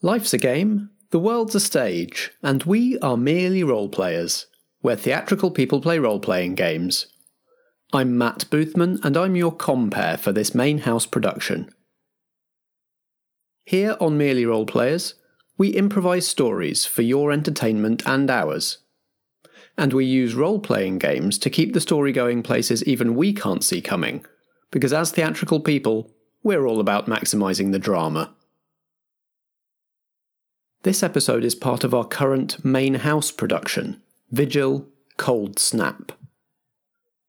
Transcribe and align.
Life's 0.00 0.32
a 0.32 0.38
game, 0.38 0.90
the 1.10 1.18
world's 1.18 1.56
a 1.56 1.60
stage, 1.60 2.30
and 2.40 2.62
we 2.62 2.96
are 3.00 3.16
merely 3.16 3.64
role 3.64 3.88
players, 3.88 4.46
where 4.80 4.94
theatrical 4.94 5.50
people 5.50 5.80
play 5.80 5.98
role 5.98 6.20
playing 6.20 6.54
games. 6.54 7.08
I'm 7.92 8.16
Matt 8.16 8.44
Boothman, 8.48 9.04
and 9.04 9.16
I'm 9.16 9.34
your 9.34 9.50
compere 9.50 10.16
for 10.16 10.30
this 10.30 10.54
main 10.54 10.78
house 10.78 11.04
production. 11.04 11.74
Here 13.64 13.96
on 14.00 14.16
Merely 14.16 14.46
Role 14.46 14.66
Players, 14.66 15.14
we 15.56 15.70
improvise 15.70 16.28
stories 16.28 16.86
for 16.86 17.02
your 17.02 17.32
entertainment 17.32 18.04
and 18.06 18.30
ours. 18.30 18.78
And 19.76 19.92
we 19.92 20.04
use 20.04 20.32
role 20.32 20.60
playing 20.60 20.98
games 20.98 21.38
to 21.38 21.50
keep 21.50 21.74
the 21.74 21.80
story 21.80 22.12
going 22.12 22.44
places 22.44 22.84
even 22.84 23.16
we 23.16 23.32
can't 23.32 23.64
see 23.64 23.80
coming, 23.80 24.24
because 24.70 24.92
as 24.92 25.10
theatrical 25.10 25.58
people, 25.58 26.14
we're 26.44 26.68
all 26.68 26.78
about 26.78 27.06
maximising 27.06 27.72
the 27.72 27.80
drama. 27.80 28.32
This 30.82 31.02
episode 31.02 31.42
is 31.42 31.56
part 31.56 31.82
of 31.82 31.92
our 31.92 32.04
current 32.04 32.64
main 32.64 32.94
house 32.94 33.32
production, 33.32 34.00
Vigil 34.30 34.86
Cold 35.16 35.58
Snap. 35.58 36.12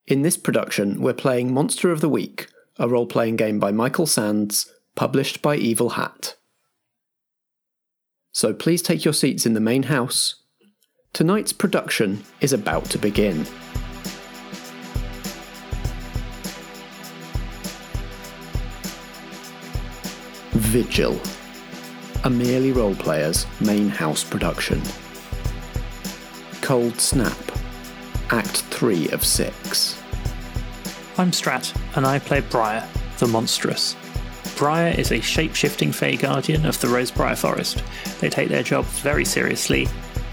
In 0.05 0.21
this 0.21 0.37
production, 0.37 1.01
we're 1.01 1.15
playing 1.15 1.51
Monster 1.51 1.91
of 1.91 1.99
the 1.99 2.09
Week, 2.09 2.47
a 2.77 2.87
role 2.87 3.07
playing 3.07 3.37
game 3.37 3.57
by 3.59 3.71
Michael 3.71 4.05
Sands, 4.05 4.71
published 4.93 5.41
by 5.41 5.55
Evil 5.55 5.89
Hat. 5.89 6.35
So 8.31 8.53
please 8.53 8.83
take 8.83 9.03
your 9.03 9.15
seats 9.15 9.47
in 9.47 9.55
the 9.55 9.59
main 9.59 9.83
house. 9.83 10.35
Tonight's 11.13 11.51
production 11.51 12.23
is 12.41 12.53
about 12.53 12.85
to 12.91 12.99
begin. 12.99 13.47
Vigil, 20.51 21.19
a 22.23 22.29
merely 22.29 22.71
role 22.71 22.95
player's 22.95 23.45
main 23.61 23.87
house 23.87 24.23
production. 24.23 24.81
Cold 26.61 26.99
Snap, 26.99 27.37
Act 28.29 28.61
3 28.63 29.09
of 29.09 29.25
6. 29.25 30.01
I'm 31.17 31.31
Strat, 31.31 31.75
and 31.95 32.05
I 32.05 32.19
play 32.19 32.41
Briar, 32.41 32.87
the 33.19 33.27
monstrous. 33.27 33.95
Briar 34.57 34.93
is 34.97 35.11
a 35.11 35.21
shape 35.21 35.55
shifting 35.55 35.93
Fey 35.93 36.17
Guardian 36.17 36.65
of 36.65 36.79
the 36.81 36.87
Rosebriar 36.87 37.37
Forest. 37.37 37.83
They 38.19 38.29
take 38.29 38.49
their 38.49 38.63
job 38.63 38.83
very 38.85 39.23
seriously, 39.23 39.87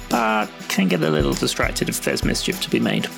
but 0.09 0.47
can 0.69 0.89
get 0.89 1.03
a 1.03 1.11
little 1.11 1.35
distracted 1.35 1.89
if 1.89 2.03
there's 2.03 2.25
mischief 2.25 2.61
to 2.63 2.71
be 2.71 2.81
made. 2.81 3.09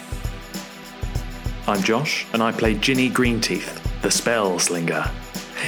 I'm 1.67 1.83
Josh, 1.83 2.27
and 2.35 2.43
I 2.43 2.53
play 2.53 2.75
Ginny 2.75 3.09
Greenteeth, 3.09 4.01
the 4.03 4.09
Spellslinger. 4.09 5.11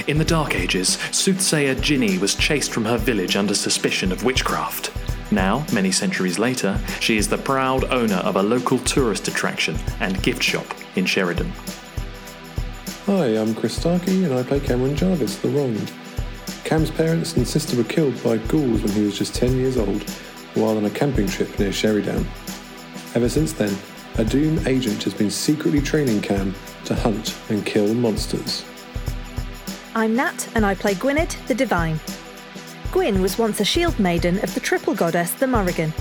In 0.07 0.17
the 0.17 0.25
Dark 0.25 0.55
Ages, 0.55 0.97
soothsayer 1.11 1.75
Ginny 1.75 2.17
was 2.17 2.35
chased 2.35 2.71
from 2.71 2.85
her 2.85 2.97
village 2.97 3.35
under 3.35 3.53
suspicion 3.53 4.11
of 4.11 4.23
witchcraft. 4.23 4.91
Now, 5.31 5.65
many 5.71 5.91
centuries 5.91 6.39
later, 6.39 6.79
she 6.99 7.17
is 7.17 7.27
the 7.27 7.37
proud 7.37 7.85
owner 7.85 8.17
of 8.17 8.35
a 8.35 8.43
local 8.43 8.79
tourist 8.79 9.27
attraction 9.27 9.77
and 9.99 10.21
gift 10.23 10.43
shop 10.43 10.65
in 10.95 11.05
Sheridan. 11.05 11.51
Hi, 13.05 13.37
I'm 13.37 13.55
Chris 13.55 13.75
Starkey 13.77 14.25
and 14.25 14.33
I 14.33 14.43
play 14.43 14.59
Cameron 14.59 14.95
Jarvis, 14.95 15.37
the 15.37 15.49
Wronged. 15.49 15.91
Cam's 16.63 16.91
parents 16.91 17.35
and 17.35 17.47
sister 17.47 17.77
were 17.77 17.83
killed 17.83 18.21
by 18.23 18.37
ghouls 18.37 18.81
when 18.81 18.91
he 18.91 19.03
was 19.03 19.17
just 19.17 19.35
10 19.35 19.55
years 19.57 19.77
old 19.77 20.03
while 20.53 20.77
on 20.77 20.85
a 20.85 20.89
camping 20.89 21.27
trip 21.27 21.57
near 21.59 21.71
Sheridan. 21.71 22.27
Ever 23.15 23.29
since 23.29 23.53
then, 23.53 23.75
a 24.15 24.25
Doom 24.25 24.65
agent 24.67 25.03
has 25.03 25.13
been 25.13 25.31
secretly 25.31 25.81
training 25.81 26.21
Cam 26.21 26.53
to 26.85 26.95
hunt 26.95 27.37
and 27.49 27.65
kill 27.65 27.93
monsters. 27.93 28.65
I'm 29.93 30.15
Nat, 30.15 30.47
and 30.55 30.65
I 30.65 30.73
play 30.73 30.93
Gwynedd, 30.93 31.35
the 31.47 31.53
Divine. 31.53 31.99
Gwyn 32.93 33.21
was 33.21 33.37
once 33.37 33.59
a 33.59 33.65
shield 33.65 33.99
maiden 33.99 34.41
of 34.41 34.53
the 34.53 34.61
triple 34.61 34.95
goddess, 34.95 35.33
the 35.33 35.47
Morrigan. 35.47 35.93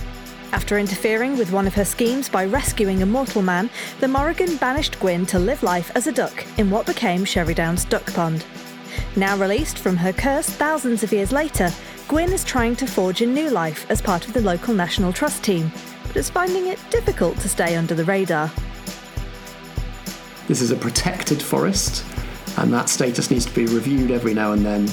After 0.53 0.79
interfering 0.79 1.37
with 1.37 1.51
one 1.51 1.67
of 1.67 1.75
her 1.75 1.85
schemes 1.85 2.29
by 2.29 2.45
rescuing 2.45 3.03
a 3.03 3.07
mortal 3.07 3.43
man, 3.43 3.69
the 3.99 4.07
Morrigan 4.07 4.55
banished 4.59 5.01
Gwyn 5.01 5.27
to 5.27 5.41
live 5.41 5.65
life 5.65 5.91
as 5.97 6.07
a 6.07 6.13
duck 6.13 6.47
in 6.57 6.71
what 6.71 6.87
became 6.87 7.25
Sheridan's 7.25 7.85
duck 7.85 8.07
pond. 8.15 8.47
Now 9.17 9.37
released 9.37 9.79
from 9.79 9.97
her 9.97 10.13
curse 10.13 10.49
thousands 10.49 11.03
of 11.03 11.13
years 11.13 11.33
later, 11.33 11.73
Gwyn 12.07 12.33
is 12.33 12.45
trying 12.45 12.77
to 12.77 12.87
forge 12.87 13.23
a 13.23 13.27
new 13.27 13.51
life 13.51 13.91
as 13.91 14.01
part 14.01 14.25
of 14.29 14.35
the 14.35 14.41
local 14.41 14.73
National 14.73 15.13
Trust 15.13 15.43
team, 15.43 15.73
but 16.07 16.17
is 16.17 16.31
finding 16.31 16.69
it 16.69 16.79
difficult 16.91 17.39
to 17.39 17.49
stay 17.49 17.75
under 17.75 17.97
the 17.97 18.05
radar. 18.05 18.53
This 20.47 20.61
is 20.61 20.71
a 20.71 20.77
protected 20.77 21.43
forest, 21.43 22.05
and 22.59 22.73
that 22.73 22.89
status 22.89 23.31
needs 23.31 23.47
to 23.47 23.55
be 23.55 23.67
reviewed 23.67 24.11
every 24.11 24.35
now 24.35 24.53
and 24.53 24.65
then. 24.65 24.91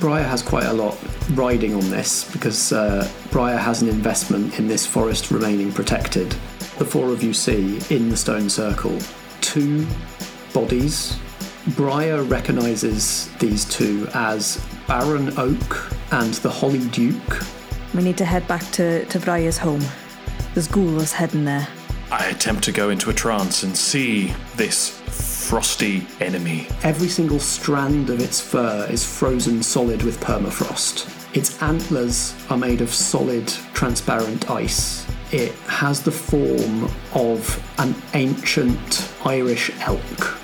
Briar 0.00 0.24
has 0.24 0.42
quite 0.42 0.64
a 0.64 0.72
lot 0.72 0.98
riding 1.32 1.74
on 1.74 1.88
this 1.90 2.30
because 2.32 2.72
uh, 2.72 3.08
Briar 3.30 3.56
has 3.56 3.82
an 3.82 3.88
investment 3.88 4.58
in 4.58 4.66
this 4.66 4.86
forest 4.86 5.30
remaining 5.30 5.72
protected. 5.72 6.30
The 6.78 6.84
four 6.84 7.10
of 7.10 7.22
you 7.22 7.32
see 7.32 7.80
in 7.94 8.08
the 8.08 8.16
stone 8.16 8.50
circle 8.50 8.98
two 9.40 9.86
bodies. 10.52 11.18
Briar 11.68 12.22
recognises 12.22 13.30
these 13.38 13.64
two 13.64 14.08
as 14.14 14.64
Baron 14.86 15.32
Oak 15.38 15.92
and 16.10 16.34
the 16.34 16.50
Holly 16.50 16.86
Duke. 16.88 17.42
We 17.94 18.02
need 18.02 18.18
to 18.18 18.24
head 18.24 18.46
back 18.48 18.62
to, 18.72 19.04
to 19.06 19.20
Briar's 19.20 19.58
home. 19.58 19.84
There's 20.52 20.68
ghouls 20.68 21.12
heading 21.12 21.44
there. 21.44 21.68
I 22.10 22.26
attempt 22.26 22.64
to 22.64 22.72
go 22.72 22.90
into 22.90 23.10
a 23.10 23.14
trance 23.14 23.62
and 23.62 23.76
see 23.76 24.34
this 24.56 25.00
frosty 25.44 26.06
enemy. 26.20 26.66
Every 26.82 27.08
single 27.08 27.38
strand 27.38 28.08
of 28.08 28.18
its 28.20 28.40
fur 28.40 28.86
is 28.90 29.04
frozen 29.04 29.62
solid 29.62 30.02
with 30.02 30.18
permafrost. 30.20 31.06
Its 31.36 31.62
antlers 31.62 32.34
are 32.48 32.56
made 32.56 32.80
of 32.80 32.88
solid, 32.92 33.46
transparent 33.74 34.50
ice. 34.50 35.06
It 35.32 35.52
has 35.66 36.02
the 36.02 36.10
form 36.10 36.90
of 37.12 37.38
an 37.78 37.94
ancient 38.14 39.12
Irish 39.24 39.70
elk. 39.80 40.43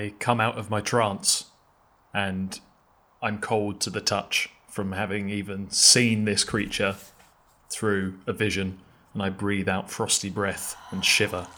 I 0.00 0.14
come 0.18 0.40
out 0.40 0.56
of 0.56 0.70
my 0.70 0.80
trance 0.80 1.44
and 2.14 2.58
I'm 3.20 3.38
cold 3.38 3.82
to 3.82 3.90
the 3.90 4.00
touch 4.00 4.48
from 4.66 4.92
having 4.92 5.28
even 5.28 5.70
seen 5.70 6.24
this 6.24 6.42
creature 6.42 6.96
through 7.68 8.18
a 8.26 8.32
vision, 8.32 8.78
and 9.12 9.22
I 9.22 9.28
breathe 9.28 9.68
out 9.68 9.90
frosty 9.90 10.30
breath 10.30 10.74
and 10.90 11.04
shiver. 11.04 11.48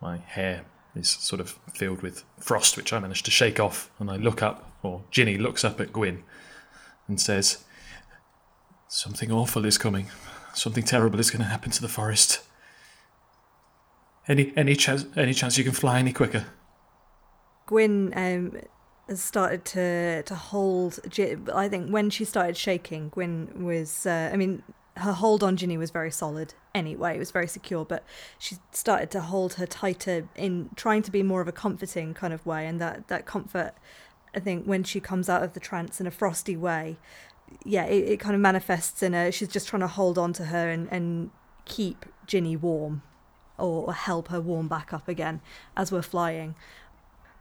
My 0.00 0.18
hair 0.18 0.64
is 0.94 1.08
sort 1.08 1.40
of 1.40 1.58
filled 1.74 2.02
with 2.02 2.22
frost, 2.38 2.76
which 2.76 2.92
I 2.92 3.00
manage 3.00 3.24
to 3.24 3.32
shake 3.32 3.58
off, 3.58 3.90
and 3.98 4.10
I 4.10 4.16
look 4.16 4.40
up, 4.40 4.70
or 4.84 5.02
Ginny 5.10 5.38
looks 5.38 5.64
up 5.64 5.80
at 5.80 5.92
Gwyn 5.92 6.22
and 7.08 7.20
says, 7.20 7.64
Something 8.86 9.32
awful 9.32 9.64
is 9.64 9.76
coming. 9.76 10.06
Something 10.54 10.84
terrible 10.84 11.18
is 11.18 11.32
going 11.32 11.42
to 11.42 11.50
happen 11.50 11.72
to 11.72 11.82
the 11.82 11.88
forest. 11.88 12.42
Any 14.28 14.52
any 14.56 14.76
chance 14.76 15.06
any 15.16 15.34
chance 15.34 15.58
you 15.58 15.64
can 15.64 15.72
fly 15.72 15.98
any 15.98 16.12
quicker? 16.12 16.46
Gwyn 17.68 18.12
um, 18.16 18.60
has 19.08 19.22
started 19.22 19.64
to 19.66 20.22
to 20.24 20.34
hold. 20.34 20.98
I 21.54 21.68
think 21.68 21.90
when 21.90 22.10
she 22.10 22.24
started 22.24 22.56
shaking, 22.56 23.10
Gwyn 23.10 23.64
was. 23.64 24.06
Uh, 24.06 24.30
I 24.32 24.36
mean, 24.36 24.62
her 24.96 25.12
hold 25.12 25.42
on 25.44 25.56
Ginny 25.56 25.76
was 25.76 25.90
very 25.90 26.10
solid 26.10 26.54
anyway. 26.74 27.14
It 27.16 27.18
was 27.18 27.30
very 27.30 27.46
secure, 27.46 27.84
but 27.84 28.02
she 28.38 28.56
started 28.72 29.10
to 29.12 29.20
hold 29.20 29.54
her 29.54 29.66
tighter 29.66 30.28
in 30.34 30.70
trying 30.76 31.02
to 31.02 31.10
be 31.10 31.22
more 31.22 31.40
of 31.40 31.48
a 31.48 31.52
comforting 31.52 32.14
kind 32.14 32.32
of 32.32 32.44
way, 32.46 32.66
and 32.66 32.80
that 32.80 33.08
that 33.08 33.26
comfort. 33.26 33.74
I 34.34 34.40
think 34.40 34.64
when 34.66 34.84
she 34.84 35.00
comes 35.00 35.28
out 35.28 35.42
of 35.42 35.54
the 35.54 35.60
trance 35.60 36.00
in 36.00 36.06
a 36.06 36.10
frosty 36.10 36.56
way, 36.56 36.98
yeah, 37.64 37.84
it, 37.84 38.12
it 38.12 38.20
kind 38.20 38.34
of 38.34 38.40
manifests 38.40 39.02
in 39.02 39.12
her. 39.12 39.30
She's 39.32 39.48
just 39.48 39.68
trying 39.68 39.80
to 39.80 39.88
hold 39.88 40.18
on 40.18 40.32
to 40.34 40.46
her 40.46 40.68
and, 40.68 40.86
and 40.90 41.30
keep 41.64 42.04
Ginny 42.26 42.56
warm, 42.56 43.02
or 43.58 43.92
help 43.92 44.28
her 44.28 44.40
warm 44.40 44.68
back 44.68 44.92
up 44.92 45.08
again 45.08 45.40
as 45.76 45.92
we're 45.92 46.02
flying. 46.02 46.54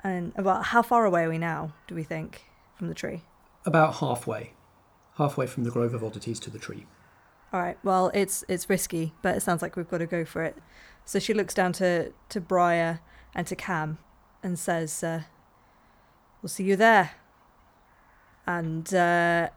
And 0.08 0.32
about 0.38 0.68
how 0.68 0.82
far 0.82 1.04
away 1.04 1.26
are 1.26 1.30
we 1.30 1.38
now, 1.38 1.74
do 1.90 1.94
we 1.94 2.04
think, 2.04 2.46
from 2.76 2.88
the 2.88 2.94
tree? 2.94 3.24
About 3.66 3.96
halfway. 3.96 4.54
Halfway 5.18 5.48
from 5.48 5.66
the 5.66 5.70
Grove 5.70 5.94
of 5.94 6.02
Oddities 6.02 6.40
to 6.42 6.50
the 6.50 6.58
tree. 6.60 6.86
All 7.52 7.60
right. 7.60 7.78
Well, 7.84 8.10
it's 8.14 8.46
it's 8.48 8.70
risky, 8.70 9.14
but 9.22 9.36
it 9.36 9.42
sounds 9.42 9.62
like 9.62 9.76
we've 9.76 9.90
got 9.90 9.98
to 9.98 10.06
go 10.06 10.24
for 10.24 10.44
it. 10.44 10.56
So 11.04 11.20
she 11.20 11.34
looks 11.34 11.54
down 11.54 11.74
to 11.74 12.14
to 12.30 12.40
Briar 12.40 13.02
and 13.36 13.46
to 13.48 13.56
Cam, 13.58 13.98
and 14.42 14.58
says, 14.58 15.04
uh, 15.04 15.24
"We'll 16.42 16.50
see 16.50 16.64
you 16.64 16.78
there." 16.78 17.12
And 18.46 18.94
uh, 18.94 19.50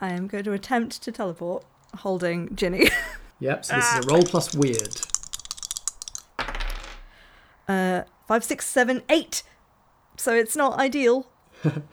I 0.00 0.08
am 0.12 0.26
going 0.26 0.44
to 0.44 0.52
attempt 0.52 1.02
to 1.02 1.12
teleport, 1.12 1.66
holding 1.98 2.56
Ginny. 2.56 2.88
Yep, 3.40 3.64
so 3.66 3.76
this 3.76 3.92
is 3.92 4.04
a 4.04 4.08
roll 4.08 4.22
plus 4.24 4.52
weird. 4.52 5.00
uh, 7.68 8.02
five, 8.26 8.42
six, 8.42 8.66
seven, 8.66 9.02
eight. 9.08 9.44
So 10.18 10.34
it's 10.34 10.56
not 10.56 10.78
ideal. 10.78 11.30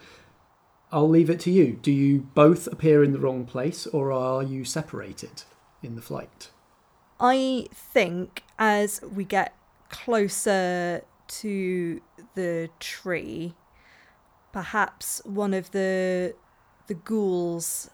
I'll 0.91 1.09
leave 1.09 1.29
it 1.29 1.39
to 1.41 1.51
you. 1.51 1.79
Do 1.81 1.91
you 1.91 2.21
both 2.33 2.67
appear 2.67 3.03
in 3.03 3.13
the 3.13 3.19
wrong 3.19 3.45
place 3.45 3.85
or 3.87 4.11
are 4.11 4.43
you 4.43 4.65
separated 4.65 5.43
in 5.83 5.95
the 5.95 6.01
flight? 6.01 6.49
I 7.19 7.67
think 7.71 8.43
as 8.59 9.01
we 9.01 9.23
get 9.23 9.55
closer 9.89 11.03
to 11.27 12.01
the 12.33 12.69
tree, 12.79 13.53
perhaps 14.51 15.21
one 15.23 15.53
of 15.53 15.71
the 15.71 16.35
the 16.87 16.93
ghouls 16.93 17.89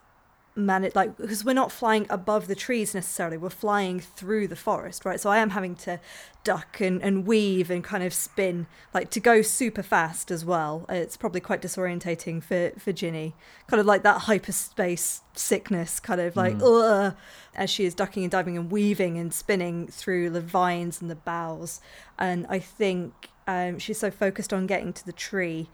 man 0.54 0.84
it 0.84 0.96
like 0.96 1.16
because 1.18 1.46
we're 1.46 1.54
not 1.54 1.72
flying 1.72 2.06
above 2.10 2.48
the 2.48 2.56
trees 2.56 2.94
necessarily 2.94 3.38
we're 3.38 3.50
flying 3.50 4.00
through 4.00 4.48
the 4.48 4.56
forest 4.56 5.06
right? 5.06 5.20
So 5.20 5.30
i 5.30 5.38
am 5.38 5.52
having 5.52 5.76
to 5.76 6.00
duck 6.44 6.82
and, 6.82 7.02
and 7.04 7.26
weave 7.26 7.70
and 7.70 7.84
kind 7.84 8.04
of 8.04 8.14
spin 8.14 8.66
like 8.94 9.10
to 9.12 9.20
go 9.20 9.42
super 9.42 9.84
fast 9.84 10.32
as 10.32 10.44
well. 10.44 10.86
It's 10.90 11.16
probably 11.16 11.40
quite 11.40 11.62
disorientating 11.62 12.44
for 12.44 12.78
for 12.80 12.92
ginny. 12.92 13.36
Kind 13.68 13.80
of 13.80 13.86
like 13.86 14.04
that 14.04 14.22
hyperspace 14.22 15.22
sickness 15.34 16.00
kind 16.00 16.20
of 16.20 16.36
like 16.36 16.58
ugh, 16.62 17.16
as 17.56 17.70
she 17.70 17.86
is 17.86 17.94
ducking 17.94 18.24
and 18.24 18.32
diving 18.32 18.58
and 18.58 18.72
weaving 18.72 19.18
and 19.18 19.34
spinning 19.34 19.88
through 19.88 20.32
the 20.32 20.42
vines 20.42 21.02
and 21.02 21.10
the 21.10 21.16
boughs. 21.16 21.80
And 22.18 22.46
i 22.50 22.60
think 22.60 23.30
um, 23.48 23.80
she's 23.80 24.00
so 24.00 24.12
focused 24.12 24.54
on 24.54 24.68
getting 24.68 24.94
to 24.94 25.06
the 25.06 25.14
tree 25.14 25.70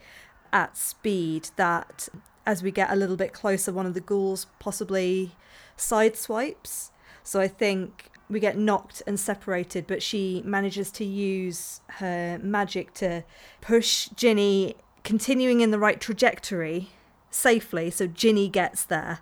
at 0.54 0.78
speed 0.78 1.50
that 1.58 2.10
as 2.48 2.64
we 2.64 2.72
get 2.72 2.90
a 2.90 2.96
little 2.96 3.18
bit 3.18 3.34
closer, 3.34 3.74
one 3.74 3.86
of 3.86 3.94
the 3.94 4.00
ghouls 4.00 4.48
possibly 4.58 5.34
sideswipes. 5.78 6.92
So 7.22 7.42
I 7.42 7.50
think 7.50 8.10
we 8.30 8.40
get 8.40 8.58
knocked 8.58 9.04
and 9.06 9.20
separated, 9.20 9.86
but 9.86 10.02
she 10.02 10.42
manages 10.46 10.90
to 10.94 11.04
use 11.04 11.82
her 12.00 12.40
magic 12.42 12.94
to 12.96 13.26
push 13.60 14.08
Ginny, 14.16 14.76
continuing 15.04 15.60
in 15.60 15.72
the 15.72 15.78
right 15.78 16.00
trajectory 16.00 16.90
safely. 17.30 17.92
So 17.92 18.08
Ginny 18.08 18.48
gets 18.48 18.86
there, 18.86 19.20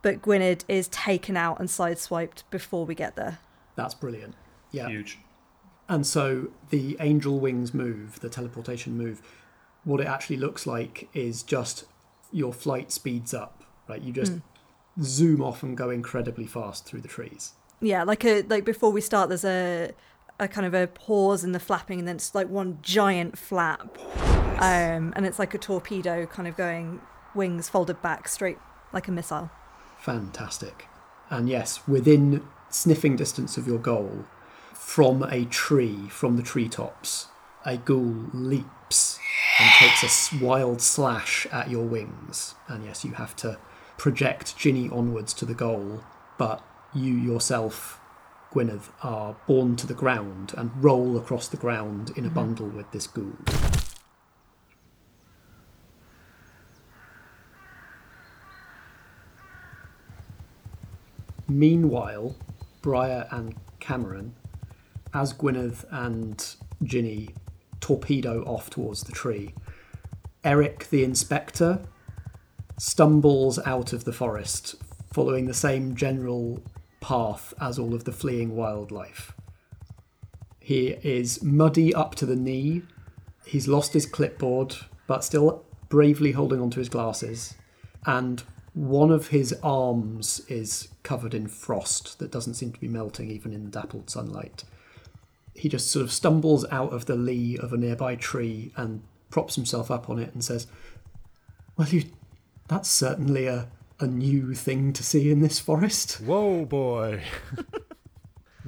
but 0.00 0.22
Gwynedd 0.22 0.64
is 0.68 0.86
taken 0.88 1.36
out 1.36 1.58
and 1.58 1.68
sideswiped 1.68 2.44
before 2.48 2.86
we 2.86 2.94
get 2.94 3.16
there. 3.16 3.40
That's 3.74 3.94
brilliant. 3.94 4.34
Yeah. 4.70 4.88
Huge. 4.88 5.18
And 5.88 6.06
so 6.06 6.48
the 6.70 6.96
angel 7.00 7.40
wings 7.40 7.74
move, 7.74 8.20
the 8.20 8.28
teleportation 8.28 8.96
move, 8.96 9.20
what 9.82 10.00
it 10.00 10.06
actually 10.06 10.36
looks 10.36 10.64
like 10.64 11.08
is 11.12 11.42
just 11.42 11.84
your 12.32 12.52
flight 12.52 12.92
speeds 12.92 13.32
up, 13.32 13.64
right? 13.88 14.00
You 14.00 14.12
just 14.12 14.34
zoom 15.02 15.42
off 15.42 15.62
and 15.62 15.76
go 15.76 15.90
incredibly 15.90 16.46
fast 16.46 16.84
through 16.84 17.00
the 17.00 17.08
trees. 17.08 17.52
Yeah, 17.80 18.02
like 18.02 18.24
a 18.24 18.42
like 18.42 18.64
before 18.64 18.90
we 18.90 19.00
start, 19.00 19.28
there's 19.28 19.44
a 19.44 19.92
a 20.40 20.48
kind 20.48 20.66
of 20.66 20.74
a 20.74 20.86
pause 20.86 21.44
in 21.44 21.52
the 21.52 21.60
flapping, 21.60 22.00
and 22.00 22.08
then 22.08 22.16
it's 22.16 22.34
like 22.34 22.48
one 22.48 22.78
giant 22.82 23.38
flap, 23.38 23.98
um, 24.60 25.12
and 25.16 25.24
it's 25.26 25.38
like 25.38 25.54
a 25.54 25.58
torpedo, 25.58 26.26
kind 26.26 26.48
of 26.48 26.56
going 26.56 27.00
wings 27.34 27.68
folded 27.68 28.00
back 28.02 28.28
straight 28.28 28.58
like 28.92 29.08
a 29.08 29.12
missile. 29.12 29.50
Fantastic. 29.98 30.86
And 31.30 31.48
yes, 31.48 31.86
within 31.86 32.42
sniffing 32.70 33.16
distance 33.16 33.56
of 33.56 33.66
your 33.66 33.78
goal, 33.78 34.24
from 34.72 35.22
a 35.24 35.44
tree, 35.44 36.08
from 36.08 36.36
the 36.36 36.42
treetops, 36.42 37.28
a 37.64 37.76
ghoul 37.76 38.30
leaps 38.32 38.77
and 39.58 39.70
takes 39.78 40.32
a 40.32 40.44
wild 40.44 40.80
slash 40.80 41.46
at 41.52 41.70
your 41.70 41.84
wings. 41.84 42.54
And 42.68 42.84
yes, 42.84 43.04
you 43.04 43.12
have 43.12 43.34
to 43.36 43.58
project 43.96 44.56
Ginny 44.56 44.88
onwards 44.88 45.34
to 45.34 45.44
the 45.44 45.54
goal, 45.54 46.02
but 46.38 46.62
you 46.94 47.14
yourself, 47.14 48.00
Gwyneth, 48.52 48.90
are 49.02 49.36
borne 49.46 49.76
to 49.76 49.86
the 49.86 49.94
ground 49.94 50.54
and 50.56 50.70
roll 50.82 51.16
across 51.16 51.48
the 51.48 51.56
ground 51.56 52.12
in 52.16 52.24
a 52.24 52.28
mm-hmm. 52.28 52.34
bundle 52.34 52.68
with 52.68 52.90
this 52.92 53.06
ghoul. 53.06 53.36
Meanwhile, 61.50 62.36
Briar 62.82 63.26
and 63.30 63.54
Cameron, 63.80 64.34
as 65.14 65.32
Gwyneth 65.32 65.84
and 65.90 66.56
Ginny 66.82 67.30
torpedo 67.80 68.42
off 68.44 68.70
towards 68.70 69.02
the 69.02 69.12
tree, 69.12 69.54
Eric 70.44 70.88
the 70.90 71.04
inspector 71.04 71.80
stumbles 72.78 73.58
out 73.60 73.92
of 73.92 74.04
the 74.04 74.12
forest, 74.12 74.76
following 75.12 75.46
the 75.46 75.54
same 75.54 75.96
general 75.96 76.62
path 77.00 77.52
as 77.60 77.78
all 77.78 77.94
of 77.94 78.04
the 78.04 78.12
fleeing 78.12 78.54
wildlife. 78.56 79.32
He 80.60 80.88
is 81.02 81.42
muddy 81.42 81.94
up 81.94 82.14
to 82.16 82.26
the 82.26 82.36
knee. 82.36 82.82
He's 83.46 83.68
lost 83.68 83.94
his 83.94 84.06
clipboard, 84.06 84.76
but 85.06 85.24
still 85.24 85.64
bravely 85.88 86.32
holding 86.32 86.60
onto 86.60 86.78
his 86.78 86.88
glasses. 86.88 87.54
And 88.04 88.42
one 88.74 89.10
of 89.10 89.28
his 89.28 89.54
arms 89.62 90.40
is 90.48 90.88
covered 91.02 91.34
in 91.34 91.48
frost 91.48 92.18
that 92.18 92.30
doesn't 92.30 92.54
seem 92.54 92.72
to 92.72 92.80
be 92.80 92.86
melting 92.86 93.30
even 93.30 93.52
in 93.52 93.64
the 93.64 93.70
dappled 93.70 94.10
sunlight. 94.10 94.64
He 95.58 95.68
just 95.68 95.90
sort 95.90 96.04
of 96.04 96.12
stumbles 96.12 96.64
out 96.70 96.92
of 96.92 97.06
the 97.06 97.16
lee 97.16 97.58
of 97.58 97.72
a 97.72 97.76
nearby 97.76 98.14
tree 98.14 98.72
and 98.76 99.02
props 99.30 99.56
himself 99.56 99.90
up 99.90 100.08
on 100.08 100.18
it 100.18 100.32
and 100.32 100.44
says, 100.44 100.66
Well, 101.76 101.88
you. 101.88 102.04
That's 102.68 102.90
certainly 102.90 103.46
a, 103.46 103.68
a 103.98 104.06
new 104.06 104.52
thing 104.52 104.92
to 104.92 105.02
see 105.02 105.30
in 105.30 105.40
this 105.40 105.58
forest. 105.58 106.20
Whoa, 106.20 106.66
boy. 106.66 107.22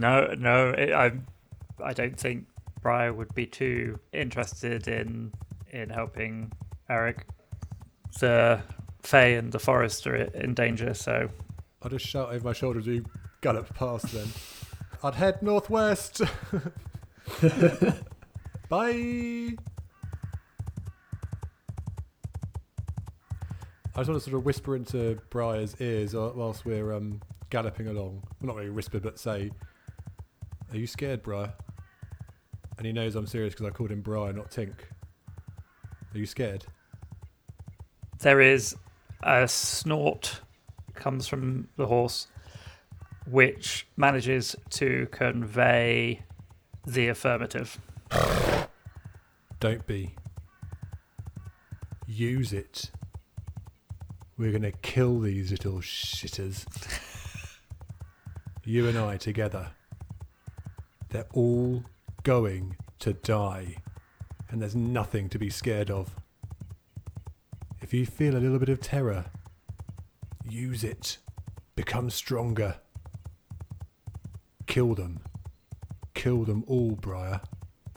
No, 0.01 0.33
no, 0.39 0.71
it, 0.71 0.93
I, 0.93 1.13
I 1.85 1.93
don't 1.93 2.19
think 2.19 2.47
Briar 2.81 3.13
would 3.13 3.35
be 3.35 3.45
too 3.45 4.01
interested 4.15 4.89
in 4.89 5.33
in 5.71 5.91
helping 5.91 6.53
Eric. 6.89 7.27
The 8.19 8.63
Fae 9.03 9.37
and 9.37 9.53
the 9.53 9.59
forest 9.59 10.07
are 10.07 10.17
in 10.17 10.55
danger, 10.55 10.95
so 10.95 11.29
I'll 11.83 11.91
just 11.91 12.07
shout 12.07 12.31
over 12.33 12.45
my 12.45 12.55
shoulder 12.55 12.79
as 12.79 12.87
we 12.87 13.05
gallop 13.43 13.75
past 13.75 14.11
then. 14.13 14.29
I'd 15.03 15.15
head 15.15 15.43
northwest. 15.43 16.21
Bye. 18.69 19.57
I 23.93 23.99
just 23.99 24.09
want 24.09 24.21
to 24.23 24.31
sort 24.31 24.35
of 24.35 24.45
whisper 24.45 24.77
into 24.77 25.19
Briar's 25.31 25.75
ears 25.81 26.15
whilst 26.15 26.65
we're 26.65 26.93
um, 26.93 27.21
galloping 27.51 27.89
along. 27.89 28.23
Well, 28.41 28.47
not 28.47 28.57
really 28.57 28.71
whisper, 28.71 29.01
but 29.01 29.19
say, 29.19 29.51
Are 30.71 30.77
you 30.77 30.87
scared, 30.87 31.23
Briar? 31.23 31.53
And 32.79 32.87
he 32.87 32.93
knows 32.93 33.17
I'm 33.17 33.27
serious 33.27 33.55
because 33.55 33.67
I 33.67 33.71
called 33.71 33.91
him 33.91 34.01
Briar, 34.01 34.33
not 34.33 34.51
Tink. 34.51 34.75
Are 36.15 36.19
you 36.19 36.27
scared? 36.27 36.65
there 38.21 38.41
is 38.41 38.77
a 39.23 39.49
snort 39.49 40.41
comes 40.95 41.27
from 41.27 41.69
the 41.77 41.87
horse, 41.87 42.27
which 43.31 43.87
manages 43.97 44.57
to 44.71 45.07
convey 45.13 46.23
the 46.87 47.09
affirmative. 47.09 47.79
Don't 49.61 49.87
be. 49.87 50.15
Use 52.07 52.53
it. 52.53 52.91
We're 54.37 54.51
going 54.51 54.63
to 54.63 54.73
kill 54.73 55.21
these 55.21 55.51
little 55.51 55.81
shitters. 55.81 56.65
you 58.65 58.89
and 58.89 58.99
I 58.99 59.17
together. 59.17 59.69
They're 61.11 61.29
all 61.33 61.85
going 62.23 62.77
to 63.01 63.13
die. 63.13 63.77
And 64.49 64.61
there's 64.61 64.75
nothing 64.75 65.29
to 65.29 65.39
be 65.39 65.51
scared 65.51 65.91
of. 65.91 66.17
If 67.81 67.95
you 67.95 68.07
feel 68.07 68.37
a 68.37 68.39
little 68.39 68.59
bit 68.59 68.69
of 68.69 68.81
terror, 68.81 69.27
use 70.49 70.83
it. 70.83 71.19
Become 71.77 72.11
stronger. 72.11 72.77
Kill 74.71 74.95
them. 74.95 75.19
Kill 76.15 76.45
them 76.45 76.63
all, 76.69 76.93
Briar. 76.93 77.41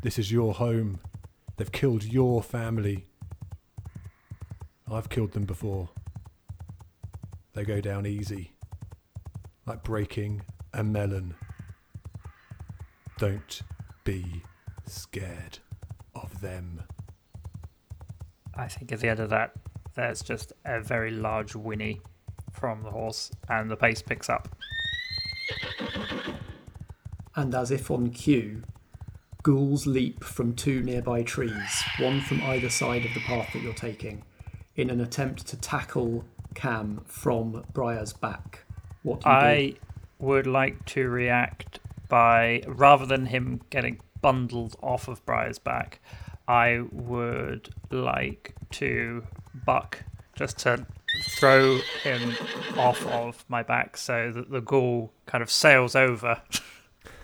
This 0.01 0.17
is 0.17 0.31
your 0.31 0.55
home. 0.55 0.99
They've 1.55 1.71
killed 1.71 2.03
your 2.03 2.41
family. 2.41 3.05
I've 4.91 5.07
killed 5.07 5.33
them 5.33 5.45
before. 5.45 5.89
They 7.53 7.63
go 7.63 7.79
down 7.79 8.07
easy, 8.07 8.53
like 9.67 9.83
breaking 9.83 10.41
a 10.73 10.83
melon. 10.83 11.35
Don't 13.19 13.61
be 14.03 14.41
scared 14.87 15.59
of 16.15 16.41
them. 16.41 16.81
I 18.55 18.67
think 18.67 18.91
at 18.91 18.99
the 18.99 19.09
end 19.09 19.19
of 19.19 19.29
that, 19.29 19.51
there's 19.93 20.23
just 20.23 20.53
a 20.65 20.81
very 20.81 21.11
large 21.11 21.53
whinny 21.53 22.01
from 22.51 22.81
the 22.81 22.89
horse, 22.89 23.29
and 23.47 23.69
the 23.69 23.77
pace 23.77 24.01
picks 24.01 24.27
up. 24.27 24.52
And 27.35 27.53
as 27.55 27.71
if 27.71 27.89
on 27.89 28.09
cue, 28.09 28.63
ghouls 29.41 29.85
leap 29.85 30.23
from 30.23 30.53
two 30.53 30.81
nearby 30.81 31.23
trees, 31.23 31.83
one 31.99 32.21
from 32.21 32.41
either 32.41 32.69
side 32.69 33.05
of 33.05 33.13
the 33.13 33.19
path 33.21 33.49
that 33.53 33.61
you're 33.61 33.73
taking, 33.73 34.23
in 34.75 34.89
an 34.89 35.01
attempt 35.01 35.47
to 35.47 35.57
tackle 35.57 36.23
Cam 36.53 37.01
from 37.05 37.63
Briar's 37.73 38.13
back. 38.13 38.65
What 39.01 39.21
do 39.21 39.29
you 39.29 39.35
do? 39.35 39.41
I 39.41 39.73
would 40.19 40.47
like 40.47 40.85
to 40.85 41.09
react 41.09 41.79
by 42.07 42.61
rather 42.67 43.05
than 43.05 43.25
him 43.25 43.61
getting 43.69 43.99
bundled 44.21 44.75
off 44.81 45.07
of 45.07 45.25
Briar's 45.25 45.59
back, 45.59 45.99
I 46.47 46.83
would 46.91 47.69
like 47.91 48.55
to 48.71 49.23
buck 49.65 50.03
just 50.35 50.59
to 50.59 50.85
throw 51.37 51.79
him 52.01 52.33
off 52.77 53.05
of 53.07 53.45
my 53.47 53.63
back 53.63 53.97
so 53.97 54.31
that 54.31 54.49
the 54.49 54.61
ghoul 54.61 55.11
kind 55.25 55.41
of 55.41 55.51
sails 55.51 55.95
over 55.95 56.41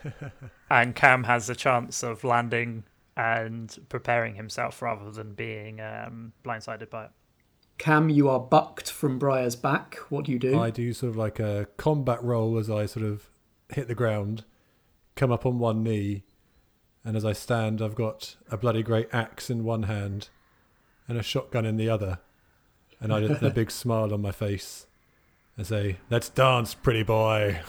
and 0.69 0.95
Cam 0.95 1.23
has 1.25 1.47
the 1.47 1.55
chance 1.55 2.03
of 2.03 2.23
landing 2.23 2.83
and 3.15 3.77
preparing 3.89 4.35
himself 4.35 4.81
rather 4.81 5.11
than 5.11 5.33
being 5.33 5.81
um, 5.81 6.33
blindsided 6.43 6.89
by 6.89 7.05
it. 7.05 7.11
Cam, 7.77 8.09
you 8.09 8.27
are 8.29 8.39
bucked 8.39 8.91
from 8.91 9.17
Briar's 9.17 9.55
back. 9.55 9.95
What 10.09 10.25
do 10.25 10.31
you 10.31 10.39
do? 10.39 10.59
I 10.59 10.69
do 10.69 10.91
sort 10.93 11.11
of 11.11 11.17
like 11.17 11.39
a 11.39 11.67
combat 11.77 12.21
roll 12.23 12.57
as 12.57 12.69
I 12.69 12.85
sort 12.85 13.05
of 13.05 13.29
hit 13.69 13.87
the 13.87 13.95
ground, 13.95 14.43
come 15.15 15.31
up 15.31 15.45
on 15.45 15.59
one 15.59 15.83
knee, 15.83 16.23
and 17.05 17.15
as 17.15 17.23
I 17.23 17.33
stand, 17.33 17.81
I've 17.81 17.95
got 17.95 18.35
a 18.51 18.57
bloody 18.57 18.83
great 18.83 19.07
axe 19.13 19.49
in 19.49 19.63
one 19.63 19.83
hand 19.83 20.29
and 21.07 21.17
a 21.17 21.23
shotgun 21.23 21.65
in 21.65 21.77
the 21.77 21.89
other, 21.89 22.19
and 22.99 23.13
I 23.13 23.19
and 23.21 23.41
a 23.41 23.49
big 23.49 23.71
smile 23.71 24.13
on 24.13 24.21
my 24.21 24.31
face. 24.31 24.85
And 25.59 25.67
say, 25.67 25.97
"Let's 26.09 26.29
dance, 26.29 26.73
pretty 26.73 27.03
boy." 27.03 27.59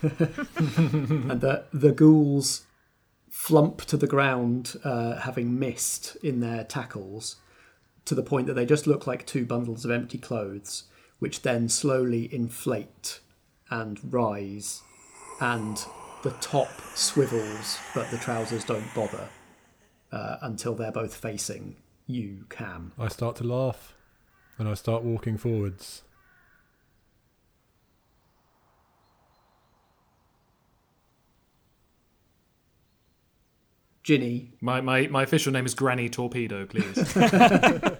and 0.00 1.42
the 1.42 1.66
the 1.74 1.92
ghouls 1.92 2.64
flump 3.28 3.82
to 3.82 3.98
the 3.98 4.06
ground, 4.06 4.76
uh, 4.82 5.16
having 5.16 5.58
missed 5.58 6.16
in 6.22 6.40
their 6.40 6.64
tackles, 6.64 7.36
to 8.06 8.14
the 8.14 8.22
point 8.22 8.46
that 8.46 8.54
they 8.54 8.64
just 8.64 8.86
look 8.86 9.06
like 9.06 9.26
two 9.26 9.44
bundles 9.44 9.84
of 9.84 9.90
empty 9.90 10.16
clothes, 10.16 10.84
which 11.18 11.42
then 11.42 11.68
slowly 11.68 12.34
inflate 12.34 13.20
and 13.68 14.00
rise, 14.10 14.80
and 15.38 15.84
the 16.22 16.30
top 16.40 16.70
swivels, 16.94 17.78
but 17.94 18.10
the 18.10 18.16
trousers 18.16 18.64
don't 18.64 18.94
bother 18.94 19.28
uh, 20.12 20.38
until 20.40 20.74
they're 20.74 20.90
both 20.90 21.14
facing 21.14 21.76
you, 22.06 22.46
Cam. 22.48 22.92
I 22.98 23.08
start 23.08 23.36
to 23.36 23.44
laugh, 23.44 23.92
and 24.56 24.66
I 24.66 24.72
start 24.72 25.02
walking 25.02 25.36
forwards. 25.36 26.04
Ginny, 34.04 34.52
My, 34.60 34.82
my, 34.82 35.06
my 35.06 35.22
official 35.22 35.50
name 35.50 35.64
is 35.64 35.74
Granny 35.74 36.10
Torpedo, 36.10 36.66
please. 36.66 37.16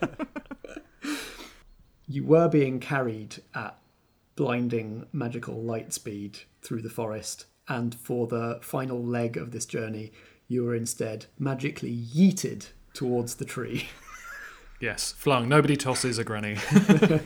you 2.06 2.24
were 2.24 2.46
being 2.46 2.78
carried 2.78 3.36
at 3.54 3.78
blinding 4.36 5.06
magical 5.14 5.62
light 5.62 5.94
speed 5.94 6.40
through 6.60 6.82
the 6.82 6.90
forest, 6.90 7.46
and 7.68 7.94
for 7.94 8.26
the 8.26 8.58
final 8.60 9.02
leg 9.02 9.38
of 9.38 9.50
this 9.50 9.64
journey, 9.64 10.12
you 10.46 10.62
were 10.62 10.74
instead 10.74 11.24
magically 11.38 11.96
yeeted 12.14 12.66
towards 12.92 13.36
the 13.36 13.46
tree. 13.46 13.88
yes, 14.82 15.12
flung. 15.12 15.48
Nobody 15.48 15.74
tosses 15.74 16.18
a 16.18 16.24
granny. 16.24 16.58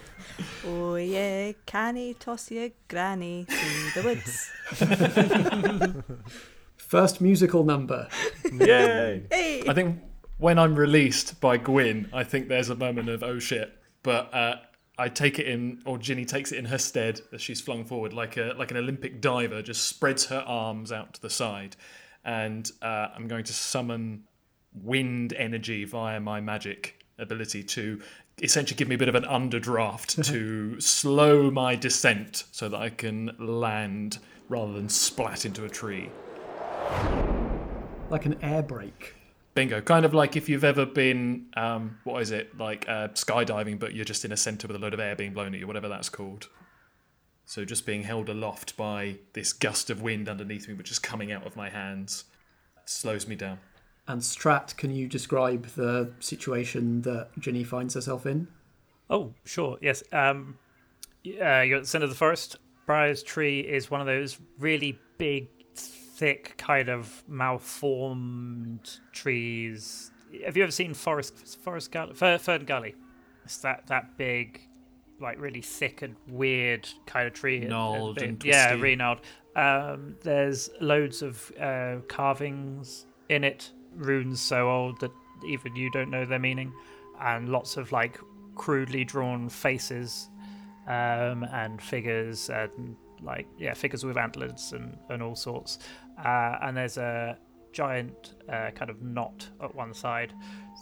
Oh 0.64 0.94
yeah, 0.94 1.50
can 1.66 1.96
he 1.96 2.14
toss 2.14 2.48
your 2.50 2.68
granny 2.86 3.44
through 3.44 4.02
the 4.02 4.08
woods. 4.08 4.50
First 6.88 7.20
musical 7.20 7.64
number. 7.64 8.08
Yay! 8.52 9.22
Hey! 9.30 9.62
I 9.68 9.74
think 9.74 10.00
when 10.38 10.58
I'm 10.58 10.74
released 10.74 11.38
by 11.38 11.58
Gwyn, 11.58 12.08
I 12.14 12.24
think 12.24 12.48
there's 12.48 12.70
a 12.70 12.74
moment 12.74 13.10
of 13.10 13.22
oh 13.22 13.38
shit. 13.38 13.76
But 14.02 14.32
uh, 14.32 14.56
I 14.96 15.10
take 15.10 15.38
it 15.38 15.46
in, 15.46 15.82
or 15.84 15.98
Ginny 15.98 16.24
takes 16.24 16.50
it 16.50 16.58
in 16.58 16.64
her 16.64 16.78
stead 16.78 17.20
as 17.30 17.42
she's 17.42 17.60
flung 17.60 17.84
forward, 17.84 18.14
like 18.14 18.38
a 18.38 18.54
like 18.56 18.70
an 18.70 18.78
Olympic 18.78 19.20
diver, 19.20 19.60
just 19.60 19.84
spreads 19.84 20.26
her 20.26 20.42
arms 20.46 20.90
out 20.90 21.12
to 21.12 21.20
the 21.20 21.28
side, 21.28 21.76
and 22.24 22.70
uh, 22.80 23.08
I'm 23.14 23.28
going 23.28 23.44
to 23.44 23.52
summon 23.52 24.24
wind 24.72 25.34
energy 25.34 25.84
via 25.84 26.20
my 26.20 26.40
magic 26.40 27.04
ability 27.18 27.64
to 27.64 28.00
essentially 28.40 28.78
give 28.78 28.88
me 28.88 28.94
a 28.94 28.98
bit 28.98 29.10
of 29.10 29.14
an 29.14 29.24
underdraft 29.24 30.24
to 30.32 30.80
slow 30.80 31.50
my 31.50 31.76
descent 31.76 32.44
so 32.50 32.70
that 32.70 32.78
I 32.78 32.88
can 32.88 33.32
land 33.38 34.20
rather 34.48 34.72
than 34.72 34.88
splat 34.88 35.44
into 35.44 35.66
a 35.66 35.68
tree. 35.68 36.08
Like 38.10 38.26
an 38.26 38.36
air 38.42 38.62
brake. 38.62 39.14
Bingo. 39.54 39.80
Kind 39.80 40.04
of 40.04 40.14
like 40.14 40.36
if 40.36 40.48
you've 40.48 40.64
ever 40.64 40.86
been, 40.86 41.46
um, 41.56 41.98
what 42.04 42.22
is 42.22 42.30
it, 42.30 42.56
like 42.58 42.88
uh, 42.88 43.08
skydiving, 43.08 43.78
but 43.78 43.94
you're 43.94 44.04
just 44.04 44.24
in 44.24 44.32
a 44.32 44.36
centre 44.36 44.68
with 44.68 44.76
a 44.76 44.78
load 44.78 44.94
of 44.94 45.00
air 45.00 45.16
being 45.16 45.32
blown 45.32 45.52
at 45.54 45.60
you, 45.60 45.66
whatever 45.66 45.88
that's 45.88 46.08
called. 46.08 46.48
So 47.44 47.64
just 47.64 47.86
being 47.86 48.02
held 48.02 48.28
aloft 48.28 48.76
by 48.76 49.16
this 49.32 49.52
gust 49.52 49.90
of 49.90 50.02
wind 50.02 50.28
underneath 50.28 50.68
me, 50.68 50.74
which 50.74 50.90
is 50.90 50.98
coming 50.98 51.32
out 51.32 51.46
of 51.46 51.56
my 51.56 51.70
hands, 51.70 52.24
slows 52.84 53.26
me 53.26 53.36
down. 53.36 53.58
And 54.06 54.20
Strat, 54.20 54.76
can 54.76 54.94
you 54.94 55.08
describe 55.08 55.66
the 55.68 56.12
situation 56.20 57.02
that 57.02 57.30
Ginny 57.38 57.64
finds 57.64 57.94
herself 57.94 58.26
in? 58.26 58.48
Oh, 59.10 59.34
sure. 59.44 59.78
Yes. 59.80 60.02
Um, 60.12 60.58
uh, 61.26 61.60
you're 61.60 61.78
at 61.78 61.82
the 61.82 61.88
centre 61.88 62.04
of 62.04 62.10
the 62.10 62.16
forest. 62.16 62.56
Briar's 62.86 63.22
tree 63.22 63.60
is 63.60 63.90
one 63.90 64.00
of 64.00 64.06
those 64.06 64.38
really 64.58 64.98
big, 65.18 65.48
thick, 66.18 66.54
kind 66.58 66.88
of 66.88 67.22
malformed 67.28 68.98
trees. 69.12 70.10
Have 70.44 70.56
you 70.56 70.64
ever 70.64 70.72
seen 70.72 70.92
Forest 70.92 71.58
Forest 71.62 71.92
Gully? 71.92 72.12
Fer, 72.12 72.36
Fern 72.38 72.64
Gully. 72.64 72.94
It's 73.44 73.58
that 73.58 73.86
that 73.86 74.18
big, 74.18 74.60
like 75.20 75.40
really 75.40 75.62
thick 75.62 76.02
and 76.02 76.16
weird 76.28 76.88
kind 77.06 77.26
of 77.26 77.32
tree. 77.32 77.60
Gnarled 77.60 78.16
big- 78.16 78.28
and 78.28 78.44
yeah, 78.44 78.72
really 78.72 78.96
gnarled. 78.96 79.20
Um, 79.56 80.16
there's 80.22 80.70
loads 80.80 81.22
of 81.22 81.50
uh, 81.58 81.96
carvings 82.08 83.06
in 83.28 83.44
it, 83.44 83.70
runes 83.94 84.40
so 84.40 84.70
old 84.70 85.00
that 85.00 85.12
even 85.46 85.74
you 85.76 85.90
don't 85.92 86.10
know 86.10 86.24
their 86.24 86.38
meaning, 86.38 86.72
and 87.20 87.48
lots 87.48 87.76
of 87.76 87.92
like 87.92 88.18
crudely 88.56 89.04
drawn 89.04 89.48
faces 89.48 90.28
um, 90.88 91.44
and 91.52 91.80
figures 91.80 92.50
and 92.50 92.96
like 93.22 93.46
yeah 93.58 93.74
figures 93.74 94.04
with 94.04 94.16
antlers 94.16 94.72
and, 94.72 94.96
and 95.08 95.22
all 95.22 95.34
sorts 95.34 95.78
uh, 96.24 96.58
and 96.62 96.76
there's 96.76 96.98
a 96.98 97.38
giant 97.72 98.34
uh, 98.48 98.70
kind 98.74 98.90
of 98.90 99.02
knot 99.02 99.48
at 99.62 99.74
one 99.74 99.92
side 99.92 100.32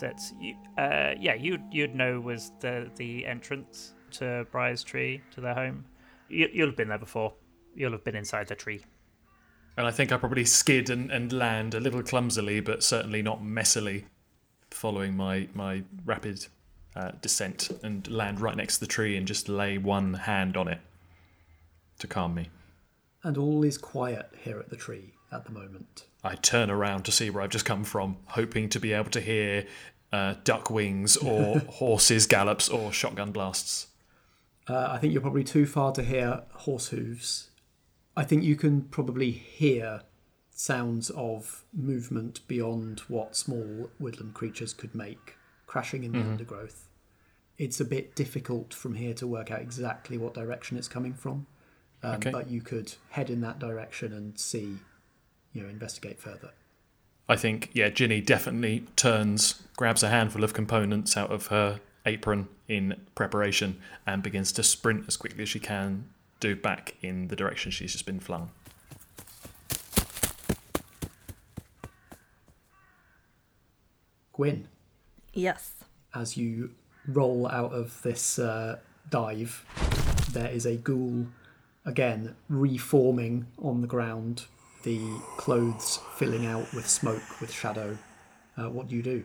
that's 0.01 0.33
you 0.41 0.55
uh, 0.79 1.13
yeah 1.19 1.35
you'd 1.35 1.63
you'd 1.71 1.95
know 1.95 2.21
was 2.21 2.53
the 2.61 2.89
the 2.97 3.27
entrance 3.27 3.95
to 4.13 4.47
Briar's 4.51 4.83
tree 4.83 5.21
to 5.33 5.41
their 5.41 5.55
home. 5.55 5.85
You, 6.29 6.49
you'll 6.53 6.69
have 6.69 6.77
been 6.77 6.89
there 6.89 6.99
before. 6.99 7.35
You'll 7.75 7.93
have 7.93 8.05
been 8.05 8.17
inside 8.17 8.49
the 8.49 8.55
tree. 8.55 8.85
And 9.77 9.87
I 9.87 9.91
think 9.91 10.11
I 10.11 10.17
probably 10.17 10.45
skid 10.45 10.89
and, 10.91 11.11
and 11.11 11.33
land 11.33 11.75
a 11.75 11.81
little 11.81 12.03
clumsily, 12.03 12.61
but 12.61 12.83
certainly 12.83 13.21
not 13.21 13.43
messily, 13.43 14.05
following 14.71 15.17
my, 15.17 15.49
my 15.53 15.83
rapid 16.05 16.47
uh, 16.95 17.13
descent 17.21 17.71
and 17.83 18.09
land 18.09 18.41
right 18.41 18.57
next 18.57 18.77
to 18.77 18.81
the 18.81 18.87
tree 18.87 19.17
and 19.17 19.27
just 19.27 19.49
lay 19.49 19.77
one 19.77 20.15
hand 20.15 20.57
on 20.57 20.69
it 20.69 20.81
to 21.99 22.07
calm 22.07 22.35
me. 22.35 22.49
And 23.23 23.37
all 23.37 23.65
is 23.65 23.77
quiet 23.77 24.31
here 24.43 24.59
at 24.59 24.71
the 24.71 24.77
tree 24.77 25.13
at 25.33 25.45
the 25.45 25.51
moment. 25.53 26.05
I 26.25 26.35
turn 26.35 26.71
around 26.71 27.05
to 27.05 27.13
see 27.13 27.31
where 27.31 27.43
I've 27.43 27.51
just 27.51 27.65
come 27.65 27.85
from, 27.85 28.17
hoping 28.27 28.69
to 28.71 28.81
be 28.81 28.93
able 28.93 29.11
to 29.11 29.21
hear 29.21 29.67
uh, 30.13 30.35
duck 30.45 30.71
wings 30.71 31.17
or 31.17 31.59
horses' 31.69 32.27
gallops 32.27 32.69
or 32.69 32.93
shotgun 32.93 33.33
blasts. 33.33 33.89
Uh, 34.69 34.89
I 34.91 34.99
think 34.99 35.13
you're 35.13 35.23
probably 35.23 35.45
too 35.45 35.67
far 35.67 35.93
to 35.93 36.03
hear 36.03 36.43
horse 36.53 36.89
hooves. 36.89 37.51
I 38.17 38.25
think 38.25 38.43
you 38.43 38.57
can 38.57 38.83
probably 38.83 39.31
hear 39.31 40.03
sounds 40.51 41.11
of 41.11 41.65
movement 41.73 42.41
beyond 42.49 43.01
what 43.09 43.37
small 43.37 43.91
woodland 43.99 44.35
creatures 44.35 44.73
could 44.73 44.95
make, 44.95 45.37
crashing 45.67 46.03
in 46.03 46.13
the 46.13 46.21
undergrowth. 46.21 46.89
It's 47.59 47.79
a 47.81 47.85
bit 47.85 48.15
difficult 48.17 48.73
from 48.75 48.95
here 48.95 49.13
to 49.15 49.27
work 49.27 49.51
out 49.51 49.61
exactly 49.61 50.17
what 50.19 50.35
direction 50.35 50.77
it's 50.79 50.89
coming 50.89 51.13
from, 51.15 51.47
um, 52.03 52.15
Okay. 52.17 52.31
but 52.31 52.51
you 52.51 52.63
could 52.63 52.95
head 53.11 53.29
in 53.31 53.41
that 53.43 53.59
direction 53.59 54.13
and 54.13 54.39
see, 54.39 54.77
you 55.57 55.63
know, 55.63 55.69
investigate 55.69 56.21
further. 56.21 56.51
I 57.29 57.37
think, 57.37 57.71
yeah, 57.73 57.89
Ginny 57.89 58.21
definitely 58.21 58.87
turns, 58.95 59.63
grabs 59.77 60.03
a 60.03 60.11
handful 60.11 60.45
of 60.45 60.53
components 60.53 61.17
out 61.17 61.33
of 61.33 61.47
her 61.47 61.81
apron 62.05 62.49
in 62.69 63.01
preparation, 63.15 63.81
and 64.07 64.23
begins 64.23 64.53
to 64.53 64.63
sprint 64.63 65.05
as 65.09 65.17
quickly 65.17 65.43
as 65.43 65.49
she 65.49 65.59
can 65.59 66.09
do 66.39 66.55
back 66.55 66.95
in 67.03 67.29
the 67.29 67.37
direction 67.37 67.71
she's 67.71 67.93
just 67.93 68.07
been 68.07 68.21
flung. 68.21 68.51
Gwyn, 74.35 74.69
yes. 75.33 75.73
as 76.15 76.37
you 76.37 76.73
roll 77.09 77.49
out 77.49 77.73
of 77.73 78.03
this 78.03 78.39
uh, 78.39 78.79
dive, 79.09 79.65
there 80.33 80.51
is 80.51 80.67
a 80.67 80.77
ghoul 80.77 81.27
again 81.87 82.35
reforming 82.49 83.47
on 83.59 83.81
the 83.81 83.87
ground, 83.87 84.45
the 84.87 85.01
clothes 85.37 85.99
filling 86.15 86.47
out 86.47 86.73
with 86.73 86.89
smoke, 86.89 87.41
with 87.41 87.53
shadow. 87.53 87.99
Uh, 88.57 88.71
what 88.71 88.87
do 88.87 88.95
you 88.95 89.03
do? 89.03 89.25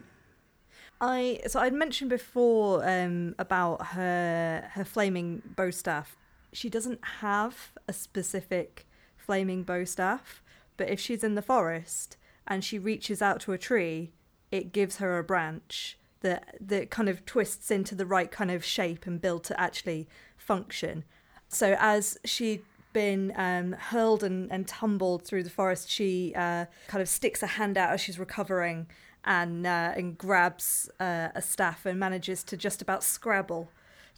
I 1.00 1.40
so 1.48 1.60
I'd 1.60 1.74
mentioned 1.74 2.10
before 2.10 2.84
um, 2.84 3.36
about 3.38 3.88
her 3.88 4.68
her 4.74 4.84
flaming 4.84 5.44
bow 5.56 5.70
staff. 5.70 6.18
She 6.52 6.68
doesn't 6.68 7.00
have 7.20 7.74
a 7.88 7.94
specific 7.94 8.88
flaming 9.16 9.62
bow 9.62 9.86
staff, 9.86 10.42
but 10.78 10.90
if 10.90 11.00
she's 11.00 11.24
in 11.24 11.36
the 11.36 11.44
forest 11.44 12.18
and 12.48 12.64
she 12.64 12.80
reaches 12.80 13.22
out 13.22 13.40
to 13.42 13.54
a 13.54 13.58
tree, 13.60 14.14
it 14.52 14.74
gives 14.74 14.98
her 14.98 15.20
a 15.20 15.24
branch 15.24 16.00
that 16.22 16.56
that 16.60 16.90
kind 16.90 17.08
of 17.08 17.24
twists 17.24 17.70
into 17.70 17.94
the 17.94 18.06
right 18.08 18.32
kind 18.32 18.50
of 18.50 18.66
shape 18.66 19.06
and 19.06 19.22
build 19.22 19.44
to 19.44 19.62
actually 19.62 20.10
function. 20.38 21.04
So 21.50 21.76
as 21.80 22.18
she'd 22.26 22.64
been 22.94 23.34
um, 23.36 23.74
hurled 23.74 24.24
and, 24.24 24.52
and 24.52 24.68
tumbled 24.68 25.24
through 25.24 25.44
the 25.44 25.50
forest, 25.50 25.90
she 25.90 26.34
uh, 26.36 26.66
kind 26.88 27.02
of 27.02 27.10
sticks 27.10 27.42
a 27.44 27.48
hand 27.48 27.78
out 27.78 27.92
as 27.92 28.02
she's 28.02 28.20
recovering 28.20 28.88
and 29.24 29.68
uh, 29.68 29.94
and 29.96 30.18
grabs 30.18 30.90
uh, 31.00 31.30
a 31.36 31.42
staff 31.42 31.86
and 31.86 32.00
manages 32.00 32.44
to 32.44 32.58
just 32.58 32.82
about 32.82 33.04
scrabble 33.04 33.70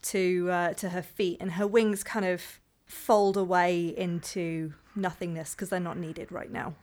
to 0.01 0.49
uh, 0.51 0.73
to 0.73 0.89
her 0.89 1.01
feet, 1.01 1.37
and 1.39 1.53
her 1.53 1.67
wings 1.67 2.03
kind 2.03 2.25
of 2.25 2.59
fold 2.85 3.37
away 3.37 3.93
into 3.97 4.73
nothingness 4.95 5.51
because 5.51 5.69
they're 5.69 5.79
not 5.79 5.97
needed 5.97 6.31
right 6.31 6.51
now. 6.51 6.75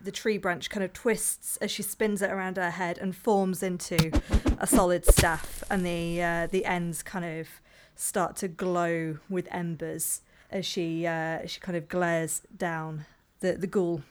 The 0.00 0.10
tree 0.10 0.36
branch 0.36 0.68
kind 0.68 0.82
of 0.82 0.92
twists 0.92 1.56
as 1.58 1.70
she 1.70 1.82
spins 1.82 2.22
it 2.22 2.30
around 2.30 2.56
her 2.56 2.70
head 2.70 2.98
and 2.98 3.14
forms 3.14 3.62
into 3.62 4.10
a 4.58 4.66
solid 4.66 5.06
staff, 5.06 5.62
and 5.70 5.86
the 5.86 6.22
uh, 6.22 6.46
the 6.48 6.64
ends 6.64 7.02
kind 7.02 7.24
of 7.24 7.48
start 7.94 8.36
to 8.36 8.48
glow 8.48 9.18
with 9.28 9.46
embers 9.50 10.22
as 10.52 10.66
she 10.66 11.06
uh, 11.06 11.46
she 11.46 11.60
kind 11.60 11.76
of 11.76 11.88
glares 11.88 12.42
down 12.56 13.06
the 13.40 13.54
the 13.54 13.66
ghoul. 13.66 14.02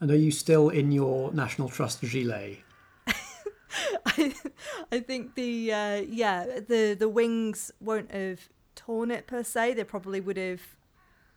And 0.00 0.10
are 0.10 0.16
you 0.16 0.30
still 0.30 0.68
in 0.68 0.92
your 0.92 1.32
National 1.32 1.68
Trust 1.68 2.02
gilet? 2.02 2.58
I, 4.06 4.34
I 4.92 5.00
think 5.00 5.34
the 5.34 5.72
uh, 5.72 5.96
yeah 6.08 6.60
the 6.66 6.96
the 6.98 7.08
wings 7.08 7.70
won't 7.80 8.10
have 8.12 8.48
torn 8.74 9.10
it 9.10 9.26
per 9.26 9.42
se. 9.42 9.74
They 9.74 9.84
probably 9.84 10.20
would 10.20 10.36
have 10.36 10.62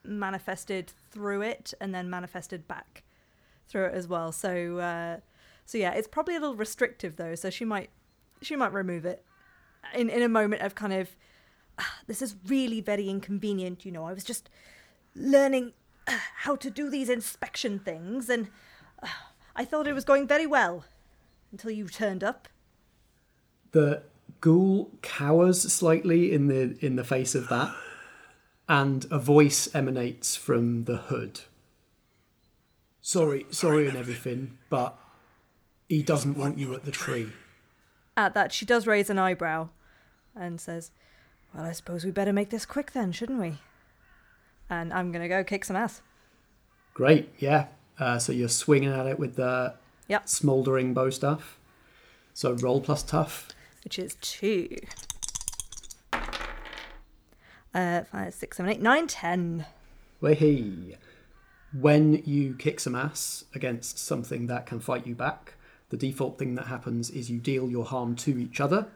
manifested 0.04 0.92
through 1.10 1.42
it 1.42 1.74
and 1.80 1.94
then 1.94 2.08
manifested 2.08 2.66
back 2.66 3.04
through 3.68 3.86
it 3.86 3.94
as 3.94 4.08
well. 4.08 4.32
So 4.32 4.78
uh, 4.78 5.20
so 5.64 5.78
yeah, 5.78 5.92
it's 5.92 6.08
probably 6.08 6.36
a 6.36 6.40
little 6.40 6.56
restrictive 6.56 7.16
though. 7.16 7.34
So 7.34 7.50
she 7.50 7.64
might 7.64 7.90
she 8.42 8.56
might 8.56 8.72
remove 8.72 9.04
it 9.04 9.24
in 9.94 10.08
in 10.10 10.22
a 10.22 10.28
moment 10.28 10.62
of 10.62 10.74
kind 10.74 10.92
of 10.92 11.08
"Ah, 11.10 11.27
this 12.06 12.22
is 12.22 12.36
really 12.46 12.80
very 12.80 13.08
inconvenient. 13.08 13.84
You 13.84 13.92
know, 13.92 14.04
I 14.04 14.12
was 14.12 14.24
just 14.24 14.48
learning 15.14 15.72
how 16.36 16.56
to 16.56 16.70
do 16.70 16.90
these 16.90 17.08
inspection 17.08 17.78
things 17.78 18.28
and 18.28 18.48
I 19.56 19.64
thought 19.64 19.88
it 19.88 19.92
was 19.92 20.04
going 20.04 20.26
very 20.26 20.46
well 20.46 20.84
until 21.50 21.70
you 21.70 21.88
turned 21.88 22.22
up. 22.22 22.48
The 23.72 24.02
ghoul 24.40 24.90
cowers 25.02 25.72
slightly 25.72 26.32
in 26.32 26.46
the 26.46 26.76
in 26.84 26.96
the 26.96 27.04
face 27.04 27.34
of 27.34 27.48
that, 27.48 27.74
and 28.68 29.06
a 29.10 29.18
voice 29.18 29.68
emanates 29.74 30.36
from 30.36 30.84
the 30.84 30.96
hood. 30.96 31.40
Sorry, 33.00 33.46
sorry, 33.50 33.88
and 33.88 33.96
everything, 33.96 34.58
but 34.68 34.98
he 35.88 36.02
doesn't 36.02 36.36
want 36.36 36.58
you 36.58 36.74
at 36.74 36.84
the 36.84 36.90
tree. 36.90 37.32
At 38.16 38.34
that, 38.34 38.52
she 38.52 38.66
does 38.66 38.86
raise 38.86 39.08
an 39.08 39.18
eyebrow 39.18 39.68
and 40.36 40.60
says, 40.60 40.90
Well, 41.54 41.64
I 41.64 41.72
suppose 41.72 42.04
we 42.04 42.10
better 42.10 42.32
make 42.32 42.50
this 42.50 42.66
quick 42.66 42.92
then, 42.92 43.12
shouldn't 43.12 43.40
we? 43.40 43.58
And 44.70 44.92
I'm 44.92 45.10
going 45.12 45.22
to 45.22 45.28
go 45.28 45.42
kick 45.42 45.64
some 45.64 45.76
ass. 45.76 46.02
Great, 46.94 47.30
yeah. 47.38 47.66
Uh, 47.98 48.18
so 48.18 48.32
you're 48.32 48.48
swinging 48.48 48.92
at 48.92 49.06
it 49.06 49.18
with 49.18 49.36
the 49.36 49.74
Yep. 50.08 50.28
smouldering 50.28 50.94
bow 50.94 51.10
staff. 51.10 51.58
So 52.34 52.52
roll 52.52 52.80
plus 52.80 53.02
tough. 53.02 53.48
Which 53.84 53.98
is 53.98 54.16
two. 54.20 54.76
Uh, 57.74 58.02
five, 58.04 58.34
six, 58.34 58.56
seven, 58.56 58.70
eight, 58.72 58.80
nine, 58.80 59.06
ten. 59.06 59.66
Wahey. 60.20 60.96
When 61.72 62.22
you 62.24 62.54
kick 62.54 62.80
some 62.80 62.94
ass 62.94 63.44
against 63.54 63.98
something 63.98 64.46
that 64.46 64.66
can 64.66 64.80
fight 64.80 65.06
you 65.06 65.14
back, 65.14 65.54
the 65.90 65.96
default 65.96 66.38
thing 66.38 66.54
that 66.54 66.66
happens 66.66 67.10
is 67.10 67.30
you 67.30 67.38
deal 67.38 67.70
your 67.70 67.84
harm 67.84 68.16
to 68.16 68.38
each 68.38 68.60
other. 68.60 68.88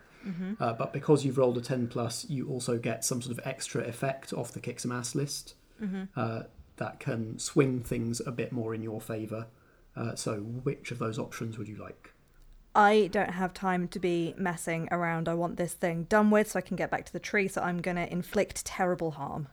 Uh, 0.61 0.73
but 0.73 0.93
because 0.93 1.25
you've 1.25 1.39
rolled 1.39 1.59
a 1.59 1.61
10 1.61 1.89
plus, 1.89 2.27
you 2.29 2.49
also 2.49 2.79
get 2.79 3.05
some 3.05 3.21
sort 3.21 3.37
of 3.37 3.47
extra 3.47 3.83
effect 3.83 4.33
off 4.33 4.53
the 4.53 4.61
kick 4.61 4.81
some 4.81 4.93
ass 4.93 5.15
list 5.15 5.55
uh, 6.17 6.43
that 6.77 7.01
can 7.01 7.39
swing 7.39 7.81
things 7.81 8.21
a 8.25 8.31
bit 8.33 8.53
more 8.53 8.75
in 8.75 8.83
your 8.83 9.01
favour. 9.01 9.47
Uh, 9.97 10.15
so, 10.15 10.37
which 10.37 10.91
of 10.91 10.99
those 10.99 11.19
options 11.19 11.59
would 11.59 11.69
you 11.69 11.77
like? 11.77 12.13
I 12.75 13.11
don't 13.13 13.31
have 13.33 13.53
time 13.53 13.89
to 13.89 13.99
be 13.99 14.35
messing 14.39 14.89
around. 14.91 15.29
I 15.29 15.35
want 15.35 15.57
this 15.57 15.75
thing 15.75 16.05
done 16.05 16.31
with 16.31 16.51
so 16.51 16.59
I 16.59 16.63
can 16.63 16.77
get 16.77 16.91
back 16.91 17.05
to 17.05 17.13
the 17.13 17.21
tree, 17.21 17.49
so 17.49 17.61
I'm 17.61 17.83
going 17.83 17.97
to 17.97 18.11
inflict 18.11 18.65
terrible 18.65 19.13
harm. 19.13 19.49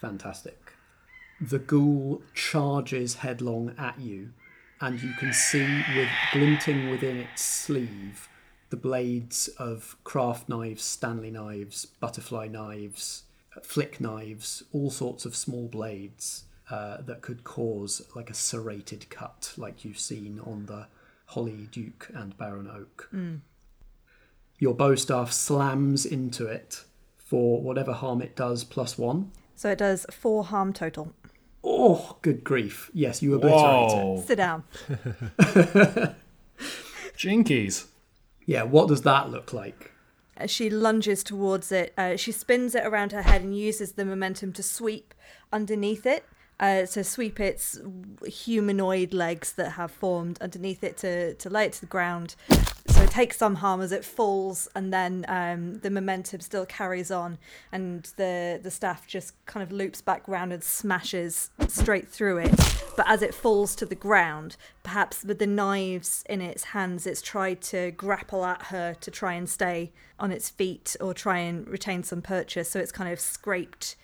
Fantastic. 0.00 0.72
The 1.40 1.58
ghoul 1.58 2.22
charges 2.34 3.16
headlong 3.16 3.74
at 3.76 4.00
you, 4.00 4.30
and 4.80 5.02
you 5.02 5.12
can 5.18 5.34
see 5.34 5.82
with 5.94 6.08
glinting 6.32 6.88
within 6.88 7.18
its 7.18 7.44
sleeve 7.44 8.28
the 8.72 8.76
blades 8.78 9.48
of 9.58 9.96
craft 10.02 10.48
knives, 10.48 10.82
Stanley 10.82 11.30
knives, 11.30 11.84
butterfly 11.84 12.48
knives, 12.48 13.24
flick 13.62 14.00
knives, 14.00 14.62
all 14.72 14.88
sorts 14.88 15.26
of 15.26 15.36
small 15.36 15.68
blades 15.68 16.44
uh, 16.70 17.02
that 17.02 17.20
could 17.20 17.44
cause 17.44 18.00
like 18.16 18.30
a 18.30 18.34
serrated 18.34 19.10
cut, 19.10 19.52
like 19.58 19.84
you've 19.84 19.98
seen 19.98 20.40
on 20.46 20.64
the 20.64 20.86
Holly 21.26 21.68
Duke 21.70 22.08
and 22.14 22.34
Baron 22.38 22.66
Oak. 22.66 23.10
Your 24.58 24.72
bow 24.72 24.94
staff 24.94 25.32
slams 25.32 26.06
into 26.06 26.46
it 26.46 26.84
for 27.18 27.60
whatever 27.60 27.92
harm 27.92 28.22
it 28.22 28.34
does 28.34 28.64
plus 28.64 28.96
one. 28.96 29.32
So 29.54 29.68
it 29.68 29.76
does 29.76 30.06
four 30.10 30.44
harm 30.44 30.72
total. 30.72 31.12
Oh, 31.62 32.16
good 32.22 32.42
grief. 32.42 32.90
Yes, 32.94 33.20
you 33.20 33.34
obliterate 33.34 33.92
it. 33.92 34.02
Whoa. 34.02 34.24
Sit 34.26 34.36
down. 34.36 34.64
Jinkies. 37.18 37.88
Yeah, 38.46 38.62
what 38.64 38.88
does 38.88 39.02
that 39.02 39.30
look 39.30 39.52
like? 39.52 39.92
She 40.46 40.70
lunges 40.70 41.22
towards 41.22 41.70
it, 41.70 41.92
uh, 41.96 42.16
she 42.16 42.32
spins 42.32 42.74
it 42.74 42.84
around 42.86 43.12
her 43.12 43.22
head 43.22 43.42
and 43.42 43.56
uses 43.56 43.92
the 43.92 44.04
momentum 44.04 44.52
to 44.54 44.62
sweep 44.62 45.14
underneath 45.52 46.06
it. 46.06 46.24
Uh, 46.60 46.86
to 46.86 47.02
sweep 47.02 47.40
its 47.40 47.80
humanoid 48.24 49.12
legs 49.12 49.54
that 49.54 49.70
have 49.70 49.90
formed 49.90 50.40
underneath 50.40 50.84
it 50.84 50.96
to, 50.96 51.34
to 51.34 51.50
lay 51.50 51.64
it 51.64 51.72
to 51.72 51.80
the 51.80 51.86
ground. 51.86 52.36
Takes 53.12 53.36
some 53.36 53.56
harm 53.56 53.82
as 53.82 53.92
it 53.92 54.06
falls, 54.06 54.68
and 54.74 54.90
then 54.90 55.26
um, 55.28 55.80
the 55.80 55.90
momentum 55.90 56.40
still 56.40 56.64
carries 56.64 57.10
on, 57.10 57.36
and 57.70 58.10
the, 58.16 58.58
the 58.62 58.70
staff 58.70 59.06
just 59.06 59.34
kind 59.44 59.62
of 59.62 59.70
loops 59.70 60.00
back 60.00 60.26
round 60.26 60.50
and 60.50 60.64
smashes 60.64 61.50
straight 61.68 62.08
through 62.08 62.38
it. 62.38 62.54
But 62.96 63.06
as 63.06 63.20
it 63.20 63.34
falls 63.34 63.76
to 63.76 63.84
the 63.84 63.94
ground, 63.94 64.56
perhaps 64.82 65.24
with 65.24 65.38
the 65.38 65.46
knives 65.46 66.24
in 66.26 66.40
its 66.40 66.64
hands, 66.64 67.06
it's 67.06 67.20
tried 67.20 67.60
to 67.64 67.90
grapple 67.90 68.46
at 68.46 68.62
her 68.68 68.94
to 69.02 69.10
try 69.10 69.34
and 69.34 69.46
stay 69.46 69.92
on 70.18 70.32
its 70.32 70.48
feet 70.48 70.96
or 70.98 71.12
try 71.12 71.36
and 71.40 71.68
retain 71.68 72.02
some 72.04 72.22
purchase. 72.22 72.70
So 72.70 72.80
it's 72.80 72.92
kind 72.92 73.12
of 73.12 73.20
scraped 73.20 73.94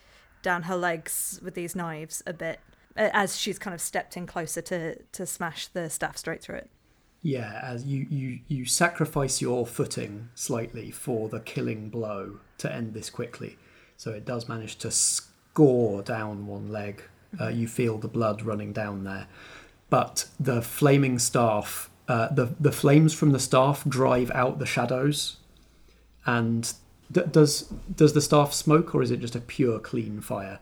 down 0.42 0.64
her 0.64 0.77
legs 0.77 1.40
with 1.42 1.55
these 1.55 1.75
knives 1.75 2.23
a 2.27 2.35
bit 2.35 2.61
as 2.94 3.38
she's 3.38 3.59
kind 3.59 3.75
of 3.75 3.81
stepped 3.81 4.18
in 4.18 4.27
closer 4.27 4.61
to, 4.61 5.03
to 5.12 5.25
smash 5.25 5.68
the 5.68 5.88
staff 5.88 6.18
straight 6.18 6.42
through 6.42 6.57
it. 6.57 6.71
Yeah, 7.23 7.61
as 7.63 7.85
you, 7.85 8.07
you, 8.09 8.39
you 8.47 8.65
sacrifice 8.65 9.41
your 9.43 9.67
footing 9.67 10.29
slightly 10.35 10.91
for 10.91 11.29
the 11.29 11.41
killing 11.41 11.89
blow 11.89 12.39
to 12.59 12.73
end 12.73 12.95
this 12.95 13.11
quickly. 13.11 13.59
So 13.97 14.13
it 14.13 14.25
does 14.25 14.49
manage 14.49 14.77
to 14.77 14.91
score 14.91 16.03
down 16.03 16.47
one 16.47 16.71
leg. 16.71 17.03
Uh, 17.41 17.49
you 17.49 17.67
feel 17.67 17.99
the 17.99 18.09
blood 18.09 18.43
running 18.43 18.73
down 18.73 19.05
there. 19.05 19.27
But 19.91 20.27
the 20.39 20.63
flaming 20.63 21.19
staff, 21.19 21.91
uh, 22.07 22.29
the, 22.33 22.55
the 22.61 22.73
flames 22.73 23.13
from 23.15 23.33
the 23.33 23.41
staff 23.41 23.85
drive 23.89 24.31
out 24.31 24.59
the 24.61 24.67
shadows. 24.67 25.39
And 26.25 26.73
d- 27.11 27.23
does, 27.31 27.63
does 27.95 28.13
the 28.13 28.21
staff 28.21 28.53
smoke 28.53 28.95
or 28.95 29.03
is 29.03 29.11
it 29.11 29.21
just 29.21 29.35
a 29.35 29.41
pure 29.41 29.81
clean 29.81 30.21
fire? 30.21 30.61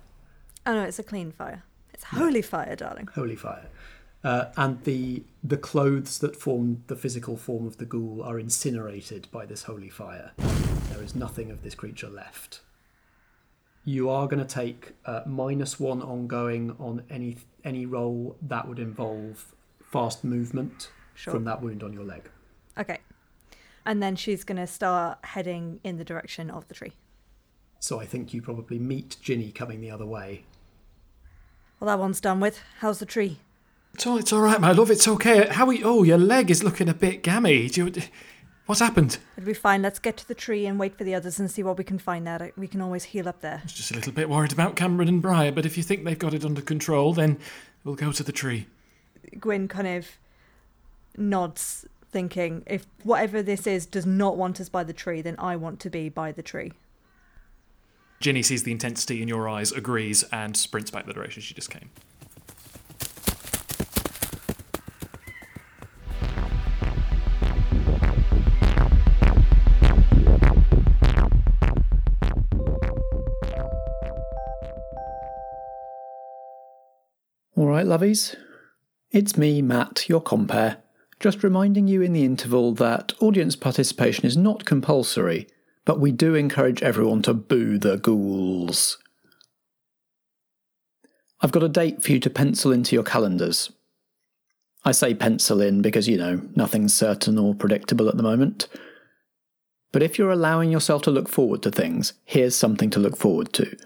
Oh 0.64 0.74
no, 0.74 0.82
it's 0.82 0.98
a 0.98 1.02
clean 1.02 1.32
fire. 1.32 1.64
It's 1.92 2.04
holy 2.04 2.42
fire, 2.42 2.74
darling. 2.76 3.08
holy 3.14 3.36
fire. 3.36 3.68
Uh, 4.26 4.50
and 4.56 4.82
the 4.82 5.22
the 5.44 5.56
clothes 5.56 6.18
that 6.18 6.34
form 6.34 6.82
the 6.88 6.96
physical 6.96 7.36
form 7.36 7.64
of 7.64 7.76
the 7.76 7.84
ghoul 7.84 8.20
are 8.24 8.40
incinerated 8.40 9.28
by 9.30 9.46
this 9.46 9.62
holy 9.62 9.88
fire. 9.88 10.32
There 10.90 11.02
is 11.02 11.14
nothing 11.14 11.50
of 11.52 11.62
this 11.62 11.76
creature 11.76 12.08
left. 12.08 12.60
You 13.84 14.10
are 14.10 14.26
going 14.26 14.44
to 14.44 14.54
take 14.62 14.94
uh, 15.04 15.20
minus 15.26 15.78
one 15.78 16.02
ongoing 16.02 16.74
on 16.80 17.04
any 17.08 17.36
any 17.64 17.86
roll 17.86 18.36
that 18.42 18.66
would 18.66 18.80
involve 18.80 19.54
fast 19.92 20.24
movement 20.24 20.90
Sure. 21.14 21.32
from 21.32 21.44
that 21.44 21.62
wound 21.62 21.82
on 21.84 21.92
your 21.92 22.04
leg. 22.04 22.28
Okay. 22.76 22.98
and 23.86 24.02
then 24.02 24.16
she's 24.16 24.42
going 24.44 24.58
to 24.58 24.66
start 24.66 25.18
heading 25.24 25.78
in 25.84 25.96
the 25.98 26.04
direction 26.04 26.50
of 26.50 26.66
the 26.68 26.74
tree. 26.74 26.92
So 27.78 28.00
I 28.00 28.06
think 28.06 28.34
you 28.34 28.42
probably 28.42 28.78
meet 28.80 29.16
Ginny 29.22 29.52
coming 29.52 29.80
the 29.80 29.90
other 29.92 30.04
way. 30.04 30.44
Well, 31.78 31.86
that 31.86 31.98
one's 32.00 32.20
done 32.20 32.40
with. 32.40 32.60
How's 32.80 32.98
the 32.98 33.06
tree? 33.06 33.38
It's 33.96 34.06
all, 34.06 34.18
it's 34.18 34.30
all 34.30 34.42
right, 34.42 34.60
my 34.60 34.72
love. 34.72 34.90
It's 34.90 35.08
okay. 35.08 35.46
How 35.46 35.66
are 35.68 35.72
you? 35.72 35.82
Oh, 35.86 36.02
your 36.02 36.18
leg 36.18 36.50
is 36.50 36.62
looking 36.62 36.86
a 36.86 36.92
bit 36.92 37.22
gammy. 37.22 37.66
Do 37.70 37.86
you, 37.86 38.02
what's 38.66 38.82
happened? 38.82 39.16
It'll 39.38 39.46
be 39.46 39.54
fine. 39.54 39.80
Let's 39.80 39.98
get 39.98 40.18
to 40.18 40.28
the 40.28 40.34
tree 40.34 40.66
and 40.66 40.78
wait 40.78 40.98
for 40.98 41.04
the 41.04 41.14
others 41.14 41.40
and 41.40 41.50
see 41.50 41.62
what 41.62 41.78
we 41.78 41.84
can 41.84 41.98
find 41.98 42.26
there. 42.26 42.52
We 42.58 42.68
can 42.68 42.82
always 42.82 43.04
heal 43.04 43.26
up 43.26 43.40
there. 43.40 43.60
I 43.60 43.62
was 43.62 43.72
just 43.72 43.92
a 43.92 43.94
little 43.94 44.12
bit 44.12 44.28
worried 44.28 44.52
about 44.52 44.76
Cameron 44.76 45.08
and 45.08 45.22
Briar, 45.22 45.50
but 45.50 45.64
if 45.64 45.78
you 45.78 45.82
think 45.82 46.04
they've 46.04 46.18
got 46.18 46.34
it 46.34 46.44
under 46.44 46.60
control, 46.60 47.14
then 47.14 47.38
we'll 47.84 47.94
go 47.94 48.12
to 48.12 48.22
the 48.22 48.32
tree. 48.32 48.66
Gwyn 49.40 49.66
kind 49.66 49.88
of 49.88 50.06
nods, 51.16 51.86
thinking, 52.12 52.64
if 52.66 52.86
whatever 53.02 53.42
this 53.42 53.66
is 53.66 53.86
does 53.86 54.04
not 54.04 54.36
want 54.36 54.60
us 54.60 54.68
by 54.68 54.84
the 54.84 54.92
tree, 54.92 55.22
then 55.22 55.36
I 55.38 55.56
want 55.56 55.80
to 55.80 55.88
be 55.88 56.10
by 56.10 56.32
the 56.32 56.42
tree. 56.42 56.74
Ginny 58.20 58.42
sees 58.42 58.62
the 58.62 58.72
intensity 58.72 59.22
in 59.22 59.28
your 59.28 59.48
eyes, 59.48 59.72
agrees, 59.72 60.22
and 60.24 60.54
sprints 60.54 60.90
back 60.90 61.06
the 61.06 61.14
direction 61.14 61.40
she 61.40 61.54
just 61.54 61.70
came. 61.70 61.88
Right, 77.76 77.86
lovies. 77.86 78.34
It's 79.10 79.36
me, 79.36 79.60
Matt, 79.60 80.08
your 80.08 80.22
compere, 80.22 80.78
just 81.20 81.42
reminding 81.42 81.86
you 81.88 82.00
in 82.00 82.14
the 82.14 82.24
interval 82.24 82.72
that 82.72 83.12
audience 83.20 83.54
participation 83.54 84.24
is 84.24 84.34
not 84.34 84.64
compulsory, 84.64 85.46
but 85.84 86.00
we 86.00 86.10
do 86.10 86.34
encourage 86.34 86.82
everyone 86.82 87.20
to 87.22 87.34
boo 87.34 87.76
the 87.76 87.98
ghouls. 87.98 88.96
I've 91.42 91.52
got 91.52 91.64
a 91.64 91.68
date 91.68 92.02
for 92.02 92.12
you 92.12 92.20
to 92.20 92.30
pencil 92.30 92.72
into 92.72 92.96
your 92.96 93.04
calendars. 93.04 93.70
I 94.86 94.92
say 94.92 95.12
pencil 95.12 95.60
in 95.60 95.82
because, 95.82 96.08
you 96.08 96.16
know, 96.16 96.40
nothing's 96.54 96.94
certain 96.94 97.36
or 97.38 97.54
predictable 97.54 98.08
at 98.08 98.16
the 98.16 98.22
moment. 98.22 98.68
But 99.92 100.02
if 100.02 100.18
you're 100.18 100.30
allowing 100.30 100.72
yourself 100.72 101.02
to 101.02 101.10
look 101.10 101.28
forward 101.28 101.62
to 101.64 101.70
things, 101.70 102.14
here's 102.24 102.56
something 102.56 102.88
to 102.88 103.00
look 103.00 103.18
forward 103.18 103.52
to. 103.52 103.76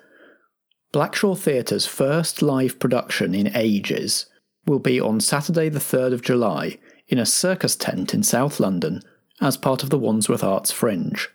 Blackshaw 0.93 1.39
Theatre's 1.39 1.87
first 1.87 2.43
live 2.43 2.81
production 2.81 3.33
in 3.33 3.55
ages 3.55 4.27
will 4.67 4.81
be 4.81 5.01
on 5.01 5.21
Saturday, 5.21 5.69
the 5.69 5.79
3rd 5.79 6.13
of 6.13 6.23
July, 6.23 6.79
in 7.07 7.17
a 7.17 7.27
circus 7.27 7.77
tent 7.77 8.13
in 8.13 8.25
South 8.25 8.59
London 8.59 9.01
as 9.41 9.57
part 9.57 9.85
of 9.85 9.91
the 9.91 9.99
Wandsworth 9.99 10.43
Arts 10.43 10.73
Fringe. 10.73 11.29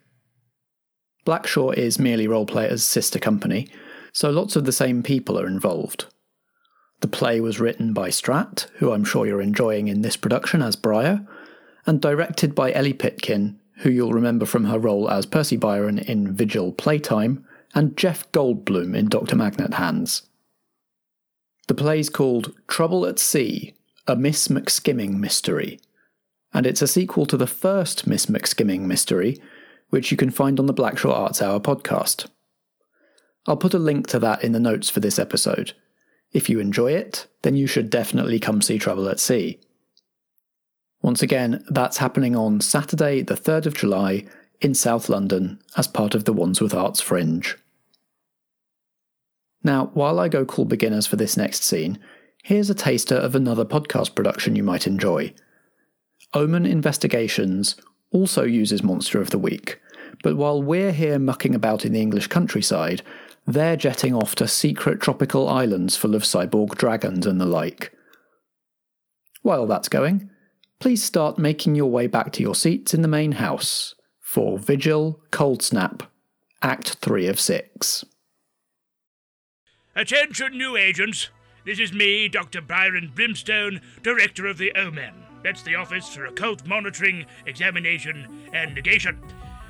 Blackshaw 1.25 1.73
is 1.73 1.97
merely 1.97 2.27
Roleplayer's 2.27 2.83
sister 2.83 3.17
company, 3.17 3.69
so 4.11 4.29
lots 4.29 4.57
of 4.57 4.65
the 4.65 4.73
same 4.73 5.01
people 5.01 5.39
are 5.39 5.47
involved. 5.47 6.05
The 6.99 7.07
play 7.07 7.39
was 7.39 7.59
written 7.59 7.93
by 7.93 8.09
Strat, 8.09 8.67
who 8.75 8.91
I'm 8.91 9.05
sure 9.05 9.25
you're 9.25 9.41
enjoying 9.41 9.87
in 9.87 10.01
this 10.01 10.17
production 10.17 10.61
as 10.61 10.75
Briar, 10.75 11.25
and 11.85 12.01
directed 12.01 12.55
by 12.55 12.73
Ellie 12.73 12.93
Pitkin, 12.93 13.59
who 13.77 13.89
you'll 13.89 14.13
remember 14.13 14.45
from 14.45 14.65
her 14.65 14.79
role 14.79 15.09
as 15.09 15.25
Percy 15.25 15.55
Byron 15.55 15.97
in 15.97 16.33
Vigil 16.33 16.73
Playtime, 16.73 17.45
and 17.75 17.97
Jeff 17.97 18.31
Goldblum 18.31 18.95
in 18.95 19.09
Dr. 19.09 19.35
Magnet 19.35 19.75
Hands. 19.75 20.23
The 21.67 21.75
play's 21.75 22.09
called 22.09 22.53
Trouble 22.67 23.05
at 23.05 23.19
Sea, 23.19 23.75
a 24.07 24.15
Miss 24.15 24.47
McSkimming 24.47 25.15
mystery, 25.17 25.79
and 26.53 26.65
it's 26.65 26.81
a 26.81 26.88
sequel 26.88 27.25
to 27.25 27.38
the 27.38 27.47
first 27.47 28.07
Miss 28.07 28.27
McSkimming 28.27 28.81
mystery, 28.81 29.41
which 29.89 30.09
you 30.09 30.17
can 30.17 30.31
find 30.31 30.57
on 30.57 30.67
the 30.67 30.73
Blackshaw 30.73 31.11
Arts 31.11 31.41
Hour 31.41 31.59
podcast. 31.59 32.27
I'll 33.45 33.57
put 33.57 33.73
a 33.73 33.79
link 33.79 34.07
to 34.07 34.19
that 34.19 34.43
in 34.43 34.53
the 34.53 34.59
notes 34.59 34.89
for 34.89 35.01
this 35.01 35.19
episode. 35.19 35.73
If 36.31 36.49
you 36.49 36.59
enjoy 36.59 36.93
it, 36.93 37.27
then 37.41 37.55
you 37.55 37.67
should 37.67 37.89
definitely 37.89 38.39
come 38.39 38.61
see 38.61 38.79
Trouble 38.79 39.09
at 39.09 39.19
Sea. 39.19 39.59
Once 41.01 41.21
again, 41.21 41.63
that's 41.69 41.97
happening 41.97 42.35
on 42.35 42.61
Saturday, 42.61 43.21
the 43.21 43.35
3rd 43.35 43.67
of 43.67 43.75
July, 43.75 44.25
in 44.61 44.73
South 44.73 45.09
London 45.09 45.59
as 45.77 45.88
part 45.88 46.15
of 46.15 46.25
the 46.25 46.33
Wandsworth 46.33 46.73
Arts 46.73 47.01
Fringe. 47.01 47.55
Now, 49.65 49.89
while 49.95 50.19
I 50.19 50.28
go 50.28 50.45
call 50.45 50.65
beginners 50.65 51.08
for 51.08 51.15
this 51.15 51.36
next 51.36 51.63
scene, 51.63 51.97
here's 52.43 52.69
a 52.69 52.75
taster 52.75 53.15
of 53.15 53.34
another 53.34 53.65
podcast 53.65 54.13
production 54.13 54.56
you 54.56 54.62
might 54.62 54.86
enjoy. 54.86 55.34
Omen 56.36 56.67
Investigations 56.67 57.75
also 58.12 58.43
uses 58.43 58.84
Monster 58.84 59.19
of 59.19 59.32
the 59.32 59.39
Week, 59.39 59.82
but 60.21 60.38
while 60.38 60.62
we're 60.62 60.91
here 60.91 61.17
mucking 61.17 61.56
about 61.56 61.84
in 61.84 61.93
the 61.93 61.99
English 61.99 62.28
countryside, 62.28 63.01
they're 63.47 63.75
jetting 63.75 64.13
off 64.13 64.36
to 64.36 64.47
secret 64.47 65.01
tropical 65.01 65.49
islands 65.49 65.95
full 65.95 66.13
of 66.13 66.21
cyborg 66.21 66.75
dragons 66.75 67.25
and 67.25 67.41
the 67.41 67.47
like. 67.47 67.91
While 69.41 69.65
that's 69.65 69.89
going, 69.89 70.30
please 70.80 71.04
start 71.04 71.39
making 71.39 71.73
your 71.73 71.89
way 71.89 72.06
back 72.06 72.32
to 72.34 72.43
your 72.43 72.54
seats 72.54 72.93
in 72.93 73.01
the 73.01 73.08
main 73.08 73.32
house 73.32 73.95
for 74.21 74.60
Vigil 74.60 75.21
Cold 75.32 75.63
Snap, 75.63 76.04
Act 76.62 76.97
3 77.01 77.25
of 77.25 77.39
6. 77.39 78.06
Attention, 79.97 80.58
new 80.58 80.75
agents. 80.75 81.29
This 81.63 81.79
is 81.79 81.93
me, 81.93 82.27
Dr. 82.27 82.60
Byron 82.60 83.13
Brimstone, 83.15 83.79
Director 84.03 84.45
of 84.45 84.58
the 84.58 84.73
OMEN. 84.75 85.13
That's 85.41 85.63
the 85.63 85.75
Office 85.75 86.10
for 86.10 86.25
Occult 86.25 86.67
Monitoring, 86.67 87.25
Examination, 87.45 88.49
and 88.51 88.75
Negation. 88.75 89.17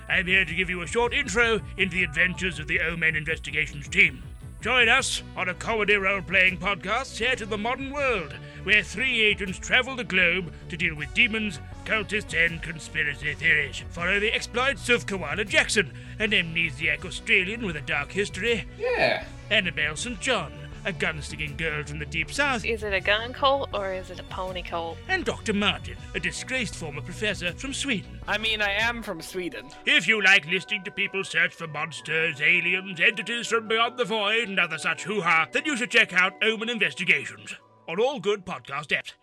I'm 0.10 0.26
here 0.26 0.44
to 0.44 0.56
give 0.56 0.68
you 0.68 0.82
a 0.82 0.88
short 0.88 1.14
intro 1.14 1.62
into 1.78 1.98
the 1.98 2.04
adventures 2.04 2.58
of 2.58 2.66
the 2.66 2.80
OMEN 2.80 3.16
Investigations 3.16 3.88
team. 3.88 4.24
Join 4.66 4.90
us 4.90 5.22
on 5.38 5.48
a 5.48 5.54
comedy 5.54 5.94
role 5.96 6.24
playing 6.24 6.58
podcast 6.58 7.06
set 7.06 7.40
in 7.40 7.52
the 7.52 7.56
modern 7.56 7.92
world, 7.92 8.34
where 8.64 8.82
three 8.82 9.22
agents 9.22 9.60
travel 9.60 9.96
the 9.96 10.04
globe 10.04 10.52
to 10.70 10.76
deal 10.76 10.96
with 10.96 11.14
demons, 11.14 11.60
cultists, 11.86 12.34
and 12.34 12.64
conspiracy 12.64 13.36
theories. 13.36 13.84
Follow 13.92 14.20
the 14.20 14.34
exploits 14.34 14.90
of 14.90 15.06
Koala 15.06 15.46
Jackson, 15.46 15.94
an 16.18 16.32
amnesiac 16.32 17.06
Australian 17.06 17.64
with 17.64 17.76
a 17.76 17.82
dark 17.82 18.12
history. 18.12 18.66
Yeah. 18.80 19.26
Annabelle 19.52 19.96
St. 19.96 20.20
John, 20.20 20.52
a 20.86 20.94
gun-sticking 20.94 21.58
girl 21.58 21.84
from 21.84 22.00
the 22.00 22.06
deep 22.06 22.32
south. 22.32 22.64
Is 22.64 22.84
it 22.84 22.94
a 22.94 23.02
gun 23.02 23.34
cult 23.34 23.70
or 23.74 23.94
is 23.94 24.12
it 24.12 24.20
a 24.20 24.24
pony 24.24 24.62
cult? 24.62 24.98
And 25.10 25.26
Dr. 25.26 25.54
Martin, 25.54 25.98
a 26.14 26.20
disgraced 26.20 26.76
former 26.76 27.02
professor 27.02 27.52
from 27.54 27.74
Sweden. 27.74 28.20
I 28.28 28.38
mean, 28.38 28.62
I 28.62 28.72
am 28.72 29.04
from 29.04 29.22
Sweden. 29.22 29.70
If 29.86 30.08
you 30.08 30.24
like 30.24 30.46
listening 30.48 30.84
to 30.84 30.92
people 30.92 31.24
search 31.24 31.54
for 31.54 31.68
monsters, 31.68 32.40
aliens, 32.40 33.00
entities 33.00 33.48
from 33.48 33.68
beyond 33.68 33.98
the 33.98 34.06
void, 34.06 34.48
and 34.48 34.60
other 34.60 34.78
such 34.78 35.04
hoo-ha, 35.04 35.48
then 35.52 35.66
you 35.66 35.76
should 35.76 35.92
check 35.92 36.14
out 36.14 36.34
Omen 36.44 36.70
Investigations 36.70 37.56
on 37.88 38.00
all 38.00 38.20
good 38.20 38.46
podcast 38.46 38.88
apps. 38.88 39.14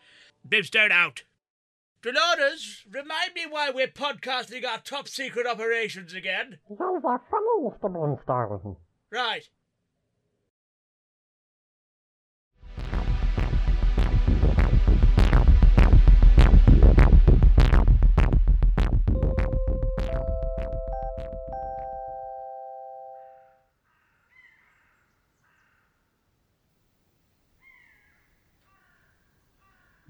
Brimstone 0.45 0.93
out. 0.93 1.23
Dolores, 2.03 2.85
remind 2.91 3.35
me 3.35 3.43
why 3.49 3.71
we're 3.71 3.87
podcasting 3.87 4.67
our 4.67 4.79
top 4.79 5.07
secret 5.07 5.47
operations 5.47 6.13
again. 6.13 6.59
Those 6.69 7.03
are 7.05 7.23
from 7.31 7.45
Ulsterman's, 7.61 8.19
darling. 8.27 8.77
Right. 9.13 9.49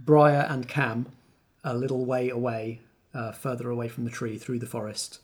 Briar 0.04 0.46
and 0.48 0.68
Cam, 0.68 1.06
a 1.64 1.74
little 1.74 2.04
way 2.04 2.28
away, 2.28 2.80
uh, 3.14 3.32
further 3.32 3.70
away 3.70 3.88
from 3.88 4.04
the 4.04 4.10
tree 4.10 4.38
through 4.38 4.58
the 4.58 4.66
forest, 4.66 5.20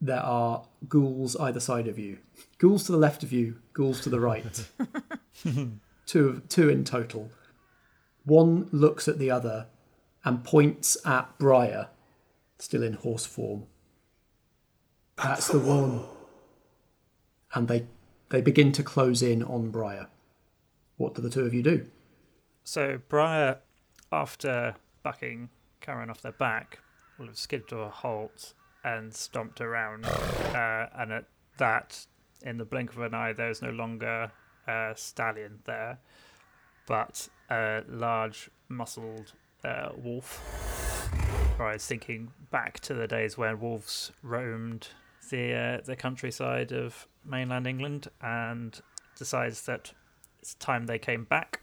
there 0.00 0.20
are 0.20 0.64
ghouls 0.88 1.36
either 1.36 1.60
side 1.60 1.88
of 1.88 1.98
you. 1.98 2.18
Ghouls 2.58 2.84
to 2.84 2.92
the 2.92 2.98
left 2.98 3.22
of 3.22 3.32
you, 3.32 3.56
ghouls 3.72 4.00
to 4.02 4.10
the 4.10 4.20
right. 4.20 4.68
two, 6.06 6.42
two 6.48 6.68
in 6.68 6.84
total. 6.84 7.30
One 8.24 8.68
looks 8.72 9.08
at 9.08 9.18
the 9.18 9.30
other 9.30 9.66
and 10.24 10.42
points 10.42 10.96
at 11.04 11.38
Briar, 11.38 11.88
still 12.58 12.82
in 12.82 12.94
horse 12.94 13.26
form. 13.26 13.64
That's, 15.16 15.48
the 15.48 15.58
one. 15.58 16.04
And 17.52 17.68
they 17.68 17.86
they 18.30 18.40
begin 18.40 18.72
to 18.72 18.82
close 18.82 19.22
in 19.22 19.42
on 19.42 19.70
Briar. 19.70 20.08
What 20.96 21.14
do 21.14 21.22
the 21.22 21.30
two 21.30 21.44
of 21.44 21.54
you 21.54 21.62
do? 21.62 21.86
So 22.64 23.00
Briar, 23.08 23.58
after 24.14 24.76
bucking 25.02 25.50
Cameron 25.80 26.10
off 26.10 26.22
their 26.22 26.32
back, 26.32 26.78
will 27.18 27.26
have 27.26 27.38
skidded 27.38 27.68
to 27.68 27.78
a 27.78 27.88
halt 27.88 28.54
and 28.84 29.14
stomped 29.14 29.60
around. 29.60 30.06
Uh, 30.54 30.86
and 30.96 31.10
at 31.12 31.24
that, 31.58 32.06
in 32.42 32.58
the 32.58 32.64
blink 32.64 32.92
of 32.92 33.00
an 33.00 33.12
eye, 33.12 33.32
there 33.32 33.50
is 33.50 33.60
no 33.60 33.70
longer 33.70 34.30
a 34.68 34.92
stallion 34.94 35.58
there, 35.64 35.98
but 36.86 37.28
a 37.50 37.82
large, 37.88 38.48
muscled 38.68 39.32
uh, 39.64 39.88
wolf 39.96 40.40
Briar's 41.56 41.84
thinking 41.84 42.30
back 42.50 42.78
to 42.80 42.94
the 42.94 43.08
days 43.08 43.36
when 43.36 43.58
wolves 43.58 44.12
roamed 44.22 44.88
the 45.30 45.54
uh, 45.54 45.80
the 45.84 45.96
countryside 45.96 46.72
of 46.72 47.08
mainland 47.24 47.66
England 47.66 48.08
and 48.20 48.80
decides 49.16 49.62
that 49.62 49.92
it's 50.40 50.54
time 50.54 50.86
they 50.86 50.98
came 50.98 51.24
back. 51.24 51.60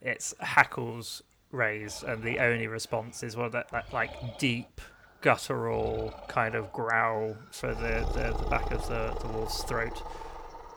Its 0.00 0.34
hackles 0.40 1.22
raise, 1.52 2.02
and 2.02 2.22
the 2.22 2.38
only 2.38 2.66
response 2.66 3.22
is 3.22 3.36
well 3.36 3.50
that, 3.50 3.70
that 3.70 3.92
like 3.92 4.38
deep 4.38 4.80
guttural 5.20 6.12
kind 6.28 6.54
of 6.54 6.72
growl 6.72 7.36
for 7.50 7.74
the, 7.74 8.06
the, 8.14 8.36
the 8.42 8.50
back 8.50 8.70
of 8.72 8.86
the, 8.88 9.16
the 9.20 9.28
wolf's 9.28 9.62
throat. 9.64 10.02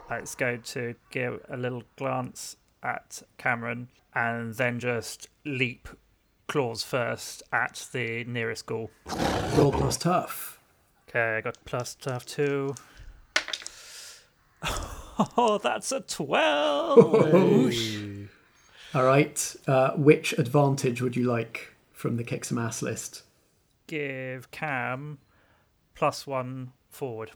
Uh, 0.09 0.15
it's 0.15 0.35
going 0.35 0.61
to 0.61 0.93
give 1.09 1.39
a 1.49 1.57
little 1.57 1.83
glance 1.97 2.57
at 2.83 3.23
Cameron 3.37 3.87
and 4.13 4.53
then 4.53 4.79
just 4.79 5.27
leap 5.45 5.89
claws 6.47 6.83
first 6.83 7.41
at 7.51 7.87
the 7.91 8.23
nearest 8.25 8.67
ghoul. 8.67 8.91
Roll 9.55 9.71
plus 9.71 9.97
tough. 9.97 10.59
Okay, 11.09 11.37
I 11.37 11.41
got 11.41 11.57
plus 11.65 11.95
tough 11.95 12.25
two. 12.25 12.75
Oh, 15.37 15.59
that's 15.59 15.93
a 15.93 16.01
12! 16.01 17.71
All 18.95 19.03
right. 19.03 19.55
Uh, 19.67 19.91
which 19.91 20.31
advantage 20.33 21.01
would 21.01 21.17
you 21.17 21.25
like 21.25 21.73
from 21.91 22.15
the 22.15 22.23
kick 22.23 22.45
some 22.45 22.57
ass 22.57 22.81
list? 22.81 23.23
Give 23.87 24.49
Cam 24.51 25.17
plus 25.95 26.25
one 26.25 26.71
forward. 26.89 27.31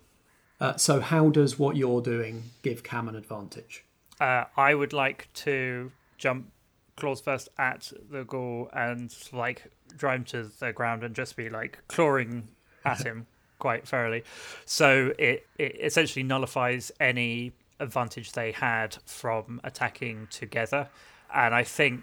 Uh, 0.61 0.77
so, 0.77 1.01
how 1.01 1.29
does 1.29 1.59
what 1.59 1.75
you're 1.75 2.01
doing 2.01 2.43
give 2.63 2.81
Cam 2.81 3.09
an 3.09 3.15
advantage? 3.15 3.83
Uh, 4.21 4.45
I 4.55 4.73
would 4.73 4.93
like 4.93 5.27
to 5.33 5.91
jump 6.17 6.49
claws 6.95 7.19
first 7.19 7.49
at 7.57 7.91
the 8.09 8.23
ghoul 8.23 8.69
and 8.71 9.13
like 9.33 9.69
drive 9.97 10.19
him 10.19 10.23
to 10.25 10.43
the 10.59 10.71
ground 10.71 11.03
and 11.03 11.13
just 11.13 11.35
be 11.35 11.49
like 11.49 11.79
clawing 11.89 12.47
at 12.85 13.05
him 13.05 13.27
quite 13.59 13.85
thoroughly. 13.85 14.23
So 14.65 15.13
it, 15.19 15.45
it 15.57 15.75
essentially 15.81 16.23
nullifies 16.23 16.89
any 17.01 17.51
advantage 17.81 18.31
they 18.31 18.53
had 18.53 18.97
from 19.05 19.59
attacking 19.65 20.27
together. 20.31 20.87
And 21.33 21.53
I 21.53 21.63
think 21.63 22.01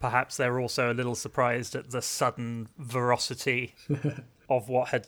perhaps 0.00 0.36
they're 0.36 0.60
also 0.60 0.92
a 0.92 0.94
little 0.94 1.14
surprised 1.14 1.74
at 1.74 1.90
the 1.90 2.02
sudden 2.02 2.68
ferocity 2.86 3.74
of 4.48 4.68
what 4.68 4.88
had 4.88 5.06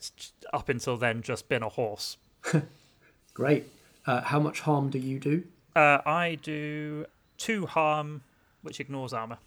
up 0.53 0.69
until 0.69 0.97
then 0.97 1.23
just 1.23 1.49
been 1.49 1.63
a 1.63 1.69
horse. 1.69 2.17
Great. 3.35 3.67
Uh, 4.07 4.23
how 4.23 4.41
much 4.41 4.61
harm 4.61 4.91
do 4.91 4.99
you 4.99 5.19
do? 5.19 5.45
Uh, 5.77 5.99
I 6.07 6.39
do 6.43 7.07
two 7.37 7.67
harm, 7.67 8.23
which 8.63 8.81
ignores 8.81 9.13
armor. 9.13 9.39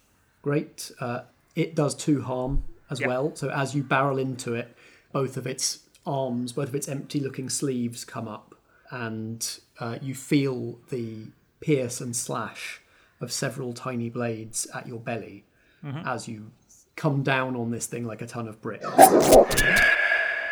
Great. 0.41 0.91
Uh, 0.99 1.21
it 1.55 1.75
does 1.75 1.95
two 1.95 2.21
harm 2.21 2.63
as 2.89 2.99
Yep. 2.99 3.07
well. 3.07 3.35
So 3.35 3.49
as 3.49 3.75
you 3.75 3.83
barrel 3.83 4.17
into 4.17 4.53
it, 4.53 4.75
both 5.11 5.35
of 5.35 5.45
its 5.45 5.79
arms, 6.05 6.53
both 6.53 6.69
of 6.69 6.75
its 6.75 6.87
empty-looking 6.87 7.49
sleeves 7.49 8.05
come 8.05 8.27
up, 8.27 8.55
and 8.91 9.59
uh, 9.79 9.97
you 10.01 10.13
feel 10.15 10.79
the 10.89 11.27
pierce 11.59 11.99
and 12.01 12.15
slash 12.15 12.80
of 13.21 13.31
several 13.31 13.73
tiny 13.73 14.09
blades 14.09 14.67
at 14.73 14.87
your 14.87 14.99
belly 14.99 15.45
mm-hmm. 15.83 16.07
as 16.07 16.27
you 16.27 16.51
come 16.95 17.23
down 17.23 17.55
on 17.55 17.71
this 17.71 17.87
thing 17.87 18.05
like 18.05 18.21
a 18.21 18.27
ton 18.27 18.47
of 18.47 18.61
bricks, 18.61 18.85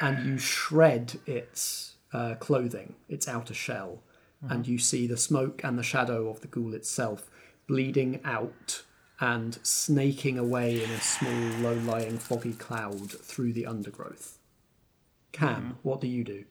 and 0.01 0.25
you 0.25 0.37
shred 0.37 1.19
its 1.25 1.95
uh, 2.13 2.35
clothing, 2.35 2.95
its 3.07 3.27
outer 3.27 3.53
shell, 3.53 4.01
mm-hmm. 4.43 4.53
and 4.53 4.67
you 4.67 4.77
see 4.77 5.07
the 5.07 5.17
smoke 5.17 5.61
and 5.63 5.77
the 5.77 5.83
shadow 5.83 6.29
of 6.29 6.41
the 6.41 6.47
ghoul 6.47 6.73
itself 6.73 7.29
bleeding 7.67 8.19
out 8.23 8.83
and 9.19 9.59
snaking 9.63 10.39
away 10.39 10.83
in 10.83 10.89
a 10.89 11.01
small, 11.01 11.59
low-lying, 11.59 12.17
foggy 12.17 12.53
cloud 12.53 13.11
through 13.11 13.51
the 13.51 13.65
undergrowth. 13.65 14.39
Cam, 15.33 15.55
mm-hmm. 15.55 15.71
what 15.83 15.99
do 15.99 16.07
you 16.07 16.23
do? 16.23 16.45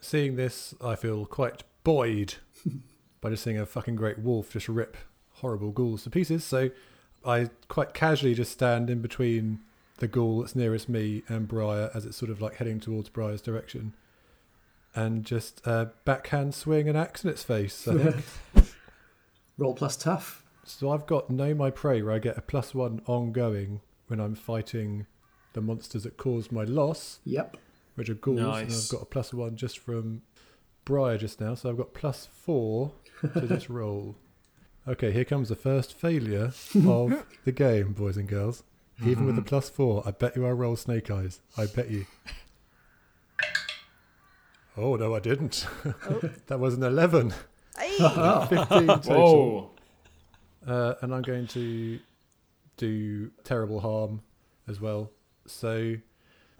Seeing 0.00 0.36
this, 0.36 0.72
I 0.80 0.94
feel 0.94 1.26
quite 1.26 1.64
buoyed 1.82 2.34
by 3.20 3.30
just 3.30 3.42
seeing 3.42 3.58
a 3.58 3.66
fucking 3.66 3.96
great 3.96 4.18
wolf 4.18 4.52
just 4.52 4.68
rip 4.68 4.96
horrible 5.36 5.70
ghouls 5.70 6.02
to 6.04 6.10
pieces. 6.10 6.44
So 6.44 6.70
I 7.24 7.50
quite 7.68 7.94
casually 7.94 8.34
just 8.34 8.52
stand 8.52 8.90
in 8.90 9.00
between 9.02 9.60
the 9.98 10.08
ghoul 10.08 10.40
that's 10.40 10.54
nearest 10.54 10.88
me 10.88 11.22
and 11.28 11.48
Briar 11.48 11.90
as 11.94 12.04
it's 12.04 12.16
sort 12.16 12.30
of 12.30 12.40
like 12.40 12.56
heading 12.56 12.80
towards 12.80 13.08
Briar's 13.08 13.40
direction. 13.40 13.94
And 14.94 15.24
just 15.24 15.60
uh, 15.66 15.86
backhand 16.04 16.54
swing 16.54 16.88
an 16.88 16.96
axe 16.96 17.22
in 17.24 17.30
its 17.30 17.42
face, 17.42 17.86
I 17.88 17.96
think. 18.12 18.24
Roll 19.58 19.74
plus 19.74 19.96
tough. 19.96 20.42
so 20.64 20.90
I've 20.90 21.06
got 21.06 21.30
Know 21.30 21.54
My 21.54 21.70
Prey, 21.70 22.02
where 22.02 22.14
I 22.14 22.18
get 22.18 22.36
a 22.38 22.42
plus 22.42 22.74
one 22.74 23.00
ongoing 23.06 23.80
when 24.06 24.20
I'm 24.20 24.34
fighting 24.34 25.06
the 25.54 25.60
monsters 25.60 26.02
that 26.04 26.16
caused 26.18 26.52
my 26.52 26.64
loss 26.64 27.20
Yep. 27.24 27.56
which 27.94 28.08
are 28.10 28.14
ghouls, 28.14 28.38
and 28.38 28.72
I've 28.72 28.88
got 28.90 29.02
a 29.02 29.06
plus 29.06 29.32
one 29.34 29.56
just 29.56 29.78
from 29.78 30.22
Briar 30.84 31.16
just 31.18 31.40
now, 31.40 31.54
so 31.54 31.70
I've 31.70 31.76
got 31.78 31.92
plus 31.94 32.28
four 32.32 32.92
to 33.22 33.40
this 33.40 33.68
roll. 33.70 34.16
Okay, 34.88 35.10
here 35.10 35.24
comes 35.24 35.48
the 35.48 35.56
first 35.56 35.98
failure 35.98 36.52
of 36.86 37.26
the 37.44 37.52
game, 37.52 37.92
boys 37.92 38.16
and 38.16 38.28
girls. 38.28 38.62
Even 39.04 39.26
with 39.26 39.36
the 39.36 39.42
plus 39.42 39.68
four, 39.68 40.02
I 40.06 40.10
bet 40.10 40.36
you 40.36 40.46
I 40.46 40.50
roll 40.50 40.76
snake 40.76 41.10
eyes. 41.10 41.40
I 41.58 41.66
bet 41.66 41.90
you. 41.90 42.06
Oh 44.76 44.96
no, 44.96 45.14
I 45.14 45.20
didn't. 45.20 45.66
that 46.46 46.58
was 46.60 46.74
an 46.74 46.82
eleven. 46.82 47.34
Fifteen 47.76 48.86
total. 48.86 49.74
Uh, 50.66 50.94
and 51.02 51.14
I'm 51.14 51.22
going 51.22 51.46
to 51.48 51.98
do 52.76 53.30
terrible 53.44 53.80
harm 53.80 54.22
as 54.68 54.80
well. 54.80 55.10
So, 55.46 55.96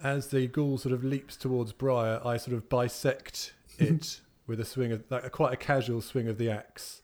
as 0.03 0.29
the 0.29 0.47
ghoul 0.47 0.79
sort 0.79 0.93
of 0.93 1.05
leaps 1.05 1.37
towards 1.37 1.73
Briar, 1.73 2.21
I 2.25 2.37
sort 2.37 2.57
of 2.57 2.69
bisect 2.69 3.55
it 3.79 4.21
with 4.47 4.61
a 4.61 4.65
swing 4.65 4.93
of 4.93 5.05
like 5.11 5.25
a, 5.25 5.31
quite 5.31 5.53
a 5.53 5.57
casual 5.57 6.01
swing 6.01 6.29
of 6.29 6.39
the 6.39 6.51
axe, 6.51 7.03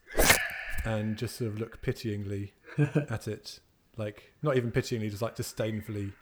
and 0.84 1.16
just 1.16 1.36
sort 1.36 1.52
of 1.52 1.58
look 1.58 1.82
pityingly 1.82 2.52
at 3.10 3.28
it, 3.28 3.60
like 3.96 4.32
not 4.42 4.56
even 4.56 4.70
pityingly, 4.70 5.10
just 5.10 5.22
like 5.22 5.36
disdainfully 5.36 6.12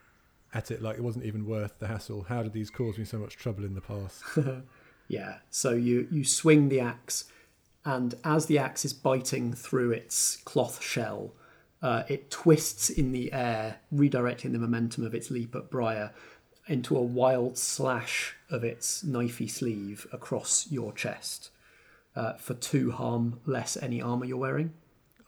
at 0.53 0.71
it, 0.71 0.83
like 0.83 0.97
it 0.97 1.03
wasn't 1.03 1.25
even 1.25 1.47
worth 1.47 1.79
the 1.79 1.87
hassle. 1.87 2.27
How 2.29 2.43
did 2.43 2.53
these 2.53 2.71
cause 2.71 2.99
me 2.99 3.05
so 3.05 3.19
much 3.19 3.37
trouble 3.37 3.65
in 3.65 3.75
the 3.75 3.81
past? 3.81 4.23
Yeah. 5.11 5.39
So 5.51 5.73
you 5.73 6.07
you 6.13 6.25
swing 6.25 6.69
the 6.69 6.79
axe, 6.79 7.25
and 7.85 8.15
as 8.23 8.47
the 8.47 8.59
axe 8.59 8.85
is 8.85 8.93
biting 8.93 9.53
through 9.53 9.91
its 9.91 10.37
cloth 10.37 10.81
shell, 10.81 11.33
uh, 11.83 12.05
it 12.07 12.31
twists 12.31 12.89
in 12.89 13.11
the 13.11 13.33
air, 13.33 13.81
redirecting 13.93 14.53
the 14.53 14.59
momentum 14.61 15.05
of 15.05 15.13
its 15.13 15.29
leap 15.29 15.57
at 15.57 15.69
Briar 15.69 16.13
into 16.69 16.97
a 16.97 17.03
wild 17.03 17.59
slash 17.59 18.37
of 18.51 18.63
its 18.63 19.03
knifey 19.03 19.51
sleeve 19.51 20.07
across 20.13 20.71
your 20.71 20.93
chest. 20.93 21.51
Uh, 22.17 22.35
for 22.35 22.55
two 22.55 22.91
harm 22.91 23.41
less 23.47 23.77
any 23.77 24.03
armor 24.03 24.25
you're 24.25 24.37
wearing. 24.37 24.73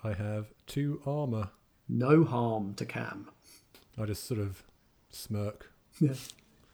I 0.02 0.14
have 0.14 0.52
two 0.66 1.00
armor. 1.06 1.50
No 1.88 2.24
harm 2.24 2.74
to 2.74 2.84
Cam. 2.84 3.30
I 3.96 4.04
just 4.06 4.24
sort 4.24 4.40
of 4.40 4.64
smirk. 5.10 5.70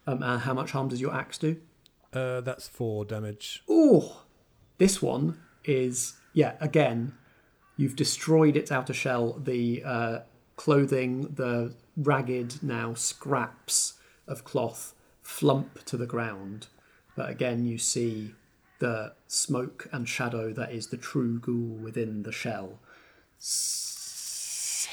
Um, 0.07 0.23
and 0.23 0.41
how 0.41 0.55
much 0.55 0.71
harm 0.71 0.87
does 0.87 1.01
your 1.01 1.13
axe 1.13 1.37
do? 1.37 1.57
Uh, 2.11 2.41
that's 2.41 2.67
four 2.67 3.05
damage. 3.05 3.63
Oh, 3.69 4.23
this 4.79 5.01
one 5.01 5.39
is 5.65 6.13
yeah. 6.33 6.55
Again, 6.59 7.13
you've 7.77 7.95
destroyed 7.95 8.57
its 8.57 8.71
outer 8.71 8.93
shell. 8.93 9.33
The 9.33 9.83
uh, 9.85 10.19
clothing, 10.55 11.33
the 11.35 11.75
ragged 11.95 12.63
now 12.63 12.95
scraps 12.95 13.93
of 14.27 14.43
cloth 14.43 14.95
flump 15.21 15.85
to 15.85 15.97
the 15.97 16.07
ground. 16.07 16.67
But 17.15 17.29
again, 17.29 17.65
you 17.65 17.77
see 17.77 18.33
the 18.79 19.13
smoke 19.27 19.87
and 19.91 20.07
shadow 20.07 20.51
that 20.53 20.71
is 20.71 20.87
the 20.87 20.97
true 20.97 21.39
ghoul 21.39 21.77
within 21.83 22.23
the 22.23 22.31
shell 22.31 22.79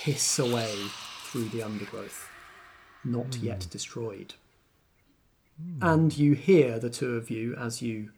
hiss 0.06 0.38
away 0.38 0.72
through 1.24 1.48
the 1.48 1.62
undergrowth, 1.62 2.28
not 3.04 3.36
yet 3.36 3.66
destroyed. 3.70 4.34
And 5.80 6.16
you 6.16 6.34
hear 6.34 6.78
the 6.78 6.90
two 6.90 7.16
of 7.16 7.30
you 7.30 7.56
as 7.56 7.82
you 7.82 8.10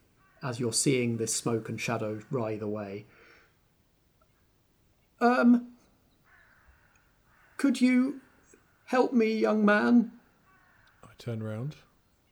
as 0.43 0.61
you're 0.61 0.73
seeing 0.73 1.17
this 1.17 1.35
smoke 1.35 1.69
and 1.69 1.81
shadow 1.81 2.21
writhe 2.31 2.63
away. 2.63 3.07
Um 5.21 5.69
could 7.57 7.81
you 7.81 8.21
help 8.87 9.13
me, 9.13 9.33
young 9.33 9.65
man? 9.65 10.13
I 11.03 11.09
turn 11.19 11.43
round. 11.43 11.77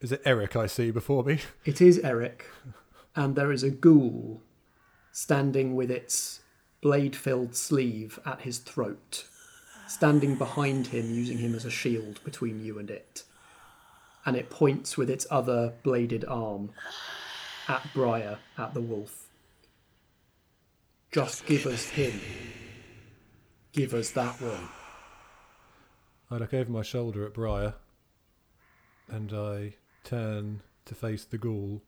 Is 0.01 0.13
it 0.13 0.23
Eric 0.25 0.55
I 0.55 0.67
see 0.67 0.91
before 0.91 1.25
me? 1.25 1.41
It 1.65 1.81
is 1.81 1.99
Eric, 2.01 2.47
and 3.17 3.35
there 3.35 3.51
is 3.51 3.63
a 3.63 3.71
ghoul 3.71 4.43
standing 5.11 5.75
with 5.75 5.91
its 5.91 6.41
blade 6.83 7.17
filled 7.17 7.57
sleeve 7.57 8.21
at 8.27 8.43
his 8.43 8.59
throat, 8.59 9.25
standing 9.89 10.37
behind 10.37 10.89
him, 10.89 11.11
using 11.13 11.39
him 11.39 11.55
as 11.55 11.65
a 11.65 11.71
shield 11.71 12.23
between 12.23 12.63
you 12.63 12.79
and 12.79 12.91
it. 12.91 13.25
And 14.27 14.37
it 14.37 14.51
points 14.51 14.99
with 14.99 15.09
its 15.09 15.27
other 15.31 15.73
bladed 15.83 16.25
arm 16.27 16.71
at 17.69 17.83
Briar, 17.95 18.39
at 18.59 18.75
the 18.75 18.81
wolf. 18.81 19.29
Just 21.11 21.47
give 21.47 21.67
us 21.67 21.89
him. 21.89 22.21
Give 23.73 23.95
us 23.95 24.11
that 24.11 24.41
one. 24.41 24.69
I 26.31 26.37
look 26.37 26.53
over 26.53 26.71
my 26.71 26.83
shoulder 26.83 27.25
at 27.25 27.35
Briar 27.35 27.75
and 29.09 29.33
I 29.33 29.75
turn 30.05 30.61
to 30.85 30.95
face 30.95 31.25
the 31.25 31.39
ghoul 31.39 31.83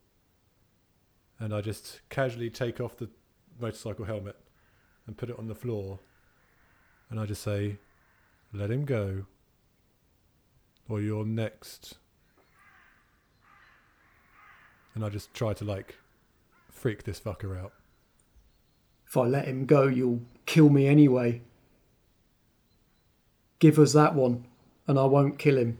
and 1.38 1.55
I 1.55 1.61
just 1.61 2.01
casually 2.09 2.51
take 2.51 2.81
off 2.81 2.96
the 2.96 3.09
motorcycle 3.61 4.05
helmet 4.05 4.37
and 5.07 5.16
put 5.16 5.31
it 5.31 5.38
on 5.38 5.48
the 5.48 5.55
floor 5.55 5.98
and 7.11 7.18
I 7.18 7.27
just 7.27 7.42
say, 7.42 7.79
let 8.53 8.70
him 8.70 8.85
go 8.85 9.24
or 10.88 11.01
you're 11.01 11.24
next. 11.24 11.98
And 14.94 15.05
I 15.05 15.09
just 15.09 15.33
try 15.35 15.53
to 15.55 15.64
like 15.64 15.96
freak 16.70 17.05
this 17.05 17.20
fucker 17.20 17.59
out. 17.59 17.72
If 19.07 19.16
I 19.16 19.22
let 19.22 19.46
him 19.46 19.64
go, 19.64 19.87
you'll 19.87 20.22
kill 20.44 20.68
me 20.68 20.87
anyway. 20.87 21.42
Give 23.59 23.79
us 23.79 23.92
that 23.94 24.14
one, 24.14 24.44
and 24.87 24.98
I 24.98 25.05
won't 25.05 25.38
kill 25.38 25.57
him. 25.57 25.79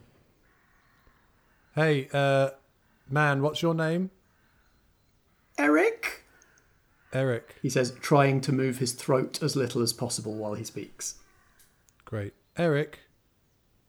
Hey, 1.75 2.09
uh, 2.13 2.51
man, 3.09 3.43
what's 3.43 3.63
your 3.63 3.75
name? 3.75 4.11
Eric? 5.59 6.25
Eric. 7.13 7.57
He 7.63 7.71
says, 7.71 7.97
trying 8.01 8.41
to 8.43 8.53
move 8.53 8.79
his 8.79 8.93
throat 8.93 9.43
as 9.43 9.57
little 9.57 9.83
as 9.83 9.93
possible 9.93 10.35
while 10.35 10.55
he 10.55 10.65
speaks. 10.65 11.17
Great. 12.05 12.35
Eric, 12.57 13.01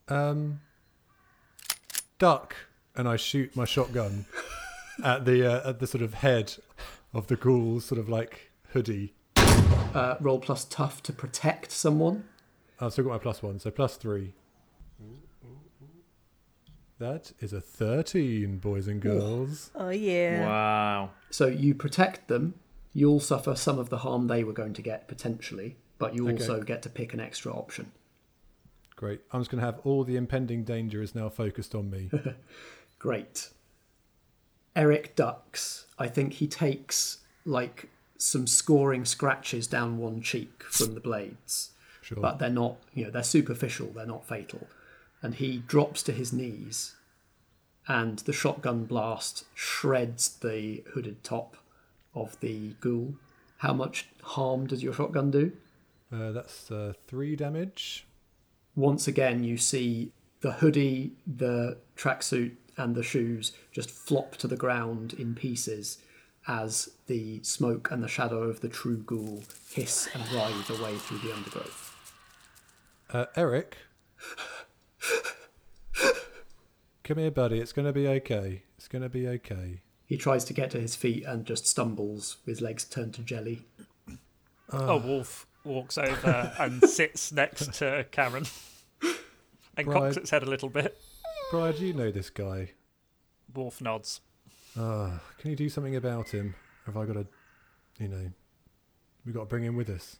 um, 0.07 0.61
duck. 2.17 2.55
And 2.95 3.07
I 3.07 3.15
shoot 3.15 3.55
my 3.55 3.65
shotgun 3.65 4.25
at 5.03 5.25
the 5.25 5.45
uh, 5.45 5.69
at 5.69 5.79
the 5.79 5.87
sort 5.87 6.01
of 6.01 6.15
head 6.15 6.55
of 7.13 7.27
the 7.27 7.35
ghoul's 7.35 7.85
sort 7.85 7.99
of 7.99 8.09
like 8.09 8.51
hoodie. 8.73 9.13
Uh, 9.37 10.15
roll 10.19 10.39
plus 10.39 10.65
tough 10.65 11.01
to 11.03 11.13
protect 11.13 11.71
someone. 11.71 12.25
I've 12.79 12.91
still 12.91 13.05
got 13.05 13.11
my 13.11 13.17
plus 13.17 13.41
one, 13.41 13.59
so 13.59 13.71
plus 13.71 13.95
three. 13.95 14.33
That 16.99 17.31
is 17.39 17.53
a 17.53 17.61
13, 17.61 18.57
boys 18.57 18.87
and 18.87 19.01
girls. 19.01 19.71
Oh 19.73 19.89
yeah. 19.89 20.45
Wow. 20.45 21.09
So 21.29 21.47
you 21.47 21.73
protect 21.73 22.27
them. 22.27 22.55
You'll 22.93 23.19
suffer 23.21 23.55
some 23.55 23.79
of 23.79 23.89
the 23.89 23.99
harm 23.99 24.27
they 24.27 24.43
were 24.43 24.53
going 24.53 24.73
to 24.73 24.81
get 24.81 25.07
potentially, 25.07 25.77
but 25.97 26.13
you 26.15 26.27
Okay. 26.27 26.33
also 26.43 26.61
get 26.61 26.81
to 26.83 26.89
pick 26.89 27.13
an 27.13 27.19
extra 27.19 27.53
option. 27.53 27.91
Great. 28.97 29.21
I'm 29.31 29.39
just 29.39 29.49
going 29.49 29.61
to 29.61 29.65
have 29.65 29.79
all 29.85 30.03
the 30.03 30.17
impending 30.17 30.63
danger 30.65 31.01
is 31.01 31.15
now 31.15 31.29
focused 31.29 31.73
on 31.73 31.89
me. 31.89 32.09
Great. 32.99 33.49
Eric 34.75 35.15
ducks. 35.15 35.85
I 35.97 36.07
think 36.07 36.33
he 36.33 36.47
takes 36.47 37.19
like 37.45 37.89
some 38.17 38.45
scoring 38.45 39.05
scratches 39.05 39.67
down 39.67 39.97
one 39.97 40.21
cheek 40.21 40.63
from 40.63 40.95
the 40.95 40.99
blades. 40.99 41.71
Sure. 42.01 42.17
But 42.19 42.39
they're 42.39 42.49
not, 42.49 42.75
you 42.93 43.05
know, 43.05 43.11
they're 43.11 43.23
superficial, 43.23 43.87
they're 43.95 44.05
not 44.05 44.27
fatal. 44.27 44.67
And 45.21 45.35
he 45.35 45.57
drops 45.67 46.01
to 46.03 46.11
his 46.11 46.31
knees 46.31 46.95
and 47.89 48.19
the 48.19 48.31
shotgun 48.31 48.85
blast 48.85 49.45
shreds 49.55 50.29
the 50.29 50.83
hooded 50.93 51.23
top 51.23 51.57
of 52.13 52.39
the 52.39 52.75
ghoul. 52.79 53.15
How 53.57 53.73
much 53.73 54.07
harm 54.21 54.67
does 54.67 54.83
your 54.83 54.93
shotgun 54.93 55.31
do? 55.31 55.51
Uh, 56.13 56.31
that's 56.31 56.71
uh, 56.71 56.93
three 57.07 57.35
damage. 57.35 58.05
once 58.75 59.07
again 59.07 59.43
you 59.43 59.57
see 59.57 60.11
the 60.41 60.53
hoodie, 60.53 61.11
the 61.27 61.77
tracksuit, 61.97 62.53
and 62.77 62.95
the 62.95 63.03
shoes 63.03 63.51
just 63.71 63.89
flop 63.89 64.37
to 64.37 64.47
the 64.47 64.55
ground 64.55 65.13
in 65.13 65.35
pieces 65.35 65.97
as 66.47 66.91
the 67.07 67.43
smoke 67.43 67.91
and 67.91 68.01
the 68.01 68.07
shadow 68.07 68.43
of 68.43 68.61
the 68.61 68.69
true 68.69 68.97
ghoul 68.97 69.43
hiss 69.71 70.07
and 70.13 70.23
writhe 70.31 70.69
away 70.69 70.95
through 70.95 71.17
the 71.19 71.33
undergrowth. 71.33 71.95
Uh, 73.11 73.25
Eric. 73.35 73.77
Come 77.03 77.17
here, 77.17 77.31
buddy. 77.31 77.59
It's 77.59 77.71
going 77.73 77.87
to 77.87 77.93
be 77.93 78.07
okay. 78.07 78.63
It's 78.77 78.87
going 78.87 79.01
to 79.01 79.09
be 79.09 79.27
okay. 79.27 79.81
He 80.05 80.17
tries 80.17 80.43
to 80.45 80.53
get 80.53 80.71
to 80.71 80.79
his 80.79 80.95
feet 80.95 81.23
and 81.25 81.45
just 81.45 81.65
stumbles, 81.67 82.37
his 82.45 82.61
legs 82.61 82.83
turn 82.85 83.11
to 83.13 83.21
jelly. 83.21 83.63
A 84.71 84.97
wolf 84.97 85.47
walks 85.63 85.97
over 85.97 86.53
and 86.59 86.83
sits 86.83 87.31
next 87.31 87.73
to 87.75 88.05
Karen 88.11 88.45
and 89.77 89.87
Right. 89.87 89.93
cocks 89.95 90.17
its 90.17 90.29
head 90.29 90.43
a 90.43 90.47
little 90.49 90.69
bit. 90.69 90.99
Briar, 91.51 91.73
do 91.73 91.85
you 91.85 91.93
know 91.93 92.11
this 92.11 92.29
guy? 92.29 92.71
Wolf 93.53 93.81
nods. 93.81 94.21
Ah, 94.77 95.19
can 95.39 95.49
you 95.49 95.55
do 95.55 95.69
something 95.69 95.95
about 95.95 96.29
him? 96.29 96.53
Have 96.85 96.95
I 96.97 97.05
got 97.05 97.13
to, 97.13 97.27
you 97.99 98.07
know, 98.07 98.31
we've 99.25 99.33
got 99.33 99.41
to 99.41 99.45
bring 99.47 99.63
him 99.63 99.75
with 99.75 99.89
us? 99.89 100.17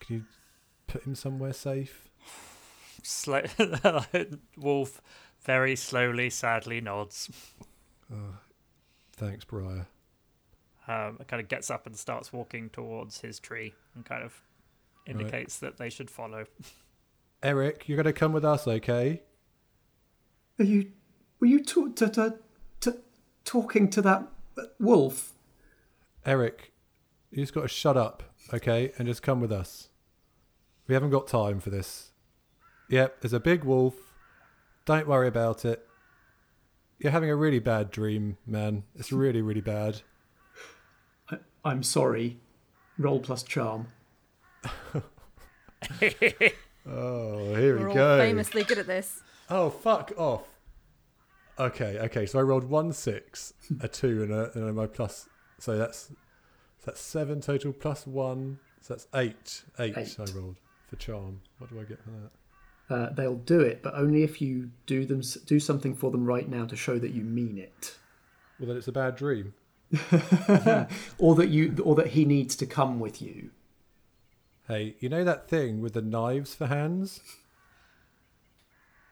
Can 0.00 0.16
you 0.16 0.24
put 0.86 1.04
him 1.04 1.14
somewhere 1.14 1.52
safe? 1.52 2.09
Sla- 3.02 4.38
wolf 4.56 5.00
very 5.42 5.76
slowly, 5.76 6.30
sadly 6.30 6.80
nods. 6.80 7.30
Thanks, 9.12 9.44
Briar. 9.44 9.86
Um, 10.88 11.18
kind 11.28 11.42
of 11.42 11.48
gets 11.48 11.70
up 11.70 11.86
and 11.86 11.96
starts 11.96 12.32
walking 12.32 12.70
towards 12.70 13.20
his 13.20 13.38
tree 13.38 13.74
and 13.94 14.04
kind 14.04 14.24
of 14.24 14.42
indicates 15.06 15.58
that 15.58 15.76
they 15.76 15.90
should 15.90 16.10
follow. 16.10 16.46
Eric, 17.42 17.88
you're 17.88 17.96
going 17.96 18.06
to 18.06 18.12
come 18.12 18.32
with 18.32 18.44
us, 18.44 18.66
okay? 18.66 19.22
Are 20.58 20.64
you. 20.64 20.92
Were 21.38 21.46
you 21.46 21.64
to, 21.64 21.92
to, 21.92 22.08
to, 22.10 22.38
to, 22.80 22.98
talking 23.44 23.88
to 23.90 24.02
that 24.02 24.26
uh, 24.58 24.64
wolf? 24.78 25.32
Eric, 26.26 26.72
you 27.30 27.38
just 27.42 27.54
got 27.54 27.62
to 27.62 27.68
shut 27.68 27.96
up, 27.96 28.22
okay, 28.52 28.92
and 28.98 29.08
just 29.08 29.22
come 29.22 29.40
with 29.40 29.52
us. 29.52 29.88
We 30.86 30.94
haven't 30.94 31.10
got 31.10 31.28
time 31.28 31.60
for 31.60 31.70
this. 31.70 32.09
Yep, 32.90 33.20
there's 33.20 33.32
a 33.32 33.40
big 33.40 33.64
wolf. 33.64 33.94
Don't 34.84 35.06
worry 35.06 35.28
about 35.28 35.64
it. 35.64 35.86
You're 36.98 37.12
having 37.12 37.30
a 37.30 37.36
really 37.36 37.60
bad 37.60 37.90
dream, 37.90 38.36
man. 38.46 38.82
It's 38.96 39.10
really, 39.24 39.40
really 39.40 39.60
bad. 39.62 40.02
I, 41.30 41.38
I'm 41.64 41.82
sorry. 41.82 42.38
Roll 42.98 43.20
plus 43.20 43.42
charm. 43.42 43.86
Oh, 46.86 47.54
here 47.54 47.78
We're 47.78 47.84
we 47.84 47.90
all 47.90 47.94
go. 47.94 48.18
famously 48.18 48.64
good 48.64 48.78
at 48.78 48.86
this. 48.86 49.22
Oh, 49.50 49.68
fuck 49.70 50.12
off. 50.16 50.42
Okay, 51.58 51.98
okay. 52.00 52.24
So 52.26 52.38
I 52.38 52.42
rolled 52.42 52.64
one 52.64 52.92
six, 52.92 53.52
a 53.80 53.88
two, 53.88 54.22
and 54.22 54.32
a, 54.32 54.50
and 54.54 54.68
a 54.68 54.72
my 54.72 54.86
plus. 54.86 55.28
So 55.58 55.76
that's 55.76 56.10
that's 56.84 57.00
seven 57.00 57.40
total 57.42 57.72
plus 57.74 58.06
one. 58.06 58.58
So 58.80 58.94
that's 58.94 59.06
eight. 59.14 59.62
Eight, 59.78 59.96
Eight. 59.96 60.16
I 60.18 60.24
rolled 60.32 60.56
for 60.88 60.96
charm. 60.96 61.42
What 61.58 61.70
do 61.70 61.78
I 61.78 61.84
get 61.84 62.02
for 62.02 62.10
that? 62.10 62.30
Uh, 62.90 63.08
they'll 63.10 63.36
do 63.36 63.60
it, 63.60 63.82
but 63.82 63.94
only 63.94 64.24
if 64.24 64.42
you 64.42 64.70
do 64.86 65.06
them 65.06 65.22
do 65.46 65.60
something 65.60 65.94
for 65.94 66.10
them 66.10 66.26
right 66.26 66.48
now 66.48 66.64
to 66.64 66.74
show 66.74 66.98
that 66.98 67.12
you 67.12 67.22
mean 67.22 67.56
it, 67.56 67.96
Well, 68.58 68.66
then 68.66 68.76
it's 68.76 68.88
a 68.88 68.92
bad 68.92 69.14
dream. 69.14 69.54
or 71.18 71.34
that 71.36 71.48
you, 71.50 71.76
or 71.84 71.94
that 71.94 72.08
he 72.08 72.24
needs 72.24 72.56
to 72.56 72.66
come 72.66 72.98
with 72.98 73.22
you. 73.22 73.50
Hey, 74.66 74.96
you 74.98 75.08
know 75.08 75.22
that 75.24 75.48
thing 75.48 75.80
with 75.80 75.94
the 75.94 76.02
knives 76.02 76.54
for 76.54 76.66
hands? 76.66 77.20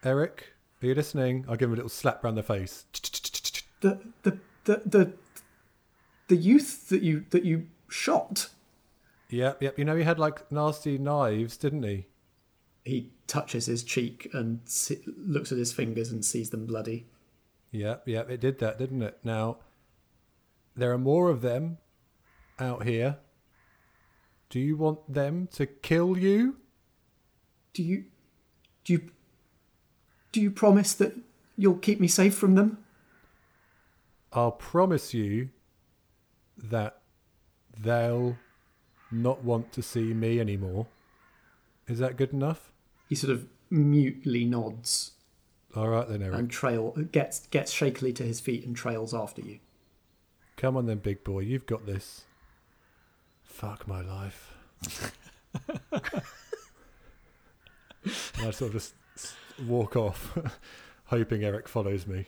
Eric, 0.05 0.55
are 0.83 0.87
you 0.87 0.95
listening? 0.95 1.45
I'll 1.49 1.57
give 1.57 1.69
him 1.69 1.75
a 1.75 1.77
little 1.77 1.89
slap 1.89 2.23
round 2.23 2.37
the 2.37 2.43
face. 2.43 2.85
The 3.81 4.01
the 4.23 4.39
the 4.65 4.83
the, 4.85 5.13
the 6.29 6.37
youth 6.37 6.89
that 6.89 7.03
you 7.03 7.25
that 7.31 7.45
you 7.45 7.67
shot. 7.89 8.49
Yep, 9.31 9.63
yep. 9.63 9.79
You 9.79 9.85
know 9.85 9.97
he 9.97 10.05
had 10.05 10.19
like 10.19 10.51
nasty 10.51 10.99
knives, 10.99 11.57
didn't 11.57 11.83
he? 11.83 12.07
He 12.89 13.13
touches 13.27 13.67
his 13.67 13.85
cheek 13.85 14.31
and 14.33 14.61
looks 15.19 15.53
at 15.53 15.59
his 15.59 15.73
fingers 15.73 16.11
and 16.11 16.25
sees 16.25 16.51
them 16.51 16.65
bloody. 16.65 17.07
Yep, 17.71 18.09
yep. 18.09 18.31
It 18.31 18.41
did 18.41 18.59
that, 18.61 18.79
didn't 18.79 19.03
it? 19.03 19.19
Now, 19.23 19.59
there 20.75 20.91
are 20.93 20.99
more 20.99 21.29
of 21.29 21.43
them 21.43 21.77
out 22.59 22.85
here. 22.85 23.19
Do 24.49 24.59
you 24.59 24.77
want 24.77 25.13
them 25.13 25.49
to 25.53 25.67
kill 25.67 26.17
you? 26.17 26.57
Do 27.75 27.83
you 27.83 28.05
do 28.85 28.95
you 28.95 29.11
do 30.33 30.41
you 30.41 30.51
promise 30.51 30.95
that 30.95 31.15
you'll 31.57 31.77
keep 31.77 32.01
me 32.01 32.09
safe 32.09 32.35
from 32.35 32.55
them? 32.55 32.79
I'll 34.33 34.53
promise 34.53 35.13
you 35.13 35.51
that 36.57 37.03
they'll 37.79 38.39
not 39.11 39.45
want 39.45 39.73
to 39.73 39.83
see 39.83 40.15
me 40.15 40.41
anymore. 40.41 40.87
Is 41.87 41.99
that 41.99 42.17
good 42.17 42.33
enough? 42.33 42.73
He 43.09 43.15
sort 43.15 43.33
of 43.33 43.47
mutely 43.71 44.45
nods 44.45 45.13
All 45.75 45.89
right 45.89 46.09
then, 46.09 46.23
Eric. 46.23 46.39
and 46.39 46.51
trail 46.51 46.95
gets 47.13 47.47
gets 47.49 47.73
shakily 47.73 48.13
to 48.15 48.23
his 48.23 48.41
feet 48.41 48.65
and 48.67 48.77
trails 48.77 49.13
after 49.15 49.41
you. 49.43 49.59
Come 50.57 50.77
on 50.77 50.87
then, 50.87 50.99
big 50.99 51.23
boy. 51.25 51.41
You've 51.41 51.67
got 51.67 51.87
this. 51.87 52.25
Fuck 53.45 53.87
my 53.89 54.01
life. 54.01 54.55
and 58.05 58.13
I 58.47 58.51
sort 58.51 58.69
of 58.69 58.73
just 58.73 58.95
walk 59.67 59.97
off, 59.97 60.37
hoping 61.07 61.45
Eric 61.45 61.69
follows 61.69 62.07
me. 62.07 62.27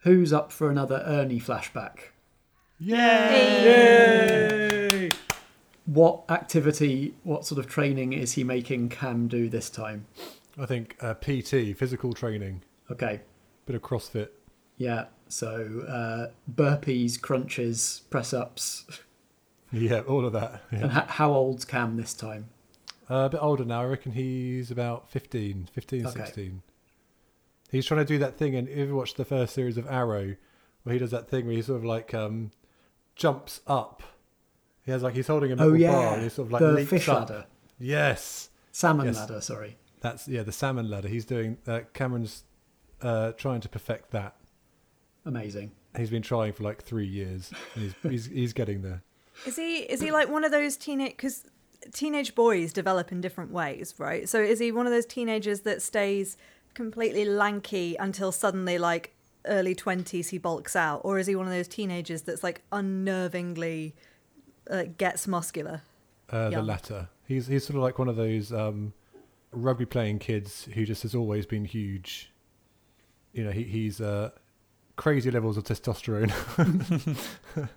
Who's 0.00 0.32
up 0.32 0.52
for 0.52 0.70
another 0.70 1.02
Ernie 1.06 1.40
flashback? 1.40 1.98
Yay! 2.78 3.64
Yay! 3.64 5.10
What 5.86 6.24
activity, 6.28 7.14
what 7.24 7.44
sort 7.46 7.58
of 7.58 7.66
training 7.66 8.12
is 8.12 8.32
he 8.32 8.44
making 8.44 8.88
Cam 8.90 9.26
do 9.28 9.48
this 9.48 9.70
time? 9.70 10.06
I 10.58 10.66
think 10.66 10.96
uh, 11.00 11.14
PT, 11.14 11.76
physical 11.76 12.12
training, 12.12 12.62
Okay, 12.90 13.20
bit 13.66 13.74
of 13.76 13.82
CrossFit. 13.82 14.28
yeah. 14.76 15.06
So 15.28 15.82
uh, 15.88 16.30
burpees, 16.54 17.20
crunches, 17.20 18.02
press 18.10 18.32
ups. 18.32 18.84
Yeah, 19.72 20.00
all 20.02 20.24
of 20.24 20.32
that. 20.32 20.62
Yeah. 20.70 20.78
And 20.78 20.92
h- 20.92 21.08
how 21.08 21.32
old's 21.32 21.64
Cam 21.64 21.96
this 21.96 22.14
time? 22.14 22.46
Uh, 23.10 23.24
a 23.26 23.28
bit 23.28 23.40
older 23.42 23.64
now. 23.64 23.82
I 23.82 23.86
reckon 23.86 24.12
he's 24.12 24.70
about 24.70 25.10
15, 25.10 25.68
15, 25.72 26.06
Okay. 26.06 26.20
16. 26.24 26.62
He's 27.72 27.84
trying 27.84 27.98
to 27.98 28.04
do 28.06 28.16
that 28.18 28.38
thing, 28.38 28.54
and 28.54 28.68
if 28.68 28.86
you 28.88 28.94
watch 28.94 29.14
the 29.14 29.24
first 29.24 29.54
series 29.54 29.76
of 29.76 29.84
Arrow, 29.88 30.36
where 30.84 30.92
he 30.92 31.00
does 31.00 31.10
that 31.10 31.28
thing 31.28 31.46
where 31.46 31.56
he 31.56 31.62
sort 31.62 31.78
of 31.78 31.84
like 31.84 32.14
um, 32.14 32.52
jumps 33.16 33.60
up. 33.66 34.04
He 34.86 34.92
has 34.92 35.02
like 35.02 35.14
he's 35.14 35.26
holding 35.26 35.52
a 35.52 35.56
metal 35.56 35.72
Oh 35.72 35.72
bar, 35.72 35.78
yeah, 35.78 36.14
and 36.14 36.22
he 36.22 36.28
sort 36.30 36.46
of 36.46 36.52
like 36.52 36.60
the 36.60 36.72
leaps 36.72 36.88
fish 36.90 37.08
up. 37.08 37.28
ladder, 37.28 37.46
Yes, 37.78 38.48
salmon 38.72 39.06
Yes. 39.06 39.16
ladder. 39.16 39.40
Sorry. 39.42 39.76
that's 40.00 40.26
yeah, 40.28 40.42
the 40.42 40.52
salmon 40.52 40.88
ladder. 40.88 41.08
He's 41.08 41.24
doing. 41.24 41.58
Uh, 41.66 41.80
Cameron's 41.92 42.44
uh, 43.02 43.32
trying 43.32 43.60
to 43.60 43.68
perfect 43.68 44.12
that. 44.12 44.36
Amazing. 45.24 45.72
He's 45.96 46.10
been 46.10 46.22
trying 46.22 46.52
for 46.52 46.62
like 46.62 46.82
three 46.82 47.06
years. 47.06 47.50
And 47.74 47.84
he's, 47.84 47.94
he's 48.10 48.26
he's 48.26 48.52
getting 48.52 48.82
there. 48.82 49.02
Is 49.44 49.56
he 49.56 49.78
is 49.78 50.00
he 50.00 50.10
like 50.12 50.28
one 50.28 50.44
of 50.44 50.52
those 50.52 50.76
teenage 50.76 51.10
because 51.12 51.44
teenage 51.92 52.34
boys 52.34 52.72
develop 52.72 53.10
in 53.12 53.20
different 53.20 53.50
ways, 53.50 53.94
right? 53.98 54.28
So 54.28 54.40
is 54.40 54.58
he 54.60 54.72
one 54.72 54.86
of 54.86 54.92
those 54.92 55.06
teenagers 55.06 55.60
that 55.62 55.82
stays 55.82 56.36
completely 56.74 57.24
lanky 57.24 57.96
until 57.98 58.30
suddenly 58.30 58.78
like 58.78 59.14
early 59.46 59.74
twenties 59.74 60.28
he 60.28 60.38
bulks 60.38 60.76
out, 60.76 61.00
or 61.04 61.18
is 61.18 61.26
he 61.26 61.34
one 61.34 61.46
of 61.46 61.52
those 61.52 61.68
teenagers 61.68 62.22
that's 62.22 62.42
like 62.44 62.62
unnervingly 62.70 63.92
uh, 64.70 64.84
gets 64.98 65.26
muscular? 65.26 65.82
Uh, 66.30 66.50
the 66.50 66.62
latter. 66.62 67.08
He's 67.26 67.46
he's 67.46 67.64
sort 67.64 67.76
of 67.76 67.82
like 67.82 67.98
one 67.98 68.08
of 68.08 68.16
those 68.16 68.52
um, 68.52 68.92
rugby 69.52 69.86
playing 69.86 70.18
kids 70.18 70.68
who 70.74 70.84
just 70.84 71.02
has 71.02 71.14
always 71.14 71.46
been 71.46 71.64
huge. 71.64 72.32
You 73.32 73.44
know, 73.44 73.50
he, 73.50 73.64
he's 73.64 74.00
uh, 74.00 74.30
crazy 74.96 75.30
levels 75.30 75.56
of 75.56 75.64
testosterone. 75.64 76.32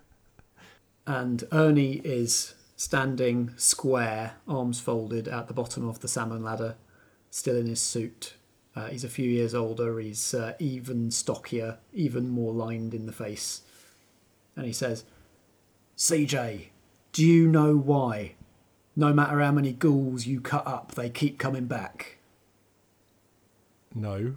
And 1.10 1.42
Ernie 1.50 2.00
is 2.04 2.54
standing 2.76 3.52
square, 3.56 4.34
arms 4.46 4.78
folded, 4.78 5.26
at 5.26 5.48
the 5.48 5.54
bottom 5.54 5.88
of 5.88 5.98
the 5.98 6.06
salmon 6.06 6.44
ladder, 6.44 6.76
still 7.30 7.56
in 7.56 7.66
his 7.66 7.80
suit. 7.80 8.34
Uh, 8.76 8.86
he's 8.86 9.02
a 9.02 9.08
few 9.08 9.28
years 9.28 9.52
older. 9.52 9.98
He's 9.98 10.34
uh, 10.34 10.52
even 10.60 11.10
stockier, 11.10 11.78
even 11.92 12.28
more 12.28 12.52
lined 12.52 12.94
in 12.94 13.06
the 13.06 13.12
face. 13.12 13.62
And 14.54 14.66
he 14.66 14.72
says, 14.72 15.04
CJ, 15.96 16.66
do 17.12 17.24
you 17.24 17.48
know 17.48 17.76
why? 17.76 18.34
No 18.96 19.12
matter 19.12 19.40
how 19.40 19.52
many 19.52 19.72
ghouls 19.72 20.26
you 20.26 20.40
cut 20.40 20.66
up, 20.66 20.92
they 20.92 21.10
keep 21.10 21.38
coming 21.38 21.66
back. 21.66 22.18
no, 23.94 24.36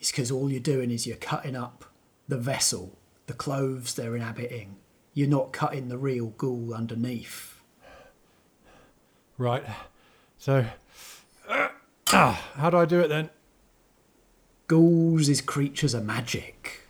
It's 0.00 0.10
because 0.10 0.30
all 0.30 0.50
you're 0.50 0.60
doing 0.60 0.90
is 0.90 1.06
you're 1.06 1.16
cutting 1.16 1.56
up 1.56 1.84
the 2.28 2.38
vessel, 2.38 2.96
the 3.26 3.32
clothes 3.34 3.94
they're 3.94 4.16
inhabiting. 4.16 4.76
You're 5.14 5.28
not 5.28 5.52
cutting 5.52 5.88
the 5.88 5.98
real 5.98 6.28
ghoul 6.28 6.72
underneath. 6.72 7.60
right. 9.36 9.64
So, 10.38 10.66
ah, 11.48 12.48
how 12.54 12.70
do 12.70 12.76
I 12.76 12.84
do 12.84 13.00
it 13.00 13.08
then? 13.08 13.30
Ghouls 14.68 15.28
is 15.28 15.40
creatures 15.40 15.94
of 15.94 16.04
magic. 16.04 16.82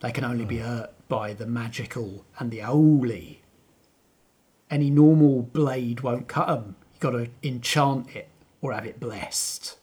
They 0.00 0.12
can 0.12 0.24
only 0.24 0.46
be 0.46 0.58
hurt 0.58 0.92
by 1.08 1.34
the 1.34 1.46
magical 1.46 2.24
and 2.38 2.50
the 2.50 2.60
holy. 2.60 3.39
Any 4.70 4.90
normal 4.90 5.42
blade 5.42 6.00
won't 6.00 6.28
cut 6.28 6.46
them. 6.46 6.76
You've 6.92 7.00
got 7.00 7.10
to 7.10 7.28
enchant 7.42 8.14
it 8.14 8.28
or 8.60 8.72
have 8.72 8.86
it 8.86 9.00
blessed. 9.00 9.76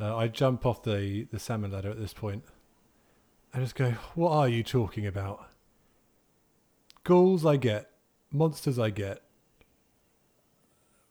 Uh, 0.00 0.16
I 0.16 0.28
jump 0.28 0.64
off 0.64 0.82
the, 0.82 1.26
the 1.30 1.38
salmon 1.38 1.72
ladder 1.72 1.90
at 1.90 1.98
this 1.98 2.12
point. 2.12 2.44
I 3.52 3.60
just 3.60 3.74
go, 3.74 3.92
What 4.14 4.32
are 4.32 4.48
you 4.48 4.62
talking 4.62 5.06
about? 5.06 5.46
Ghouls 7.04 7.46
I 7.46 7.56
get, 7.56 7.90
monsters 8.32 8.78
I 8.78 8.90
get. 8.90 9.22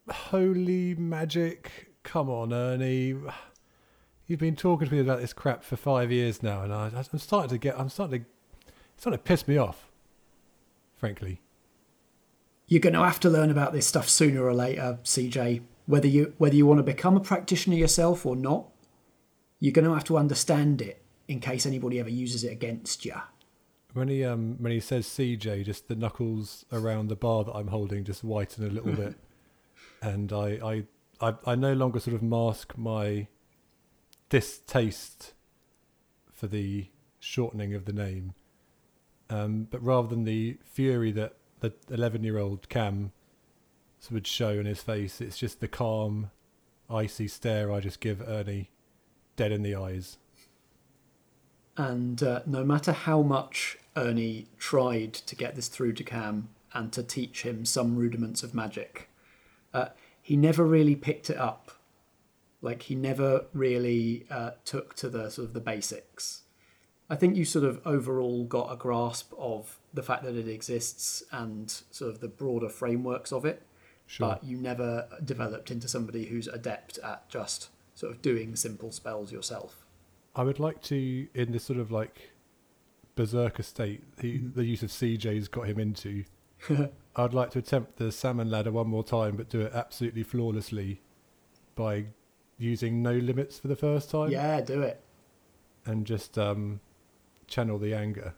Holy 0.09 0.93
magic. 0.95 1.91
Come 2.03 2.30
on, 2.30 2.53
Ernie. 2.53 3.16
You've 4.28 4.39
been 4.39 4.55
talking 4.55 4.88
to 4.88 4.93
me 4.93 4.99
about 4.99 5.20
this 5.20 5.34
crap 5.34 5.63
for 5.63 5.76
five 5.76 6.11
years 6.11 6.43
now, 6.43 6.61
and 6.61 6.74
I, 6.74 6.91
I'm 6.95 7.20
starting 7.20 7.49
to 7.49 7.57
get, 7.57 7.80
I'm 7.80 7.89
starting 7.89 8.22
to, 8.22 8.26
it's 8.93 9.01
starting 9.01 9.20
to 9.20 9.24
piss 9.24 9.47
me 9.47 9.57
off, 9.57 9.91
frankly. 10.95 11.41
You're 12.68 12.82
going 12.82 12.93
to 12.93 13.03
have 13.03 13.20
to 13.22 13.30
learn 13.30 13.51
about 13.51 13.74
this 13.74 13.86
stuff 13.86 14.09
sooner 14.09 14.43
or 14.43 14.53
later, 14.53 14.99
CJ. 15.03 15.61
Whether 15.86 16.07
you 16.07 16.34
whether 16.38 16.55
you 16.55 16.66
want 16.66 16.80
to 16.80 16.84
become 16.84 17.16
a 17.16 17.20
practitioner 17.20 17.76
yourself 17.76 18.26
or 18.26 18.36
not, 18.36 18.66
you're 19.59 19.72
going 19.72 19.86
to 19.86 19.93
have 19.93 20.03
to 20.05 20.18
understand 20.18 20.82
it 20.82 21.03
in 21.28 21.39
case 21.39 21.66
anybody 21.66 21.99
ever 21.99 22.09
uses 22.09 22.43
it 22.43 22.51
against 22.51 23.05
you. 23.05 23.16
When 23.93 24.07
he 24.07 24.24
um 24.26 24.57
when 24.59 24.72
he 24.72 24.80
says 24.80 25.07
CJ, 25.07 25.66
just 25.66 25.88
the 25.88 25.95
knuckles 25.95 26.66
around 26.72 27.07
the 27.07 27.16
bar 27.16 27.43
that 27.43 27.53
I'm 27.53 27.68
holding 27.68 28.03
just 28.03 28.24
whiten 28.24 28.66
a 28.66 28.70
little 28.70 28.93
bit, 28.93 29.16
and 30.01 30.34
I, 30.34 30.84
I 31.22 31.30
I 31.30 31.36
I 31.45 31.55
no 31.55 31.74
longer 31.74 31.99
sort 31.99 32.16
of 32.16 32.24
mask 32.24 32.78
my 32.78 33.28
distaste 34.30 35.34
for 36.34 36.47
the 36.47 36.89
shortening 37.20 37.74
of 37.74 37.86
the 37.86 37.93
name, 37.93 38.34
um, 39.30 39.68
but 39.70 39.82
rather 39.82 40.07
than 40.07 40.26
the 40.26 40.57
fury 40.66 41.11
that 41.13 41.38
the 41.88 41.93
11 41.93 42.24
year 42.24 42.38
old 42.38 42.70
Cam 42.70 43.11
would 44.11 44.28
show 44.28 44.51
in 44.51 44.66
his 44.66 44.82
face, 44.82 45.22
it's 45.22 45.38
just 45.38 45.59
the 45.59 45.68
calm, 45.68 46.32
icy 46.89 47.28
stare 47.28 47.72
I 47.72 47.80
just 47.80 47.99
give 47.99 48.22
Ernie, 48.22 48.70
dead 49.36 49.51
in 49.51 49.63
the 49.63 49.76
eyes. 49.76 50.18
And 51.78 52.22
uh, 52.24 52.41
no 52.45 52.63
matter 52.63 52.91
how 52.91 53.22
much 53.22 53.78
Ernie 53.95 54.47
tried 54.57 55.13
to 55.13 55.36
get 55.36 55.55
this 55.55 55.68
through 55.68 55.93
to 55.93 56.03
Cam 56.03 56.49
and 56.74 56.91
to 56.93 57.03
teach 57.03 57.43
him 57.43 57.66
some 57.66 57.95
rudiments 57.95 58.43
of 58.43 58.53
magic, 58.53 59.09
uh, 59.74 59.88
he 60.22 60.38
never 60.38 60.63
really 60.63 60.95
picked 60.95 61.30
it 61.30 61.38
up. 61.38 61.72
Like 62.61 62.84
he 62.84 62.95
never 62.95 63.45
really 63.53 64.26
uh, 64.30 64.51
took 64.63 64.95
to 64.95 65.09
the 65.09 65.30
sort 65.30 65.47
of 65.47 65.53
the 65.53 65.59
basics. 65.59 66.43
I 67.10 67.16
think 67.16 67.36
you 67.38 67.45
sort 67.45 67.66
of 67.66 67.80
overall 67.86 68.45
got 68.45 68.72
a 68.72 68.76
grasp 68.76 69.32
of 69.38 69.78
the 69.93 70.01
fact 70.01 70.24
that 70.24 70.36
it 70.36 70.47
exists 70.47 71.24
and 71.32 71.70
sort 71.91 72.10
of 72.12 72.20
the 72.20 72.28
broader 72.28 72.70
frameworks 72.70 73.32
of 73.32 73.45
it, 73.45 73.62
Sure. 74.08 74.30
but 74.30 74.43
you 74.43 74.58
never 74.58 75.08
developed 75.24 75.70
into 75.72 75.88
somebody 75.88 76.26
who's 76.26 76.47
adept 76.47 76.97
at 76.99 77.30
just 77.30 77.70
sort 77.93 78.12
of 78.12 78.22
doing 78.22 78.56
simple 78.56 78.91
spells 78.91 79.32
yourself. 79.32 79.86
I 80.36 80.43
would 80.43 80.60
like 80.60 80.82
to, 80.84 81.28
in 81.34 81.51
this 81.51 81.64
sort 81.64 81.80
of 81.80 81.91
like 81.91 82.32
berserker 83.16 83.64
state, 83.64 84.03
he, 84.20 84.38
the 84.38 84.66
use 84.66 84.82
of 84.84 84.89
CJ's 84.89 85.47
got 85.47 85.68
him 85.68 85.80
into. 85.80 86.24
I'd 87.16 87.34
like 87.34 87.51
to 87.51 87.60
attempt 87.60 87.97
the 87.97 88.12
salmon 88.12 88.49
ladder 88.49 88.72
one 88.72 88.88
more 88.88 89.03
time, 89.03 89.36
but 89.38 89.47
do 89.49 89.62
it 89.62 89.72
absolutely 89.74 90.24
flawlessly 90.24 91.01
by 91.76 92.06
using 92.58 93.01
no 93.03 93.14
limits 93.14 93.60
for 93.60 93.68
the 93.68 93.76
first 93.76 94.10
time 94.10 94.32
Yeah, 94.32 94.60
do 94.62 94.82
it. 94.82 95.01
and 95.86 96.06
just 96.06 96.38
um, 96.38 96.80
channel 97.48 97.78
the 97.78 97.93
anger. 97.93 98.34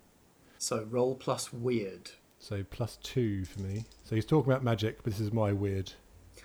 So 0.57 0.85
roll 0.89 1.15
plus 1.15 1.53
weird. 1.53 2.11
So 2.39 2.63
plus 2.69 2.97
two 3.03 3.45
for 3.45 3.61
me. 3.61 3.85
So 4.03 4.15
he's 4.15 4.25
talking 4.25 4.51
about 4.51 4.63
magic, 4.63 5.03
but 5.03 5.13
this 5.13 5.19
is 5.19 5.31
my 5.33 5.51
weird. 5.53 5.91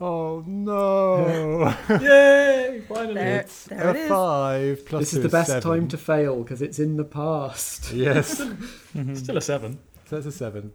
oh 0.00 0.42
no! 0.46 1.74
Yay! 2.00 2.82
Finally. 2.88 3.14
There, 3.14 3.40
it's 3.40 3.64
there 3.64 3.88
a 3.88 3.90
it 3.90 3.96
is. 3.96 4.08
five 4.08 4.86
plus 4.86 5.00
This 5.02 5.10
two 5.12 5.16
is 5.18 5.22
the 5.22 5.28
best 5.28 5.48
seven. 5.48 5.62
time 5.62 5.88
to 5.88 5.98
fail 5.98 6.42
because 6.42 6.62
it's 6.62 6.78
in 6.78 6.96
the 6.96 7.04
past. 7.04 7.92
Yes, 7.92 8.40
mm-hmm. 8.40 9.14
Still 9.14 9.36
a 9.36 9.40
seven. 9.42 9.78
so 10.06 10.16
that's 10.16 10.26
a 10.26 10.32
seven. 10.32 10.72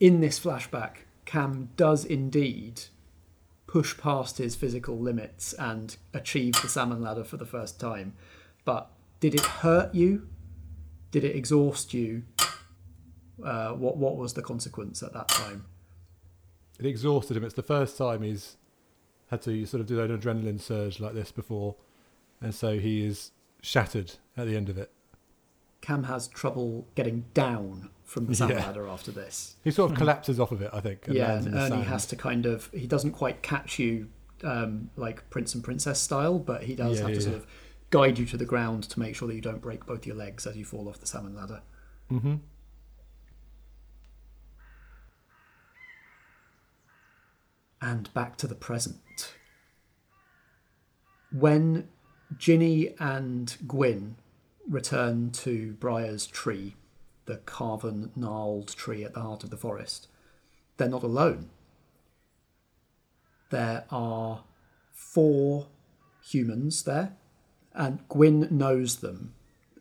In 0.00 0.20
this 0.20 0.38
flashback, 0.40 0.96
Cam 1.24 1.70
does 1.76 2.04
indeed 2.04 2.82
push 3.66 3.96
past 3.96 4.38
his 4.38 4.54
physical 4.54 4.98
limits 4.98 5.52
and 5.54 5.96
achieve 6.12 6.54
the 6.62 6.68
salmon 6.68 7.02
ladder 7.02 7.24
for 7.24 7.36
the 7.36 7.46
first 7.46 7.80
time. 7.80 8.14
But 8.64 8.90
did 9.20 9.34
it 9.34 9.44
hurt 9.44 9.94
you? 9.94 10.28
Did 11.10 11.24
it 11.24 11.36
exhaust 11.36 11.94
you? 11.94 12.22
Uh, 13.44 13.72
what 13.72 13.96
what 13.96 14.16
was 14.16 14.34
the 14.34 14.42
consequence 14.42 15.02
at 15.02 15.12
that 15.12 15.28
time? 15.28 15.64
It 16.78 16.86
exhausted 16.86 17.36
him. 17.36 17.44
It's 17.44 17.54
the 17.54 17.62
first 17.62 17.96
time 17.96 18.22
he's 18.22 18.56
had 19.30 19.42
to 19.42 19.64
sort 19.66 19.80
of 19.80 19.86
do 19.86 20.00
an 20.00 20.16
adrenaline 20.16 20.60
surge 20.60 21.00
like 21.00 21.14
this 21.14 21.30
before, 21.32 21.74
and 22.40 22.54
so 22.54 22.78
he 22.78 23.04
is 23.06 23.30
shattered 23.60 24.14
at 24.36 24.46
the 24.46 24.56
end 24.56 24.68
of 24.68 24.78
it. 24.78 24.90
Cam 25.80 26.04
has 26.04 26.28
trouble 26.28 26.86
getting 26.94 27.24
down 27.34 27.90
from 28.04 28.26
the 28.26 28.34
salmon 28.34 28.56
Yeah. 28.58 28.66
ladder 28.66 28.88
after 28.88 29.10
this. 29.10 29.56
He 29.64 29.70
sort 29.70 29.90
of 29.92 29.98
collapses 29.98 30.38
off 30.40 30.50
of 30.52 30.62
it, 30.62 30.70
I 30.72 30.80
think. 30.80 31.06
And 31.06 31.16
yeah, 31.16 31.34
and 31.38 31.48
Ernie 31.48 31.68
sand. 31.70 31.84
has 31.84 32.06
to 32.06 32.16
kind 32.16 32.46
of 32.46 32.70
he 32.72 32.86
doesn't 32.86 33.12
quite 33.12 33.42
catch 33.42 33.78
you 33.78 34.08
um, 34.42 34.90
like 34.96 35.28
Prince 35.30 35.54
and 35.54 35.62
Princess 35.64 36.00
style, 36.00 36.38
but 36.38 36.64
he 36.64 36.74
does 36.74 36.98
Yeah, 36.98 37.02
have 37.06 37.10
to 37.10 37.14
yeah, 37.16 37.20
sort 37.20 37.36
of 37.36 37.46
guide 37.94 38.18
you 38.18 38.26
to 38.26 38.36
the 38.36 38.44
ground 38.44 38.82
to 38.82 38.98
make 38.98 39.14
sure 39.14 39.28
that 39.28 39.36
you 39.36 39.40
don't 39.40 39.62
break 39.62 39.86
both 39.86 40.04
your 40.04 40.16
legs 40.16 40.48
as 40.48 40.56
you 40.56 40.64
fall 40.64 40.88
off 40.88 40.98
the 40.98 41.06
salmon 41.06 41.36
ladder. 41.36 41.62
Mm-hmm. 42.10 42.34
And 47.80 48.12
back 48.12 48.36
to 48.38 48.48
the 48.48 48.56
present. 48.56 49.34
When 51.30 51.86
Ginny 52.36 52.96
and 52.98 53.56
Gwyn 53.64 54.16
return 54.68 55.30
to 55.30 55.74
Briar's 55.74 56.26
tree, 56.26 56.74
the 57.26 57.36
carven, 57.36 58.10
gnarled 58.16 58.74
tree 58.74 59.04
at 59.04 59.14
the 59.14 59.20
heart 59.20 59.44
of 59.44 59.50
the 59.50 59.56
forest, 59.56 60.08
they're 60.78 60.88
not 60.88 61.04
alone. 61.04 61.50
There 63.50 63.84
are 63.88 64.42
four 64.92 65.68
humans 66.20 66.82
there 66.82 67.18
and 67.74 68.06
Gwyn 68.08 68.48
knows 68.50 68.96
them. 68.96 69.34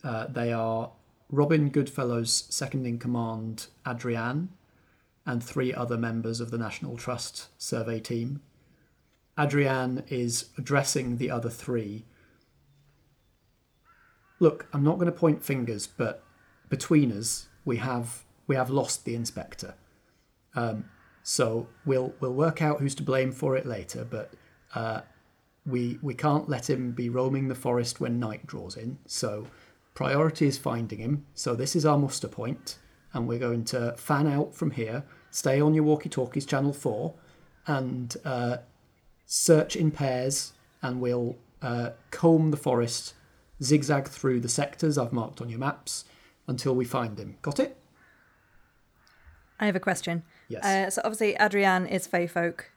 Uh, 0.04 0.28
they 0.28 0.52
are 0.52 0.92
Robin 1.30 1.70
Goodfellow's 1.70 2.46
second 2.50 2.86
in 2.86 3.00
command, 3.00 3.68
Adrienne, 3.88 4.50
and 5.26 5.44
three 5.44 5.74
other 5.74 5.98
members 5.98 6.40
of 6.40 6.52
the 6.52 6.58
National 6.58 6.98
Trust 6.98 7.48
survey 7.58 8.00
team. 8.00 8.42
Adrienne 9.38 10.04
is 10.10 10.50
addressing 10.58 11.18
the 11.18 11.32
other 11.32 11.50
three. 11.50 12.06
Look, 14.40 14.68
I'm 14.74 14.84
not 14.84 14.96
going 14.96 15.06
to 15.06 15.12
point 15.12 15.44
fingers, 15.44 15.88
but 15.88 16.24
between 16.70 17.12
us, 17.12 17.48
we 17.66 17.78
have 17.78 18.24
we 18.46 18.56
have 18.56 18.70
lost 18.70 19.06
the 19.06 19.16
inspector. 19.16 19.76
Um, 20.56 20.90
so 21.24 21.68
we'll 21.86 22.14
we'll 22.20 22.34
work 22.34 22.62
out 22.62 22.80
who's 22.80 22.96
to 22.96 23.04
blame 23.04 23.32
for 23.32 23.56
it 23.56 23.66
later, 23.66 24.06
but 24.06 24.34
uh, 24.76 25.02
we 25.66 25.98
we 26.02 26.14
can't 26.14 26.50
let 26.50 26.70
him 26.70 26.92
be 26.92 27.10
roaming 27.10 27.48
the 27.48 27.56
forest 27.56 28.00
when 28.00 28.20
night 28.20 28.46
draws 28.46 28.76
in. 28.76 28.98
So 29.06 29.48
priority 29.94 30.48
is 30.48 30.58
finding 30.58 31.00
him. 31.00 31.26
So 31.34 31.56
this 31.56 31.76
is 31.76 31.86
our 31.86 31.98
muster 31.98 32.28
point, 32.28 32.80
and 33.14 33.28
we're 33.28 33.40
going 33.40 33.64
to 33.66 33.94
fan 33.98 34.28
out 34.28 34.54
from 34.54 34.72
here. 34.72 35.04
Stay 35.32 35.60
on 35.60 35.74
your 35.74 35.84
walkie-talkies, 35.84 36.46
channel 36.46 36.74
four, 36.74 37.14
and 37.66 38.16
uh, 38.24 38.58
search 39.26 39.76
in 39.76 39.90
pairs, 39.90 40.54
and 40.82 41.02
we'll 41.02 41.38
uh, 41.62 41.92
comb 42.12 42.52
the 42.52 42.58
forest, 42.58 43.14
zigzag 43.64 44.08
through 44.08 44.40
the 44.42 44.50
sectors 44.50 44.98
I've 44.98 45.14
marked 45.14 45.42
on 45.42 45.50
your 45.50 45.60
maps 45.60 46.06
until 46.48 46.76
we 46.76 46.86
find 46.86 47.18
him. 47.18 47.38
Got 47.42 47.60
it? 47.60 47.78
I 49.60 49.66
have 49.66 49.76
a 49.76 49.80
question. 49.80 50.24
Yes. 50.50 50.66
Uh, 50.66 50.90
so 50.90 51.02
obviously, 51.06 51.40
Adrienne 51.40 51.88
is 51.88 52.06
Fey 52.06 52.28
folk. 52.28 52.72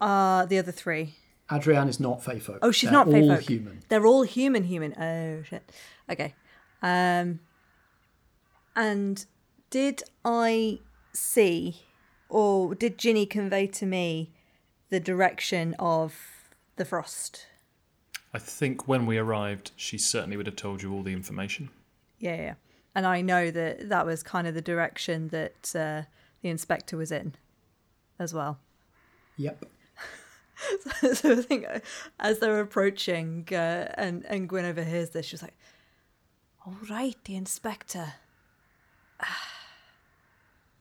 Are 0.00 0.46
the 0.46 0.58
other 0.58 0.72
three? 0.72 1.14
Adrienne 1.50 1.88
is 1.88 2.00
not 2.00 2.24
Fey 2.24 2.38
folk. 2.38 2.58
Oh, 2.62 2.70
she's 2.70 2.90
They're 2.90 2.98
not 2.98 3.08
Fey 3.08 3.22
all 3.22 3.36
folk. 3.36 3.48
human. 3.48 3.82
They're 3.88 4.06
all 4.06 4.22
human. 4.22 4.64
Human. 4.64 4.94
Oh 5.00 5.42
shit. 5.42 5.70
Okay. 6.10 6.34
Um. 6.82 7.40
And 8.74 9.24
did 9.70 10.02
I 10.24 10.80
see, 11.12 11.82
or 12.28 12.74
did 12.74 12.98
Ginny 12.98 13.24
convey 13.26 13.66
to 13.68 13.86
me, 13.86 14.32
the 14.90 15.00
direction 15.00 15.74
of 15.78 16.14
the 16.76 16.84
frost? 16.84 17.46
I 18.34 18.38
think 18.38 18.86
when 18.86 19.06
we 19.06 19.16
arrived, 19.16 19.70
she 19.76 19.96
certainly 19.96 20.36
would 20.36 20.46
have 20.46 20.56
told 20.56 20.82
you 20.82 20.92
all 20.92 21.02
the 21.02 21.12
information. 21.12 21.70
Yeah, 22.18 22.36
yeah. 22.36 22.54
And 22.94 23.06
I 23.06 23.22
know 23.22 23.50
that 23.50 23.88
that 23.88 24.04
was 24.04 24.22
kind 24.22 24.46
of 24.46 24.54
the 24.54 24.60
direction 24.60 25.28
that 25.28 25.74
uh, 25.74 26.02
the 26.42 26.50
inspector 26.50 26.98
was 26.98 27.10
in, 27.10 27.34
as 28.18 28.34
well. 28.34 28.58
Yep. 29.38 29.64
so 31.14 31.32
I 31.32 31.42
think 31.42 31.66
uh, 31.68 31.80
as 32.18 32.38
they're 32.38 32.60
approaching, 32.60 33.46
uh, 33.52 33.92
and 33.94 34.24
and 34.26 34.48
Gwyn 34.48 34.64
overhears 34.64 35.10
this, 35.10 35.26
she's 35.26 35.42
like, 35.42 35.56
"All 36.64 36.76
right, 36.88 37.16
the 37.24 37.36
inspector." 37.36 38.14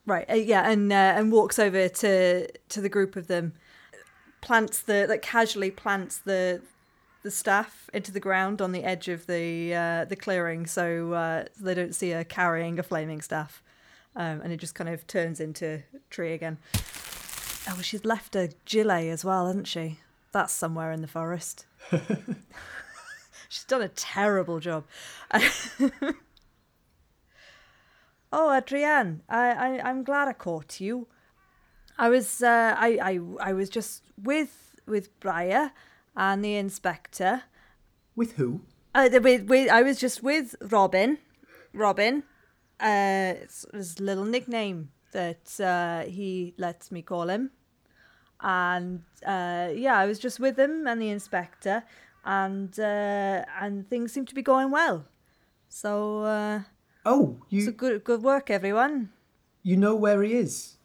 right, 0.05 0.29
uh, 0.29 0.35
yeah, 0.35 0.69
and 0.69 0.91
uh, 0.91 0.95
and 1.17 1.31
walks 1.31 1.59
over 1.59 1.89
to 1.89 2.47
to 2.47 2.81
the 2.81 2.89
group 2.89 3.15
of 3.15 3.27
them, 3.27 3.53
plants 4.41 4.81
the 4.81 5.07
like 5.07 5.21
casually 5.21 5.71
plants 5.71 6.19
the 6.19 6.61
the 7.23 7.31
staff 7.31 7.89
into 7.91 8.11
the 8.11 8.19
ground 8.19 8.61
on 8.61 8.71
the 8.71 8.83
edge 8.83 9.07
of 9.07 9.27
the 9.27 9.73
uh, 9.75 10.05
the 10.05 10.15
clearing, 10.15 10.65
so 10.65 11.13
uh, 11.13 11.45
they 11.59 11.73
don't 11.73 11.95
see 11.95 12.11
her 12.11 12.23
carrying 12.23 12.79
a 12.79 12.83
flaming 12.83 13.21
staff, 13.21 13.61
um, 14.15 14.41
and 14.41 14.53
it 14.53 14.57
just 14.57 14.75
kind 14.75 14.89
of 14.89 15.05
turns 15.07 15.41
into 15.41 15.83
tree 16.09 16.33
again. 16.33 16.59
Oh, 17.67 17.73
well, 17.73 17.81
she's 17.81 18.05
left 18.05 18.35
a 18.35 18.51
gilet 18.65 19.07
as 19.07 19.25
well, 19.25 19.47
hasn't 19.47 19.67
she? 19.67 19.99
That's 20.31 20.53
somewhere 20.53 20.91
in 20.91 21.01
the 21.01 21.07
forest. 21.07 21.65
she's 23.49 23.63
done 23.63 23.81
a 23.81 23.87
terrible 23.87 24.59
job. 24.59 24.85
oh, 28.31 28.51
Adrienne, 28.51 29.23
I, 29.27 29.49
I, 29.51 29.89
I'm 29.89 30.03
glad 30.03 30.27
I 30.27 30.33
caught 30.33 30.79
you. 30.79 31.07
I 31.97 32.09
was, 32.09 32.43
uh, 32.43 32.75
I, 32.77 32.99
I, 33.01 33.19
I 33.49 33.53
was 33.53 33.69
just 33.69 34.03
with 34.21 34.65
with 34.85 35.19
Briar 35.19 35.71
and 36.15 36.43
the 36.43 36.55
inspector. 36.55 37.43
With 38.15 38.33
who? 38.33 38.61
Uh, 38.93 39.09
with, 39.11 39.49
with, 39.49 39.69
I 39.69 39.81
was 39.81 39.99
just 39.99 40.23
with 40.23 40.55
Robin. 40.61 41.17
Robin. 41.73 42.23
Uh, 42.79 43.33
it's 43.41 43.65
his 43.73 43.99
little 43.99 44.25
nickname 44.25 44.89
that 45.11 45.59
uh, 45.59 46.09
he 46.09 46.53
lets 46.57 46.91
me 46.91 47.01
call 47.01 47.29
him. 47.29 47.51
And 48.41 49.03
uh, 49.25 49.69
yeah, 49.73 49.97
I 49.97 50.05
was 50.05 50.19
just 50.19 50.39
with 50.39 50.59
him 50.59 50.87
and 50.87 51.01
the 51.01 51.09
inspector, 51.09 51.83
and 52.23 52.77
uh, 52.79 53.45
and 53.61 53.89
things 53.89 54.11
seem 54.11 54.25
to 54.25 54.35
be 54.35 54.41
going 54.41 54.71
well. 54.71 55.05
So 55.69 56.23
uh, 56.23 56.59
Oh, 57.05 57.37
so 57.51 57.71
good 57.71 58.03
good 58.03 58.21
work, 58.23 58.49
everyone. 58.49 59.09
you 59.63 59.77
know 59.77 59.95
where 59.95 60.21
he 60.21 60.33
is. 60.33 60.77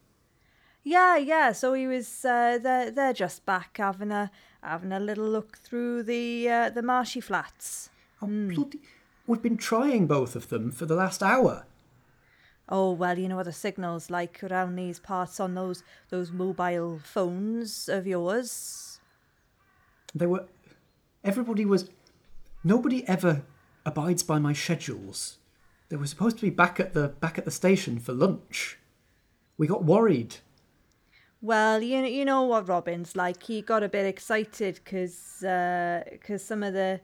Yeah, 0.84 1.16
yeah. 1.16 1.52
So 1.52 1.74
he 1.74 1.86
was. 1.86 2.24
Uh, 2.24 2.58
they're 2.62 2.90
they're 2.90 3.12
just 3.12 3.44
back 3.44 3.76
having 3.78 4.12
a 4.12 4.30
having 4.62 4.92
a 4.92 5.00
little 5.00 5.28
look 5.28 5.58
through 5.58 6.04
the 6.04 6.48
uh, 6.48 6.70
the 6.70 6.82
marshy 6.82 7.20
flats. 7.20 7.90
Oh, 8.22 8.26
bloody! 8.26 8.80
We've 9.26 9.42
been 9.42 9.56
trying 9.58 10.06
both 10.06 10.36
of 10.36 10.48
them 10.48 10.70
for 10.70 10.86
the 10.86 10.94
last 10.94 11.22
hour. 11.22 11.66
Oh 12.70 12.92
well, 12.92 13.18
you 13.18 13.28
know 13.28 13.36
what 13.36 13.46
the 13.46 13.52
signals 13.52 14.10
like 14.10 14.42
around 14.44 14.76
these 14.76 15.00
parts 15.00 15.40
on 15.40 15.54
those 15.54 15.82
those 16.08 16.30
mobile 16.30 17.00
phones 17.02 17.88
of 17.88 18.06
yours. 18.06 19.00
They 20.14 20.26
were. 20.26 20.46
Everybody 21.24 21.64
was. 21.64 21.90
Nobody 22.62 23.06
ever 23.08 23.42
abides 23.84 24.22
by 24.22 24.38
my 24.38 24.52
schedules. 24.52 25.38
They 25.88 25.96
were 25.96 26.06
supposed 26.06 26.36
to 26.36 26.42
be 26.42 26.50
back 26.50 26.78
at 26.78 26.94
the 26.94 27.08
back 27.08 27.38
at 27.38 27.44
the 27.44 27.50
station 27.50 27.98
for 27.98 28.12
lunch. 28.12 28.78
We 29.58 29.66
got 29.66 29.84
worried. 29.84 30.36
Well, 31.42 31.82
you 31.82 32.04
you 32.04 32.24
know 32.24 32.42
what 32.42 32.68
Robin's 32.68 33.16
like. 33.16 33.42
He 33.42 33.62
got 33.62 33.82
a 33.82 33.88
bit 33.88 34.06
excited 34.06 34.80
because 34.84 35.38
because 35.40 36.42
uh, 36.42 36.46
some 36.46 36.62
of 36.62 36.74
the 36.74 37.00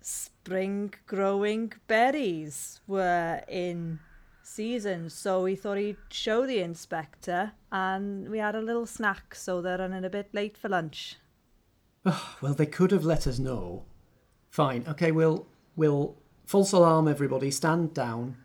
spring 0.00 0.94
growing 1.06 1.72
berries 1.86 2.80
were 2.86 3.42
in 3.46 4.00
season, 4.48 5.10
so 5.10 5.44
he 5.44 5.54
thought 5.54 5.78
he'd 5.78 5.96
show 6.10 6.46
the 6.46 6.58
inspector, 6.60 7.52
and 7.70 8.28
we 8.28 8.38
had 8.38 8.54
a 8.54 8.60
little 8.60 8.86
snack, 8.86 9.34
so 9.34 9.60
they're 9.60 9.78
running 9.78 10.04
a 10.04 10.10
bit 10.10 10.28
late 10.32 10.56
for 10.56 10.68
lunch. 10.68 11.16
Well, 12.40 12.54
they 12.54 12.66
could 12.66 12.90
have 12.90 13.04
let 13.04 13.26
us 13.26 13.38
know. 13.38 13.84
Fine. 14.50 14.84
Okay, 14.88 15.12
we'll 15.12 15.46
we'll 15.76 16.16
false 16.46 16.72
alarm 16.72 17.08
everybody. 17.08 17.50
Stand 17.50 17.94
down. 17.94 18.36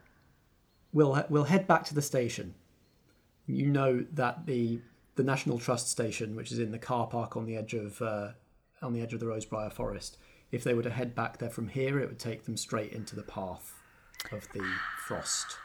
We'll 0.92 1.26
we'll 1.30 1.46
head 1.46 1.68
back 1.68 1.86
to 1.86 1.94
the 1.94 2.02
station. 2.02 2.56
You 3.48 3.68
know 3.68 4.06
that 4.12 4.46
the 4.46 4.82
the 5.16 5.24
National 5.24 5.60
Trust 5.60 5.90
station, 5.90 6.36
which 6.36 6.52
is 6.52 6.60
in 6.60 6.72
the 6.72 6.80
car 6.80 7.08
park 7.08 7.38
on 7.38 7.46
the 7.46 7.56
edge 7.56 7.74
of 7.74 8.02
uh, 8.02 8.30
on 8.82 8.94
the 8.94 9.02
edge 9.02 9.14
of 9.14 9.20
the 9.20 9.26
Rosebriar 9.26 9.72
Forest, 9.72 10.18
if 10.52 10.64
they 10.64 10.74
were 10.74 10.84
to 10.84 10.90
head 10.90 11.16
back 11.16 11.38
there 11.38 11.50
from 11.50 11.70
here, 11.70 12.00
it 12.00 12.10
would 12.10 12.20
take 12.20 12.44
them 12.44 12.58
straight 12.58 12.92
into 12.92 13.16
the 13.16 13.24
path 13.24 13.74
of 14.32 14.48
the 14.54 14.66
frost. 15.08 15.58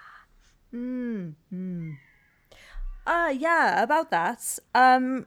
Uh 3.07 3.33
yeah, 3.37 3.83
about 3.83 4.11
that. 4.11 4.59
Um 4.75 5.27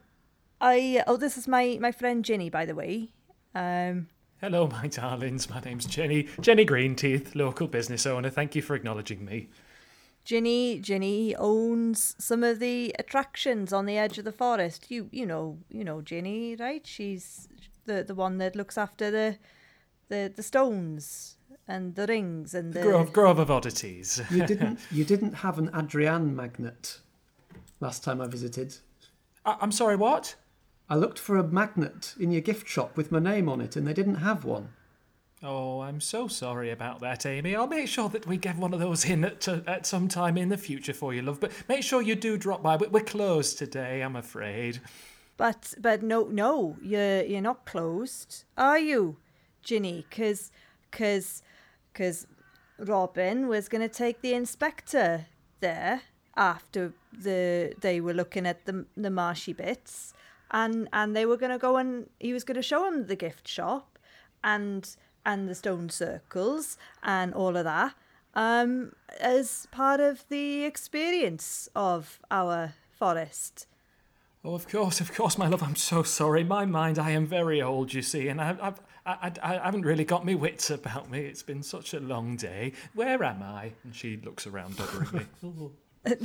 I 0.60 1.02
oh 1.06 1.16
this 1.16 1.36
is 1.36 1.48
my 1.48 1.78
my 1.80 1.92
friend 1.92 2.24
Ginny 2.24 2.50
by 2.50 2.64
the 2.64 2.74
way. 2.74 3.10
Um 3.54 4.08
Hello, 4.40 4.66
my 4.72 4.88
darlings. 4.88 5.48
My 5.48 5.60
name's 5.60 5.86
Jenny. 5.86 6.28
Jenny 6.40 6.66
Greenteeth, 6.66 7.34
local 7.34 7.68
business 7.68 8.06
owner. 8.06 8.30
Thank 8.30 8.54
you 8.54 8.62
for 8.62 8.74
acknowledging 8.74 9.24
me. 9.24 9.48
Ginny 10.24 10.78
Ginny 10.78 11.34
owns 11.36 12.14
some 12.18 12.44
of 12.44 12.60
the 12.60 12.94
attractions 12.98 13.72
on 13.72 13.86
the 13.86 13.98
edge 13.98 14.18
of 14.18 14.24
the 14.24 14.32
forest. 14.32 14.90
You 14.90 15.08
you 15.10 15.26
know 15.26 15.58
you 15.68 15.82
know 15.82 16.00
Ginny, 16.02 16.56
right? 16.56 16.86
She's 16.86 17.48
the 17.86 18.04
the 18.04 18.14
one 18.14 18.38
that 18.38 18.54
looks 18.54 18.78
after 18.78 19.10
the 19.10 19.38
the 20.08 20.32
the 20.34 20.42
stones 20.42 21.36
and 21.68 21.94
the 21.94 22.06
rings 22.06 22.54
and 22.54 22.72
the 22.72 22.82
Grove, 22.82 23.12
Grove 23.12 23.38
of 23.38 23.50
Oddities. 23.50 24.20
You 24.30 24.46
didn't 24.52 24.80
you 24.90 25.04
didn't 25.04 25.34
have 25.34 25.58
an 25.58 25.70
Adrienne 25.74 26.34
magnet 26.34 26.98
last 27.80 28.04
time 28.04 28.20
I 28.20 28.26
visited. 28.26 28.76
I- 29.44 29.56
I'm 29.60 29.72
sorry, 29.72 29.96
what? 29.96 30.36
I 30.90 30.96
looked 30.96 31.18
for 31.18 31.36
a 31.38 31.44
magnet 31.44 32.14
in 32.20 32.30
your 32.32 32.40
gift 32.42 32.68
shop 32.68 32.96
with 32.96 33.10
my 33.10 33.18
name 33.18 33.48
on 33.48 33.60
it, 33.60 33.76
and 33.76 33.86
they 33.86 33.94
didn't 33.94 34.16
have 34.16 34.44
one. 34.44 34.70
Oh, 35.44 35.80
I'm 35.80 36.00
so 36.00 36.28
sorry 36.28 36.70
about 36.70 37.00
that, 37.00 37.26
Amy. 37.26 37.56
I'll 37.56 37.66
make 37.66 37.88
sure 37.88 38.08
that 38.10 38.26
we 38.28 38.36
get 38.36 38.56
one 38.56 38.72
of 38.72 38.78
those 38.78 39.04
in 39.04 39.24
at, 39.24 39.48
at 39.48 39.86
some 39.86 40.06
time 40.06 40.36
in 40.36 40.50
the 40.50 40.56
future 40.58 40.92
for 40.92 41.12
you, 41.12 41.22
love. 41.22 41.40
But 41.40 41.50
make 41.68 41.82
sure 41.82 42.00
you 42.02 42.14
do 42.14 42.36
drop 42.36 42.62
by. 42.62 42.76
We- 42.76 42.88
We're 42.88 43.00
closed 43.04 43.58
today, 43.58 44.02
I'm 44.02 44.14
afraid. 44.16 44.80
But 45.36 45.74
but 45.80 46.02
no 46.02 46.24
no 46.24 46.76
you're 46.82 47.22
you're 47.24 47.40
not 47.40 47.64
closed, 47.64 48.44
are 48.56 48.78
you, 48.78 49.16
Ginny? 49.62 50.04
Cause 50.10 50.52
cause 50.92 51.42
cause 51.94 52.26
Robin 52.78 53.48
was 53.48 53.68
gonna 53.68 53.88
take 53.88 54.20
the 54.20 54.34
inspector 54.34 55.26
there 55.60 56.02
after 56.36 56.92
the 57.12 57.74
they 57.80 58.00
were 58.00 58.14
looking 58.14 58.46
at 58.46 58.64
the 58.66 58.86
the 58.96 59.10
marshy 59.10 59.52
bits, 59.52 60.14
and 60.50 60.88
and 60.92 61.14
they 61.14 61.26
were 61.26 61.36
gonna 61.36 61.58
go 61.58 61.76
and 61.76 62.08
he 62.18 62.32
was 62.32 62.44
gonna 62.44 62.62
show 62.62 62.86
him 62.86 63.06
the 63.06 63.16
gift 63.16 63.46
shop, 63.46 63.98
and 64.42 64.96
and 65.24 65.48
the 65.48 65.54
stone 65.54 65.88
circles 65.88 66.76
and 67.02 67.32
all 67.34 67.56
of 67.56 67.64
that 67.64 67.94
um, 68.34 68.92
as 69.20 69.66
part 69.70 70.00
of 70.00 70.24
the 70.28 70.64
experience 70.64 71.68
of 71.74 72.20
our 72.30 72.74
forest. 72.90 73.66
Oh, 74.44 74.54
of 74.54 74.68
course, 74.68 75.00
of 75.00 75.14
course, 75.14 75.38
my 75.38 75.46
love. 75.46 75.62
I'm 75.62 75.76
so 75.76 76.02
sorry. 76.02 76.42
My 76.42 76.64
mind, 76.64 76.98
I 76.98 77.10
am 77.10 77.26
very 77.26 77.62
old, 77.62 77.94
you 77.94 78.02
see, 78.02 78.28
and 78.28 78.40
I, 78.40 78.56
I've, 78.60 78.80
I, 79.04 79.32
I, 79.42 79.56
I 79.58 79.64
haven't 79.64 79.82
really 79.82 80.04
got 80.04 80.24
my 80.24 80.34
wits 80.34 80.70
about 80.70 81.10
me. 81.10 81.20
It's 81.20 81.42
been 81.42 81.62
such 81.62 81.94
a 81.94 82.00
long 82.00 82.36
day. 82.36 82.72
Where 82.94 83.22
am 83.22 83.42
I? 83.42 83.72
And 83.84 83.94
she 83.94 84.16
looks 84.18 84.46
around 84.46 84.76
dodderingly. 84.78 85.26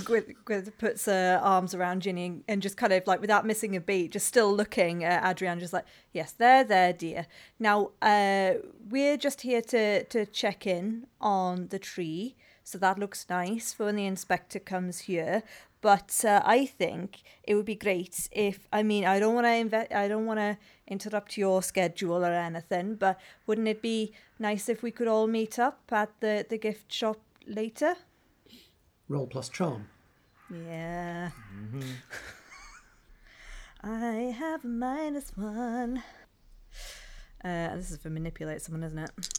Gwyn, 0.04 0.36
Gwyn 0.44 0.74
puts 0.80 1.06
her 1.06 1.40
arms 1.42 1.76
around 1.76 2.02
Ginny 2.02 2.42
and, 2.48 2.62
just 2.62 2.78
kind 2.78 2.94
of 2.94 3.06
like 3.06 3.22
without 3.22 3.46
missing 3.46 3.76
a 3.76 3.80
beat, 3.80 4.12
just 4.12 4.26
still 4.26 4.54
looking 4.54 5.04
at 5.04 5.24
Adrienne, 5.24 5.60
just 5.60 5.74
like, 5.74 5.86
yes, 6.14 6.32
there, 6.32 6.64
there, 6.64 6.94
dear. 6.94 7.28
Now, 7.60 7.92
uh, 8.02 8.54
we're 8.90 9.18
just 9.18 9.42
here 9.42 9.62
to, 9.62 10.04
to 10.06 10.26
check 10.26 10.66
in 10.66 11.06
on 11.22 11.68
the 11.68 11.78
tree. 11.78 12.36
So 12.68 12.78
that 12.80 13.00
looks 13.00 13.26
nice 13.30 13.72
for 13.72 13.86
when 13.86 13.96
the 13.96 14.06
inspector 14.06 14.60
comes 14.60 15.00
here. 15.00 15.44
But 15.80 16.26
uh, 16.26 16.42
I 16.44 16.66
think 16.66 17.24
it 17.44 17.56
would 17.56 17.64
be 17.64 17.76
great 17.76 18.28
if 18.30 18.68
I 18.74 18.84
mean 18.84 19.06
I 19.06 19.22
don't 19.22 19.36
want 19.36 19.46
to 19.46 19.52
inve- 19.52 19.96
I 19.96 20.10
don't 20.10 20.26
want 20.26 20.42
to 20.42 20.58
interrupt 20.86 21.38
your 21.38 21.64
schedule 21.64 22.26
or 22.26 22.34
anything, 22.34 22.96
but 22.96 23.22
wouldn't 23.46 23.70
it 23.70 23.82
be 23.82 24.12
nice 24.38 24.68
if 24.68 24.84
we 24.84 24.92
could 24.92 25.08
all 25.08 25.28
meet 25.28 25.58
up 25.58 25.80
at 25.94 26.10
the, 26.20 26.46
the 26.50 26.58
gift 26.58 26.92
shop 26.92 27.22
later? 27.48 27.96
Roll 29.08 29.28
plus 29.28 29.48
charm. 29.48 29.88
Yeah. 30.52 31.30
I 33.82 34.36
have 34.38 34.66
a 34.66 34.68
minus 34.68 35.32
one. 35.38 36.04
Uh, 37.42 37.78
this 37.78 37.92
is 37.92 37.98
for 37.98 38.10
manipulate 38.10 38.62
someone, 38.62 38.84
isn't 38.84 39.00
it? 39.00 39.37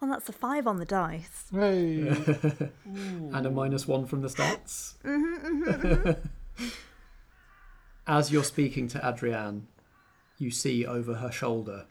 Well, 0.00 0.10
that's 0.10 0.28
a 0.28 0.32
five 0.32 0.66
on 0.66 0.76
the 0.76 0.84
dice. 0.84 1.44
Hey. 1.52 2.08
and 2.84 3.46
a 3.46 3.50
minus 3.50 3.88
one 3.88 4.06
from 4.06 4.20
the 4.20 4.28
stats. 4.28 4.94
Mm-hmm, 5.02 6.10
As 8.06 8.30
you're 8.30 8.44
speaking 8.44 8.88
to 8.88 9.04
Adrienne, 9.04 9.68
you 10.38 10.50
see 10.50 10.84
over 10.84 11.14
her 11.14 11.32
shoulder, 11.32 11.86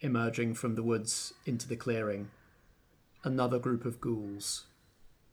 emerging 0.00 0.54
from 0.54 0.74
the 0.74 0.82
woods 0.82 1.32
into 1.46 1.66
the 1.66 1.76
clearing, 1.76 2.30
another 3.24 3.58
group 3.58 3.84
of 3.84 4.00
ghouls, 4.00 4.66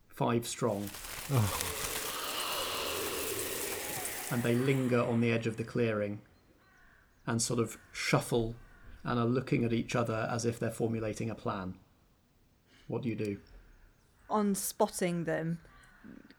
five 0.08 0.46
strong. 0.46 0.90
And 4.30 4.42
they 4.42 4.54
linger 4.54 5.00
on 5.02 5.20
the 5.20 5.30
edge 5.30 5.46
of 5.46 5.56
the 5.56 5.64
clearing 5.64 6.20
and 7.26 7.40
sort 7.40 7.60
of 7.60 7.76
shuffle 7.92 8.54
and 9.04 9.20
are 9.20 9.26
looking 9.26 9.64
at 9.64 9.72
each 9.72 9.94
other 9.94 10.28
as 10.30 10.44
if 10.44 10.58
they're 10.58 10.70
formulating 10.70 11.30
a 11.30 11.34
plan. 11.34 11.74
What 12.88 13.02
do 13.02 13.08
you 13.08 13.14
do? 13.14 13.38
On 14.28 14.54
spotting 14.54 15.24
them, 15.24 15.58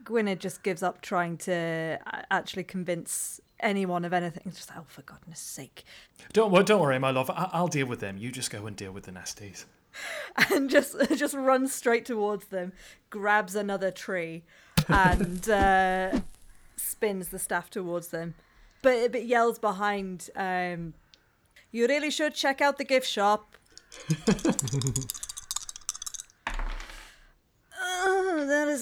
Gwynedd 0.04 0.38
just 0.38 0.62
gives 0.62 0.82
up 0.82 1.00
trying 1.00 1.36
to 1.38 1.98
actually 2.30 2.64
convince 2.64 3.40
anyone 3.60 4.04
of 4.04 4.12
anything. 4.12 4.42
It's 4.46 4.58
just, 4.58 4.70
oh, 4.76 4.84
for 4.86 5.02
goodness 5.02 5.40
sake. 5.40 5.84
don't, 6.32 6.50
wor- 6.50 6.62
don't 6.62 6.80
worry, 6.80 6.98
my 6.98 7.10
love. 7.10 7.30
I- 7.30 7.50
I'll 7.52 7.68
deal 7.68 7.86
with 7.86 8.00
them. 8.00 8.16
You 8.16 8.30
just 8.30 8.50
go 8.50 8.66
and 8.66 8.76
deal 8.76 8.92
with 8.92 9.04
the 9.04 9.12
nasties. 9.12 9.64
and 10.50 10.70
just 10.70 10.96
just 11.16 11.34
runs 11.34 11.74
straight 11.74 12.04
towards 12.04 12.46
them, 12.46 12.72
grabs 13.10 13.54
another 13.56 13.90
tree, 13.90 14.44
and 14.88 15.48
uh, 15.50 16.20
spins 16.76 17.28
the 17.28 17.38
staff 17.38 17.70
towards 17.70 18.08
them. 18.08 18.34
But 18.82 19.12
but 19.12 19.26
yells 19.26 19.58
behind, 19.58 20.30
um, 20.36 20.94
"You 21.72 21.88
really 21.88 22.10
should 22.10 22.34
check 22.34 22.60
out 22.60 22.78
the 22.78 22.84
gift 22.84 23.08
shop." 23.08 23.56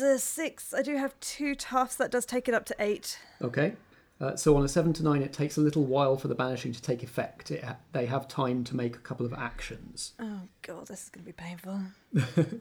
A 0.02 0.18
six. 0.18 0.72
I 0.72 0.82
do 0.82 0.96
have 0.96 1.18
two 1.20 1.54
toughs. 1.54 1.96
That 1.96 2.10
does 2.10 2.26
take 2.26 2.48
it 2.48 2.54
up 2.54 2.64
to 2.66 2.76
eight. 2.78 3.18
Okay. 3.42 3.74
Uh, 4.20 4.34
so 4.34 4.56
on 4.56 4.64
a 4.64 4.68
seven 4.68 4.92
to 4.94 5.04
nine, 5.04 5.22
it 5.22 5.32
takes 5.32 5.56
a 5.56 5.60
little 5.60 5.84
while 5.84 6.16
for 6.16 6.26
the 6.26 6.34
banishing 6.34 6.72
to 6.72 6.82
take 6.82 7.02
effect. 7.02 7.50
It 7.50 7.62
ha- 7.62 7.76
they 7.92 8.06
have 8.06 8.26
time 8.26 8.64
to 8.64 8.76
make 8.76 8.96
a 8.96 9.00
couple 9.00 9.24
of 9.24 9.32
actions. 9.32 10.14
Oh 10.18 10.40
god, 10.62 10.88
this 10.88 11.04
is 11.04 11.08
gonna 11.08 11.24
be 11.24 11.32
painful. 11.32 11.80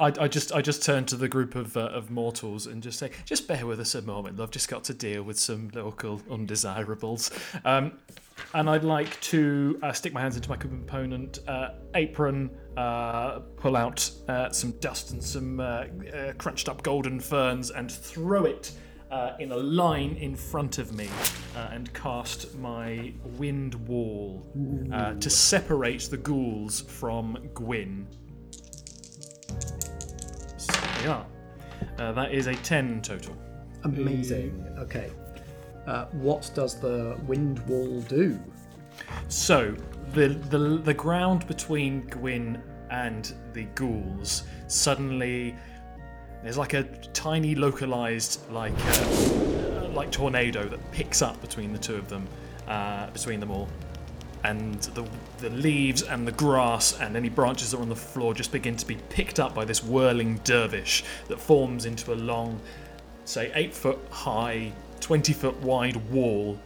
I, 0.00 0.06
I 0.18 0.28
just 0.28 0.52
I 0.52 0.62
just 0.62 0.82
turn 0.82 1.04
to 1.06 1.16
the 1.16 1.28
group 1.28 1.54
of 1.54 1.76
uh, 1.76 1.80
of 1.80 2.10
mortals 2.10 2.66
and 2.66 2.82
just 2.82 2.98
say, 2.98 3.10
just 3.26 3.46
bear 3.46 3.66
with 3.66 3.78
us 3.80 3.94
a 3.94 4.00
moment, 4.02 4.40
I've 4.40 4.50
Just 4.50 4.68
got 4.68 4.84
to 4.84 4.94
deal 4.94 5.22
with 5.22 5.38
some 5.38 5.70
local 5.74 6.22
undesirables. 6.30 7.30
Um, 7.66 7.98
and 8.54 8.70
I'd 8.70 8.84
like 8.84 9.20
to 9.20 9.78
uh, 9.82 9.92
stick 9.92 10.14
my 10.14 10.22
hands 10.22 10.36
into 10.36 10.48
my 10.48 10.56
component 10.56 11.40
uh, 11.46 11.72
apron, 11.94 12.50
uh, 12.76 13.40
pull 13.56 13.76
out 13.76 14.10
uh, 14.28 14.50
some 14.50 14.72
dust 14.72 15.12
and 15.12 15.22
some 15.22 15.60
uh, 15.60 15.84
uh, 16.14 16.32
crunched 16.38 16.68
up 16.68 16.82
golden 16.82 17.20
ferns, 17.20 17.70
and 17.70 17.90
throw 17.90 18.44
it 18.44 18.72
uh, 19.10 19.32
in 19.38 19.52
a 19.52 19.56
line 19.56 20.16
in 20.16 20.36
front 20.36 20.78
of 20.78 20.94
me, 20.94 21.08
uh, 21.56 21.68
and 21.72 21.92
cast 21.94 22.54
my 22.58 23.12
wind 23.38 23.74
wall 23.88 24.46
uh, 24.92 25.14
to 25.14 25.28
separate 25.28 26.02
the 26.02 26.16
ghouls 26.16 26.80
from 26.82 27.36
Gwyn. 27.54 28.06
So 30.56 30.80
they 31.00 31.06
are. 31.08 31.26
Uh, 31.98 32.12
that 32.12 32.32
is 32.32 32.46
a 32.46 32.54
10 32.54 33.02
total. 33.02 33.36
Amazing. 33.84 34.66
Okay. 34.78 35.10
Uh, 35.86 36.06
what 36.12 36.50
does 36.54 36.78
the 36.80 37.18
wind 37.26 37.58
wall 37.66 38.00
do? 38.02 38.38
So 39.28 39.74
the, 40.12 40.28
the 40.28 40.58
the 40.58 40.94
ground 40.94 41.46
between 41.46 42.02
Gwyn 42.08 42.62
and 42.90 43.32
the 43.52 43.64
ghouls 43.74 44.44
suddenly 44.66 45.56
there's 46.42 46.58
like 46.58 46.74
a 46.74 46.84
tiny 47.12 47.54
localized 47.54 48.50
like 48.50 48.72
uh, 48.78 49.88
like 49.92 50.10
tornado 50.10 50.66
that 50.68 50.90
picks 50.92 51.22
up 51.22 51.40
between 51.40 51.72
the 51.72 51.78
two 51.78 51.96
of 51.96 52.08
them, 52.08 52.26
uh, 52.66 53.10
between 53.10 53.40
them 53.40 53.50
all, 53.50 53.68
and 54.44 54.82
the 54.94 55.06
the 55.38 55.50
leaves 55.50 56.02
and 56.02 56.26
the 56.26 56.32
grass 56.32 56.98
and 57.00 57.16
any 57.16 57.28
branches 57.28 57.70
that 57.70 57.78
are 57.78 57.82
on 57.82 57.88
the 57.88 57.96
floor 57.96 58.32
just 58.32 58.52
begin 58.52 58.76
to 58.76 58.86
be 58.86 58.96
picked 59.10 59.38
up 59.38 59.54
by 59.54 59.64
this 59.64 59.84
whirling 59.84 60.40
dervish 60.44 61.04
that 61.28 61.38
forms 61.38 61.84
into 61.84 62.12
a 62.12 62.16
long, 62.16 62.58
say 63.24 63.52
eight 63.54 63.74
foot 63.74 63.98
high, 64.10 64.72
twenty 65.00 65.32
foot 65.32 65.56
wide 65.60 65.96
wall 66.10 66.58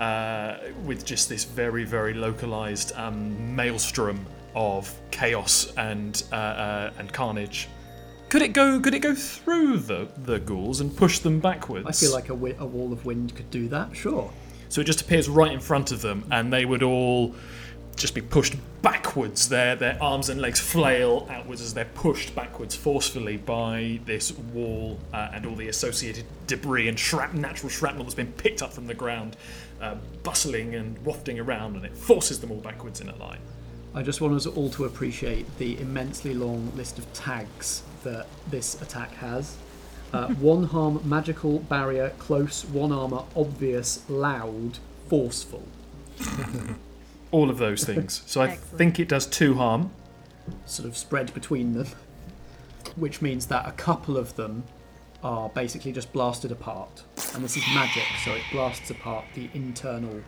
uh, 0.00 0.58
with 0.84 1.04
just 1.04 1.28
this 1.28 1.44
very, 1.44 1.84
very 1.84 2.14
localized 2.14 2.92
um, 2.96 3.54
maelstrom 3.54 4.24
of 4.54 4.94
chaos 5.10 5.72
and 5.76 6.22
uh, 6.32 6.36
uh, 6.36 6.92
and 6.98 7.12
carnage. 7.12 7.68
Could 8.28 8.42
it 8.42 8.52
go? 8.52 8.80
Could 8.80 8.94
it 8.94 9.00
go 9.00 9.14
through 9.14 9.78
the 9.78 10.08
the 10.24 10.38
ghouls 10.38 10.80
and 10.80 10.94
push 10.94 11.20
them 11.20 11.40
backwards? 11.40 11.86
I 11.86 11.92
feel 11.92 12.12
like 12.12 12.26
a, 12.26 12.28
wi- 12.28 12.56
a 12.58 12.66
wall 12.66 12.92
of 12.92 13.04
wind 13.06 13.34
could 13.34 13.50
do 13.50 13.68
that. 13.68 13.96
Sure. 13.96 14.30
So 14.68 14.80
it 14.82 14.84
just 14.84 15.00
appears 15.00 15.28
right 15.28 15.50
in 15.50 15.60
front 15.60 15.92
of 15.92 16.02
them, 16.02 16.26
and 16.30 16.52
they 16.52 16.64
would 16.66 16.82
all 16.82 17.34
just 17.98 18.14
be 18.14 18.20
pushed 18.22 18.54
backwards. 18.82 19.48
Their 19.48 19.76
their 19.76 19.98
arms 20.00 20.28
and 20.28 20.40
legs 20.40 20.60
flail 20.60 21.26
outwards 21.30 21.60
as 21.60 21.74
they're 21.74 21.84
pushed 21.84 22.34
backwards 22.34 22.74
forcefully 22.74 23.36
by 23.36 24.00
this 24.04 24.32
wall 24.32 24.98
uh, 25.12 25.30
and 25.32 25.44
all 25.44 25.54
the 25.54 25.68
associated 25.68 26.24
debris 26.46 26.88
and 26.88 26.96
shrap- 26.96 27.34
natural 27.34 27.68
shrapnel 27.68 28.04
that's 28.04 28.14
been 28.14 28.32
picked 28.32 28.62
up 28.62 28.72
from 28.72 28.86
the 28.86 28.94
ground, 28.94 29.36
uh, 29.80 29.96
bustling 30.22 30.74
and 30.74 30.98
wafting 31.04 31.38
around, 31.38 31.76
and 31.76 31.84
it 31.84 31.96
forces 31.96 32.40
them 32.40 32.50
all 32.50 32.60
backwards 32.60 33.00
in 33.00 33.08
a 33.08 33.16
line. 33.16 33.40
I 33.94 34.02
just 34.02 34.20
want 34.20 34.34
us 34.34 34.46
all 34.46 34.70
to 34.70 34.84
appreciate 34.84 35.58
the 35.58 35.78
immensely 35.80 36.34
long 36.34 36.72
list 36.76 36.98
of 36.98 37.12
tags 37.12 37.82
that 38.04 38.26
this 38.48 38.80
attack 38.80 39.12
has. 39.14 39.56
Uh, 40.12 40.28
one 40.34 40.64
harm, 40.64 41.00
magical, 41.04 41.58
barrier, 41.60 42.10
close, 42.18 42.64
one 42.64 42.92
armor, 42.92 43.24
obvious, 43.34 44.08
loud, 44.08 44.78
forceful. 45.08 45.66
All 47.30 47.50
of 47.50 47.58
those 47.58 47.84
things. 47.84 48.22
So 48.26 48.40
I 48.40 48.48
Excellent. 48.50 48.78
think 48.78 49.00
it 49.00 49.08
does 49.08 49.26
two 49.26 49.54
harm. 49.54 49.90
Sort 50.64 50.88
of 50.88 50.96
spread 50.96 51.34
between 51.34 51.74
them, 51.74 51.88
which 52.96 53.20
means 53.20 53.46
that 53.46 53.68
a 53.68 53.72
couple 53.72 54.16
of 54.16 54.34
them 54.36 54.64
are 55.22 55.48
basically 55.50 55.92
just 55.92 56.12
blasted 56.12 56.52
apart. 56.52 57.02
And 57.34 57.44
this 57.44 57.56
is 57.56 57.64
magic, 57.74 58.04
so 58.24 58.32
it 58.32 58.42
blasts 58.52 58.90
apart 58.90 59.24
the 59.34 59.50
internal 59.52 60.22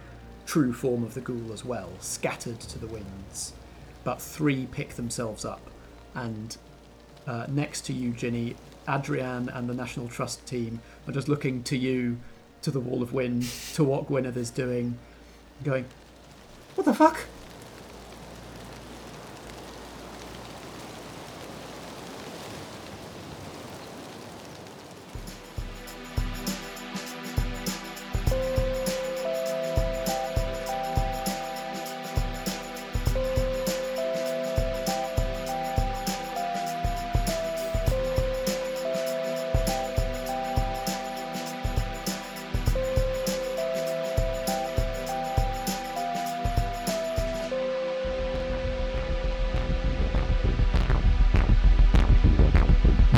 true 0.46 0.72
form 0.72 1.04
of 1.04 1.14
the 1.14 1.20
ghoul 1.20 1.52
as 1.52 1.64
well, 1.64 1.90
scattered 2.00 2.60
to 2.60 2.78
the 2.78 2.86
winds. 2.86 3.52
But 4.02 4.20
three 4.20 4.66
pick 4.66 4.94
themselves 4.94 5.44
up, 5.44 5.60
and 6.14 6.56
uh, 7.26 7.46
next 7.48 7.82
to 7.82 7.92
you, 7.92 8.10
Ginny, 8.10 8.56
Adrienne 8.88 9.48
and 9.50 9.68
the 9.68 9.74
National 9.74 10.08
Trust 10.08 10.44
team 10.46 10.80
are 11.06 11.12
just 11.12 11.28
looking 11.28 11.62
to 11.64 11.76
you, 11.76 12.18
to 12.62 12.70
the 12.70 12.80
Wall 12.80 13.02
of 13.02 13.12
Wind, 13.12 13.44
to 13.74 13.84
what 13.84 14.08
Gwyneth 14.08 14.36
is 14.36 14.50
doing, 14.50 14.98
going, 15.62 15.84
What 16.80 16.86
the 16.86 16.94
fuck? 16.94 17.39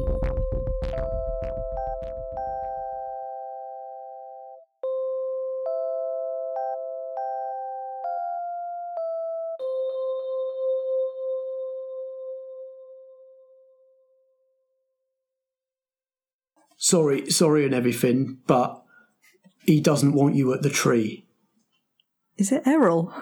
Sorry, 16.88 17.28
sorry, 17.30 17.66
and 17.66 17.74
everything, 17.74 18.38
but 18.46 18.82
he 19.66 19.78
doesn't 19.78 20.14
want 20.14 20.36
you 20.36 20.54
at 20.54 20.62
the 20.62 20.70
tree. 20.70 21.26
Is 22.38 22.50
it 22.50 22.66
Errol? 22.66 23.12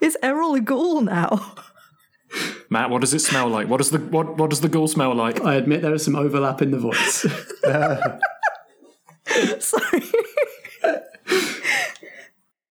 Is 0.00 0.16
Errol 0.22 0.54
a 0.54 0.60
ghoul 0.60 1.00
now? 1.00 1.56
Matt, 2.70 2.90
what 2.90 3.00
does 3.00 3.12
it 3.12 3.18
smell 3.18 3.48
like? 3.48 3.66
What 3.66 3.78
does 3.78 3.90
the 3.90 3.98
what 3.98 4.38
what 4.38 4.50
does 4.50 4.60
the 4.60 4.68
ghoul 4.68 4.86
smell 4.86 5.12
like? 5.16 5.40
I 5.40 5.56
admit 5.56 5.82
there 5.82 5.94
is 5.94 6.04
some 6.04 6.14
overlap 6.14 6.62
in 6.62 6.70
the 6.70 6.78
voice. 6.78 7.26
Sorry. 9.58 10.02